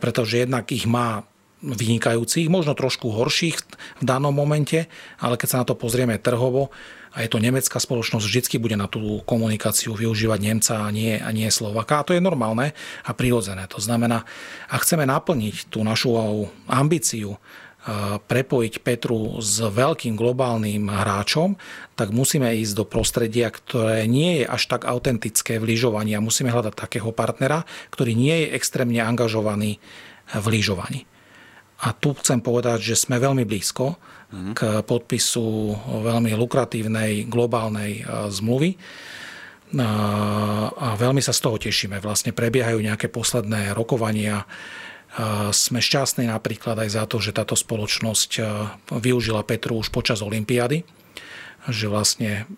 pretože 0.00 0.40
jednak 0.40 0.72
ich 0.72 0.88
má 0.88 1.28
vynikajúcich, 1.62 2.50
možno 2.50 2.74
trošku 2.74 3.14
horších 3.14 3.56
v 4.00 4.02
danom 4.02 4.34
momente, 4.34 4.90
ale 5.22 5.38
keď 5.38 5.48
sa 5.48 5.60
na 5.62 5.66
to 5.68 5.78
pozrieme 5.78 6.18
trhovo, 6.18 6.74
a 7.12 7.20
je 7.20 7.28
to 7.28 7.38
nemecká 7.38 7.76
spoločnosť, 7.76 8.24
vždycky 8.24 8.56
bude 8.56 8.72
na 8.72 8.88
tú 8.88 9.20
komunikáciu 9.28 9.92
využívať 9.92 10.40
Nemca 10.40 10.74
a 10.80 10.88
nie, 10.88 11.20
a 11.20 11.28
nie 11.28 11.52
Slovaka. 11.52 12.00
A 12.00 12.06
to 12.08 12.16
je 12.16 12.24
normálne 12.24 12.72
a 13.04 13.10
prirodzené. 13.12 13.68
To 13.68 13.78
znamená, 13.84 14.24
ak 14.72 14.80
chceme 14.80 15.04
naplniť 15.04 15.68
tú 15.68 15.84
našu 15.84 16.16
ambíciu 16.72 17.36
prepojiť 18.30 18.78
Petru 18.86 19.42
s 19.42 19.58
veľkým 19.58 20.14
globálnym 20.14 20.86
hráčom, 20.86 21.58
tak 21.98 22.14
musíme 22.14 22.54
ísť 22.62 22.78
do 22.78 22.84
prostredia, 22.86 23.50
ktoré 23.50 24.06
nie 24.06 24.40
je 24.40 24.44
až 24.46 24.70
tak 24.70 24.86
autentické 24.86 25.58
v 25.58 25.74
lyžovaní 25.74 26.14
a 26.14 26.22
musíme 26.22 26.54
hľadať 26.54 26.78
takého 26.78 27.10
partnera, 27.10 27.66
ktorý 27.90 28.14
nie 28.14 28.46
je 28.46 28.54
extrémne 28.54 29.02
angažovaný 29.02 29.82
v 30.30 30.46
lyžovaní. 30.46 31.10
A 31.82 31.88
tu 31.90 32.14
chcem 32.14 32.38
povedať, 32.38 32.94
že 32.94 32.94
sme 32.94 33.18
veľmi 33.18 33.42
blízko 33.42 33.98
k 34.54 34.60
podpisu 34.86 35.76
veľmi 36.06 36.32
lukratívnej 36.32 37.28
globálnej 37.28 38.00
e, 38.00 38.02
zmluvy. 38.32 38.78
A 39.72 40.88
veľmi 41.00 41.24
sa 41.24 41.32
z 41.32 41.40
toho 41.40 41.56
tešíme. 41.56 41.96
Vlastne 42.04 42.36
prebiehajú 42.36 42.76
nejaké 42.84 43.08
posledné 43.08 43.72
rokovania. 43.72 44.44
Sme 45.48 45.80
šťastní 45.80 46.28
napríklad 46.28 46.76
aj 46.76 46.88
za 46.92 47.04
to, 47.08 47.16
že 47.20 47.36
táto 47.36 47.56
spoločnosť 47.56 48.30
e, 48.36 48.42
využila 48.96 49.44
Petru 49.44 49.80
už 49.80 49.92
počas 49.92 50.24
Olympiády 50.24 50.84
že 51.62 51.86
vlastne 51.86 52.50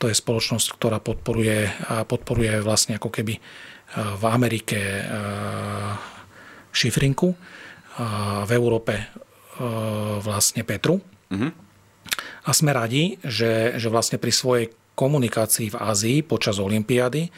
to 0.00 0.08
je 0.08 0.16
spoločnosť, 0.16 0.80
ktorá 0.80 0.96
podporuje, 0.96 1.68
podporuje 2.08 2.64
vlastne 2.64 2.96
ako 2.96 3.12
keby 3.12 3.36
e, 3.36 3.40
v 4.16 4.24
Amerike 4.24 4.80
šifrinku 6.72 7.36
v 8.44 8.50
Európe 8.52 9.08
vlastne 10.20 10.62
Petru. 10.68 11.00
Uh-huh. 11.32 11.50
A 12.46 12.50
sme 12.52 12.76
radi, 12.76 13.16
že, 13.24 13.80
že 13.80 13.88
vlastne 13.88 14.20
pri 14.20 14.30
svojej 14.30 14.66
komunikácii 14.96 15.72
v 15.72 15.80
Ázii 15.80 16.18
počas 16.24 16.60
Olympiády 16.60 17.28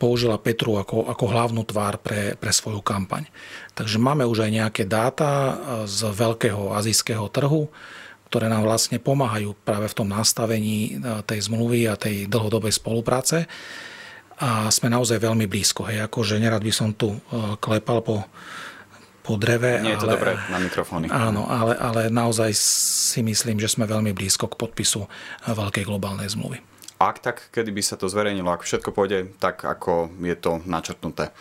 použila 0.00 0.42
Petru 0.42 0.74
ako, 0.74 1.06
ako 1.06 1.24
hlavnú 1.30 1.62
tvár 1.62 2.02
pre, 2.02 2.34
pre 2.34 2.50
svoju 2.50 2.82
kampaň. 2.82 3.30
Takže 3.78 4.02
máme 4.02 4.26
už 4.26 4.42
aj 4.42 4.50
nejaké 4.50 4.82
dáta 4.88 5.54
z 5.86 6.10
veľkého 6.10 6.74
azijského 6.74 7.30
trhu, 7.30 7.70
ktoré 8.26 8.50
nám 8.50 8.66
vlastne 8.66 8.98
pomáhajú 8.98 9.54
práve 9.62 9.86
v 9.86 9.96
tom 10.02 10.10
nastavení 10.10 10.98
tej 11.30 11.46
zmluvy 11.46 11.86
a 11.86 11.94
tej 11.94 12.26
dlhodobej 12.26 12.74
spolupráce. 12.74 13.46
A 14.42 14.66
sme 14.68 14.90
naozaj 14.90 15.22
veľmi 15.22 15.46
blízko. 15.46 15.86
Hej, 15.86 16.10
akože 16.10 16.42
nerad 16.42 16.60
by 16.60 16.72
som 16.74 16.90
tu 16.92 17.14
klepal 17.62 18.02
po, 18.02 18.26
po 19.26 19.34
dreve. 19.34 19.82
Nie 19.82 19.98
je 19.98 20.06
to 20.06 20.08
ale, 20.08 20.14
dobré 20.14 20.32
na 20.48 20.58
mikrofóny. 20.62 21.10
Áno, 21.10 21.50
ale, 21.50 21.74
ale 21.74 22.00
naozaj 22.06 22.54
si 22.54 23.20
myslím, 23.26 23.58
že 23.58 23.66
sme 23.66 23.90
veľmi 23.90 24.14
blízko 24.14 24.46
k 24.46 24.54
podpisu 24.54 25.10
veľkej 25.50 25.82
globálnej 25.82 26.30
zmluvy. 26.30 26.62
Ak 27.02 27.20
tak, 27.20 27.50
kedy 27.52 27.74
by 27.74 27.82
sa 27.82 27.98
to 27.98 28.08
zverejnilo, 28.08 28.48
ak 28.48 28.64
všetko 28.64 28.94
pôjde 28.94 29.34
tak, 29.36 29.66
ako 29.66 30.08
je 30.22 30.36
to 30.38 30.62
načrtnuté? 30.64 31.34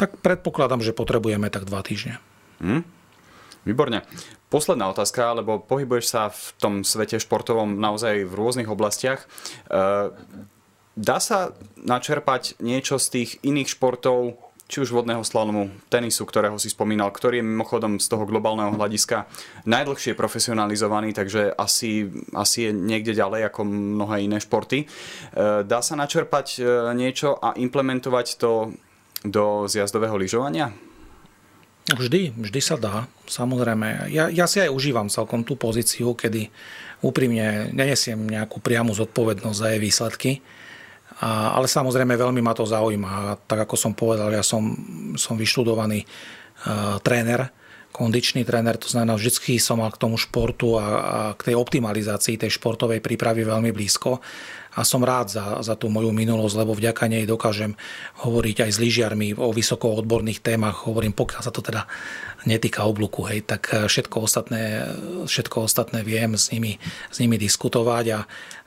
Tak 0.00 0.22
predpokladám, 0.24 0.80
že 0.80 0.96
potrebujeme 0.96 1.52
tak 1.52 1.68
dva 1.68 1.84
týždne. 1.84 2.16
Hm? 2.64 2.86
Výborne. 3.68 4.08
Posledná 4.48 4.88
otázka, 4.88 5.36
lebo 5.36 5.60
pohybuješ 5.60 6.06
sa 6.08 6.32
v 6.32 6.44
tom 6.56 6.74
svete 6.80 7.20
športovom 7.20 7.76
naozaj 7.76 8.24
v 8.24 8.32
rôznych 8.32 8.72
oblastiach. 8.72 9.28
E, 9.68 10.10
dá 10.96 11.18
sa 11.20 11.52
načerpať 11.76 12.56
niečo 12.64 12.96
z 12.96 13.06
tých 13.12 13.30
iných 13.44 13.76
športov 13.76 14.40
či 14.70 14.78
už 14.78 14.94
vodného 14.94 15.26
slalomu, 15.26 15.66
tenisu, 15.90 16.22
ktorého 16.22 16.54
si 16.62 16.70
spomínal, 16.70 17.10
ktorý 17.10 17.42
je 17.42 17.50
mimochodom 17.50 17.98
z 17.98 18.06
toho 18.06 18.22
globálneho 18.22 18.70
hľadiska 18.78 19.26
najdlhšie 19.66 20.14
profesionalizovaný, 20.14 21.10
takže 21.10 21.50
asi, 21.58 22.06
asi 22.30 22.70
je 22.70 22.72
niekde 22.72 23.18
ďalej 23.18 23.50
ako 23.50 23.66
mnohé 23.66 24.22
iné 24.22 24.38
športy. 24.38 24.86
E, 24.86 25.66
dá 25.66 25.82
sa 25.82 25.98
načerpať 25.98 26.46
e, 26.54 26.94
niečo 26.94 27.34
a 27.34 27.58
implementovať 27.58 28.38
to 28.38 28.70
do 29.26 29.66
zjazdového 29.66 30.14
lyžovania? 30.14 30.70
Vždy, 31.90 32.38
vždy 32.38 32.60
sa 32.62 32.78
dá, 32.78 33.10
samozrejme. 33.26 34.14
Ja, 34.14 34.30
ja 34.30 34.46
si 34.46 34.62
aj 34.62 34.70
užívam 34.70 35.10
celkom 35.10 35.42
tú 35.42 35.58
pozíciu, 35.58 36.14
kedy 36.14 36.46
úprimne 37.02 37.74
nenesiem 37.74 38.22
nejakú 38.22 38.62
priamu 38.62 38.94
zodpovednosť 38.94 39.58
za 39.58 39.66
jej 39.74 39.80
výsledky 39.82 40.30
a, 41.20 41.54
ale 41.54 41.68
samozrejme 41.68 42.16
veľmi 42.16 42.40
ma 42.40 42.56
to 42.56 42.64
zaujíma. 42.64 43.08
A 43.08 43.22
tak 43.36 43.68
ako 43.68 43.76
som 43.76 43.92
povedal, 43.92 44.32
ja 44.32 44.40
som, 44.40 44.72
som 45.20 45.36
vyštudovaný 45.36 46.04
uh, 46.04 46.96
tréner, 47.04 47.52
kondičný 47.90 48.46
tréner, 48.46 48.78
to 48.78 48.86
znamená, 48.86 49.18
vždy 49.18 49.58
som 49.58 49.82
mal 49.82 49.90
k 49.90 50.00
tomu 50.00 50.16
športu 50.16 50.78
a, 50.78 50.86
a 50.86 51.18
k 51.34 51.52
tej 51.52 51.58
optimalizácii 51.58 52.38
tej 52.38 52.54
športovej 52.54 53.02
prípravy 53.02 53.42
veľmi 53.42 53.74
blízko 53.74 54.22
a 54.70 54.86
som 54.86 55.02
rád 55.02 55.34
za, 55.34 55.58
za 55.66 55.74
tú 55.74 55.90
moju 55.90 56.14
minulosť, 56.14 56.54
lebo 56.54 56.78
vďaka 56.78 57.10
nej 57.10 57.26
dokážem 57.26 57.74
hovoriť 58.22 58.56
aj 58.62 58.70
s 58.70 58.78
lyžiarmi 58.78 59.34
o 59.34 59.50
vysoko 59.50 59.98
odborných 59.98 60.38
témach. 60.38 60.86
Hovorím, 60.86 61.10
pokiaľ 61.10 61.42
sa 61.42 61.50
to 61.50 61.58
teda 61.58 61.90
netýka 62.46 62.86
oblúku, 62.86 63.26
hej, 63.26 63.42
tak 63.42 63.66
všetko 63.66 64.16
ostatné, 64.22 64.86
všetko 65.26 65.66
ostatné 65.66 66.06
viem 66.06 66.38
s 66.38 66.54
nimi, 66.54 66.78
s 67.10 67.18
nimi 67.18 67.34
diskutovať 67.34 68.06
a, 68.14 68.20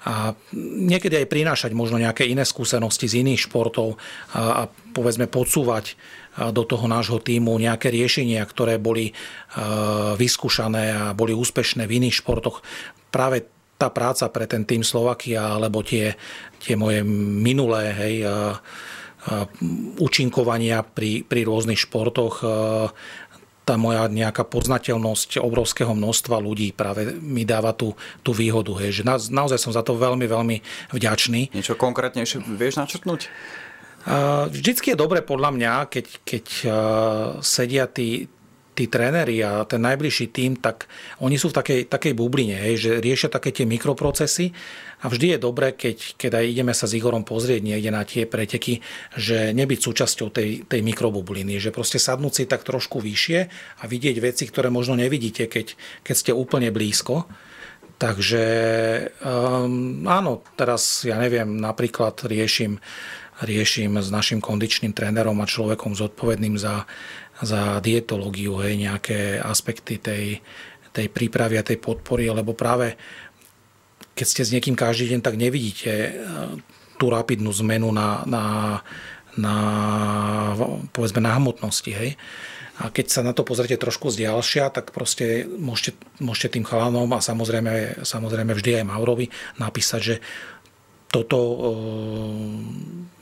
a 0.03 0.35
niekedy 0.83 1.23
aj 1.23 1.31
prinášať 1.31 1.71
možno 1.71 1.95
nejaké 1.95 2.27
iné 2.27 2.43
skúsenosti 2.43 3.07
z 3.07 3.23
iných 3.23 3.47
športov 3.47 3.95
a, 4.35 4.67
a 4.67 4.71
povedzme 4.91 5.31
podsúvať 5.31 5.95
do 6.33 6.65
toho 6.65 6.89
nášho 6.89 7.21
týmu 7.21 7.53
nejaké 7.61 7.93
riešenia, 7.93 8.41
ktoré 8.41 8.81
boli 8.81 9.13
vyskúšané 10.17 10.83
a 10.89 11.03
boli 11.13 11.31
úspešné 11.37 11.85
v 11.85 12.01
iných 12.01 12.25
športoch. 12.25 12.65
Práve 13.13 13.45
tá 13.77 13.93
práca 13.93 14.25
pre 14.33 14.49
ten 14.49 14.65
tým 14.65 14.81
Slovakia, 14.81 15.53
alebo 15.59 15.85
tie, 15.85 16.17
tie 16.57 16.73
moje 16.73 17.05
minulé 17.05 17.93
hej, 17.93 18.15
účinkovania 20.01 20.83
pri, 20.83 21.23
pri 21.23 21.47
rôznych 21.47 21.79
športoch, 21.79 22.43
tá 23.63 23.79
moja 23.79 24.11
nejaká 24.11 24.43
poznateľnosť 24.43 25.39
obrovského 25.39 25.95
množstva 25.95 26.35
ľudí 26.43 26.75
práve 26.75 27.15
mi 27.19 27.47
dáva 27.47 27.71
tú, 27.71 27.95
tú 28.19 28.35
výhodu. 28.35 28.75
Hej, 28.83 29.01
že 29.01 29.03
na, 29.07 29.15
naozaj 29.15 29.59
som 29.59 29.71
za 29.71 29.81
to 29.81 29.95
veľmi, 29.95 30.27
veľmi 30.27 30.57
vďačný. 30.91 31.55
Niečo 31.55 31.79
konkrétnejšie 31.79 32.43
vieš 32.59 32.75
načrtnúť? 32.79 33.31
Vždycky 34.51 34.91
je 34.91 34.99
dobre 34.99 35.23
podľa 35.23 35.55
mňa, 35.55 35.73
keď, 35.87 36.05
keď 36.27 36.45
sedia 37.39 37.87
tí, 37.87 38.27
tí 38.73 38.89
tréneri 38.89 39.39
a 39.45 39.63
ten 39.69 39.81
najbližší 39.85 40.33
tým, 40.33 40.57
tak 40.57 40.89
oni 41.21 41.37
sú 41.37 41.53
v 41.53 41.57
takej, 41.61 41.79
takej 41.87 42.13
bubline, 42.17 42.57
hej, 42.57 42.75
že 42.77 42.91
riešia 42.99 43.29
také 43.29 43.53
tie 43.53 43.69
mikroprocesy 43.69 44.49
a 45.03 45.11
vždy 45.11 45.35
je 45.35 45.39
dobré, 45.39 45.77
keď, 45.77 46.17
keď 46.17 46.31
aj 46.41 46.45
ideme 46.47 46.73
sa 46.73 46.89
s 46.89 46.95
Igorom 46.97 47.27
pozrieť 47.27 47.61
niekde 47.61 47.91
na 47.93 48.07
tie 48.07 48.25
preteky, 48.25 48.81
že 49.13 49.53
nebyť 49.53 49.79
súčasťou 49.79 50.27
tej, 50.33 50.49
tej 50.65 50.81
mikrobubliny, 50.81 51.61
že 51.61 51.75
proste 51.75 52.01
sadnúť 52.01 52.33
si 52.33 52.43
tak 52.49 52.65
trošku 52.65 53.03
vyššie 53.03 53.39
a 53.79 53.83
vidieť 53.83 54.17
veci, 54.23 54.49
ktoré 54.49 54.73
možno 54.73 54.97
nevidíte, 54.97 55.45
keď, 55.45 55.75
keď 56.01 56.15
ste 56.15 56.31
úplne 56.31 56.71
blízko. 56.71 57.29
Takže 57.99 58.45
um, 59.21 60.03
áno, 60.09 60.43
teraz 60.57 61.05
ja 61.07 61.15
neviem, 61.21 61.55
napríklad 61.61 62.25
riešim 62.25 62.81
riešim 63.41 63.97
s 63.97 64.13
našim 64.13 64.37
kondičným 64.39 64.93
trénerom 64.93 65.35
a 65.41 65.49
človekom 65.49 65.97
zodpovedným 65.97 66.55
za, 66.55 66.85
za 67.43 67.83
dietológiu, 67.83 68.63
hej, 68.63 68.79
nejaké 68.79 69.37
aspekty 69.39 69.99
tej, 69.99 70.39
tej 70.95 71.07
prípravy 71.11 71.59
a 71.59 71.67
tej 71.67 71.77
podpory, 71.77 72.31
lebo 72.31 72.55
práve 72.55 72.95
keď 74.13 74.27
ste 74.29 74.43
s 74.45 74.53
niekým 74.53 74.77
každý 74.77 75.13
deň, 75.13 75.21
tak 75.25 75.35
nevidíte 75.41 75.91
e, 75.91 76.11
tú 77.01 77.09
rapidnú 77.09 77.49
zmenu 77.65 77.89
na, 77.89 78.21
na, 78.29 78.43
na 79.33 79.55
povedzme 80.93 81.17
na 81.17 81.33
hmotnosti. 81.33 81.89
Hej. 81.89 82.13
A 82.81 82.89
keď 82.89 83.05
sa 83.09 83.21
na 83.21 83.33
to 83.37 83.45
pozrite 83.45 83.77
trošku 83.77 84.09
z 84.09 84.25
ďalšia, 84.25 84.73
tak 84.73 84.93
proste 84.93 85.45
môžete, 85.45 85.97
môžete 86.17 86.57
tým 86.57 86.65
chalanom 86.65 87.09
a 87.13 87.21
samozrejme, 87.21 88.01
samozrejme 88.01 88.53
vždy 88.53 88.81
aj 88.81 88.89
Maurovi 88.89 89.29
napísať, 89.61 90.01
že 90.01 90.15
toto 91.13 91.37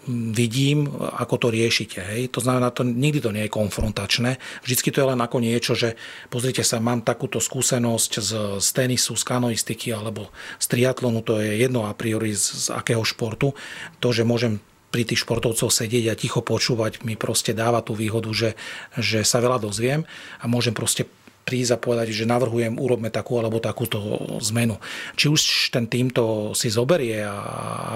vidím, 0.10 0.90
ako 0.98 1.36
to 1.38 1.48
riešite. 1.54 2.02
Hej. 2.02 2.34
To 2.34 2.40
znamená, 2.42 2.74
to, 2.74 2.82
nikdy 2.82 3.22
to 3.22 3.30
nie 3.30 3.46
je 3.46 3.54
konfrontačné. 3.54 4.42
Vždycky 4.66 4.90
to 4.90 5.04
je 5.04 5.10
len 5.14 5.22
ako 5.22 5.38
niečo, 5.44 5.74
že 5.78 6.00
pozrite 6.34 6.66
sa, 6.66 6.82
mám 6.82 7.06
takúto 7.06 7.38
skúsenosť 7.38 8.12
z, 8.18 8.32
z 8.58 8.68
tenisu, 8.74 9.14
z 9.14 9.24
kanoistiky 9.24 9.94
alebo 9.94 10.34
z 10.58 10.66
triatlonu, 10.72 11.22
to 11.22 11.38
je 11.38 11.60
jedno 11.60 11.86
a 11.86 11.94
priori 11.94 12.34
z, 12.34 12.42
z 12.42 12.68
akého 12.74 13.06
športu. 13.06 13.54
To, 14.02 14.10
že 14.10 14.26
môžem 14.26 14.58
pri 14.92 15.08
tých 15.08 15.24
športovcov 15.24 15.72
sedieť 15.72 16.12
a 16.12 16.20
ticho 16.20 16.44
počúvať 16.44 17.08
mi 17.08 17.16
proste 17.16 17.56
dáva 17.56 17.80
tú 17.80 17.96
výhodu, 17.96 18.28
že, 18.36 18.60
že 19.00 19.24
sa 19.24 19.40
veľa 19.40 19.64
dozviem 19.64 20.04
a 20.44 20.46
môžem 20.52 20.76
proste 20.76 21.08
prísť 21.44 21.72
a 21.76 21.82
povedať, 21.82 22.14
že 22.14 22.30
navrhujem, 22.30 22.78
urobme 22.78 23.10
takú 23.10 23.42
alebo 23.42 23.64
takúto 23.64 23.98
zmenu. 24.40 24.78
Či 25.18 25.26
už 25.28 25.42
ten 25.74 25.90
týmto 25.90 26.54
si 26.54 26.70
zoberie 26.70 27.26
a 27.26 27.38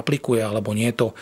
aplikuje, 0.02 0.42
alebo 0.42 0.74
nie, 0.74 0.92
to, 0.92 1.14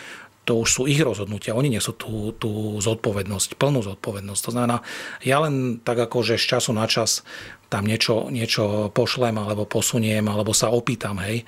to 0.44 0.60
už 0.60 0.70
sú 0.70 0.82
ich 0.88 1.00
rozhodnutia. 1.00 1.56
Oni 1.56 1.72
nesú 1.72 1.96
tú, 1.96 2.36
tú 2.36 2.80
zodpovednosť, 2.84 3.56
plnú 3.56 3.80
zodpovednosť. 3.84 4.42
To 4.44 4.52
znamená, 4.52 4.78
ja 5.24 5.40
len 5.40 5.80
tak 5.80 6.00
ako, 6.04 6.24
že 6.24 6.40
z 6.40 6.60
času 6.60 6.72
na 6.76 6.88
čas 6.88 7.24
tam 7.72 7.88
niečo, 7.88 8.30
niečo 8.30 8.94
pošlem 8.94 9.34
alebo 9.40 9.66
posuniem 9.66 10.28
alebo 10.30 10.54
sa 10.54 10.70
opýtam, 10.70 11.18
hej, 11.24 11.42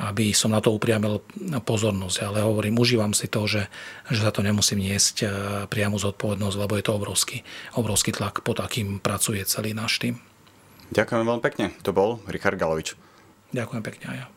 aby 0.00 0.32
som 0.32 0.56
na 0.56 0.64
to 0.64 0.72
upriamil 0.72 1.20
pozornosť. 1.64 2.16
Ale 2.24 2.38
hovorím, 2.40 2.80
užívam 2.80 3.12
si 3.12 3.28
to, 3.28 3.44
že, 3.44 3.68
že 4.08 4.24
za 4.24 4.32
to 4.32 4.40
nemusím 4.40 4.80
niesť 4.80 5.16
e, 5.20 5.26
priamu 5.68 6.00
zodpovednosť, 6.00 6.56
lebo 6.56 6.80
je 6.80 6.84
to 6.84 6.96
obrovský, 6.96 7.44
obrovský 7.76 8.16
tlak, 8.16 8.40
pod 8.40 8.64
akým 8.64 9.02
pracuje 9.02 9.44
celý 9.44 9.76
náš 9.76 10.00
tým. 10.00 10.16
Ďakujem 10.92 11.24
veľmi 11.28 11.44
pekne. 11.44 11.66
To 11.84 11.92
bol 11.92 12.20
Richard 12.28 12.56
Galovič. 12.56 12.96
Ďakujem 13.52 13.82
pekne 13.84 14.06
aj 14.08 14.16
ja. 14.16 14.28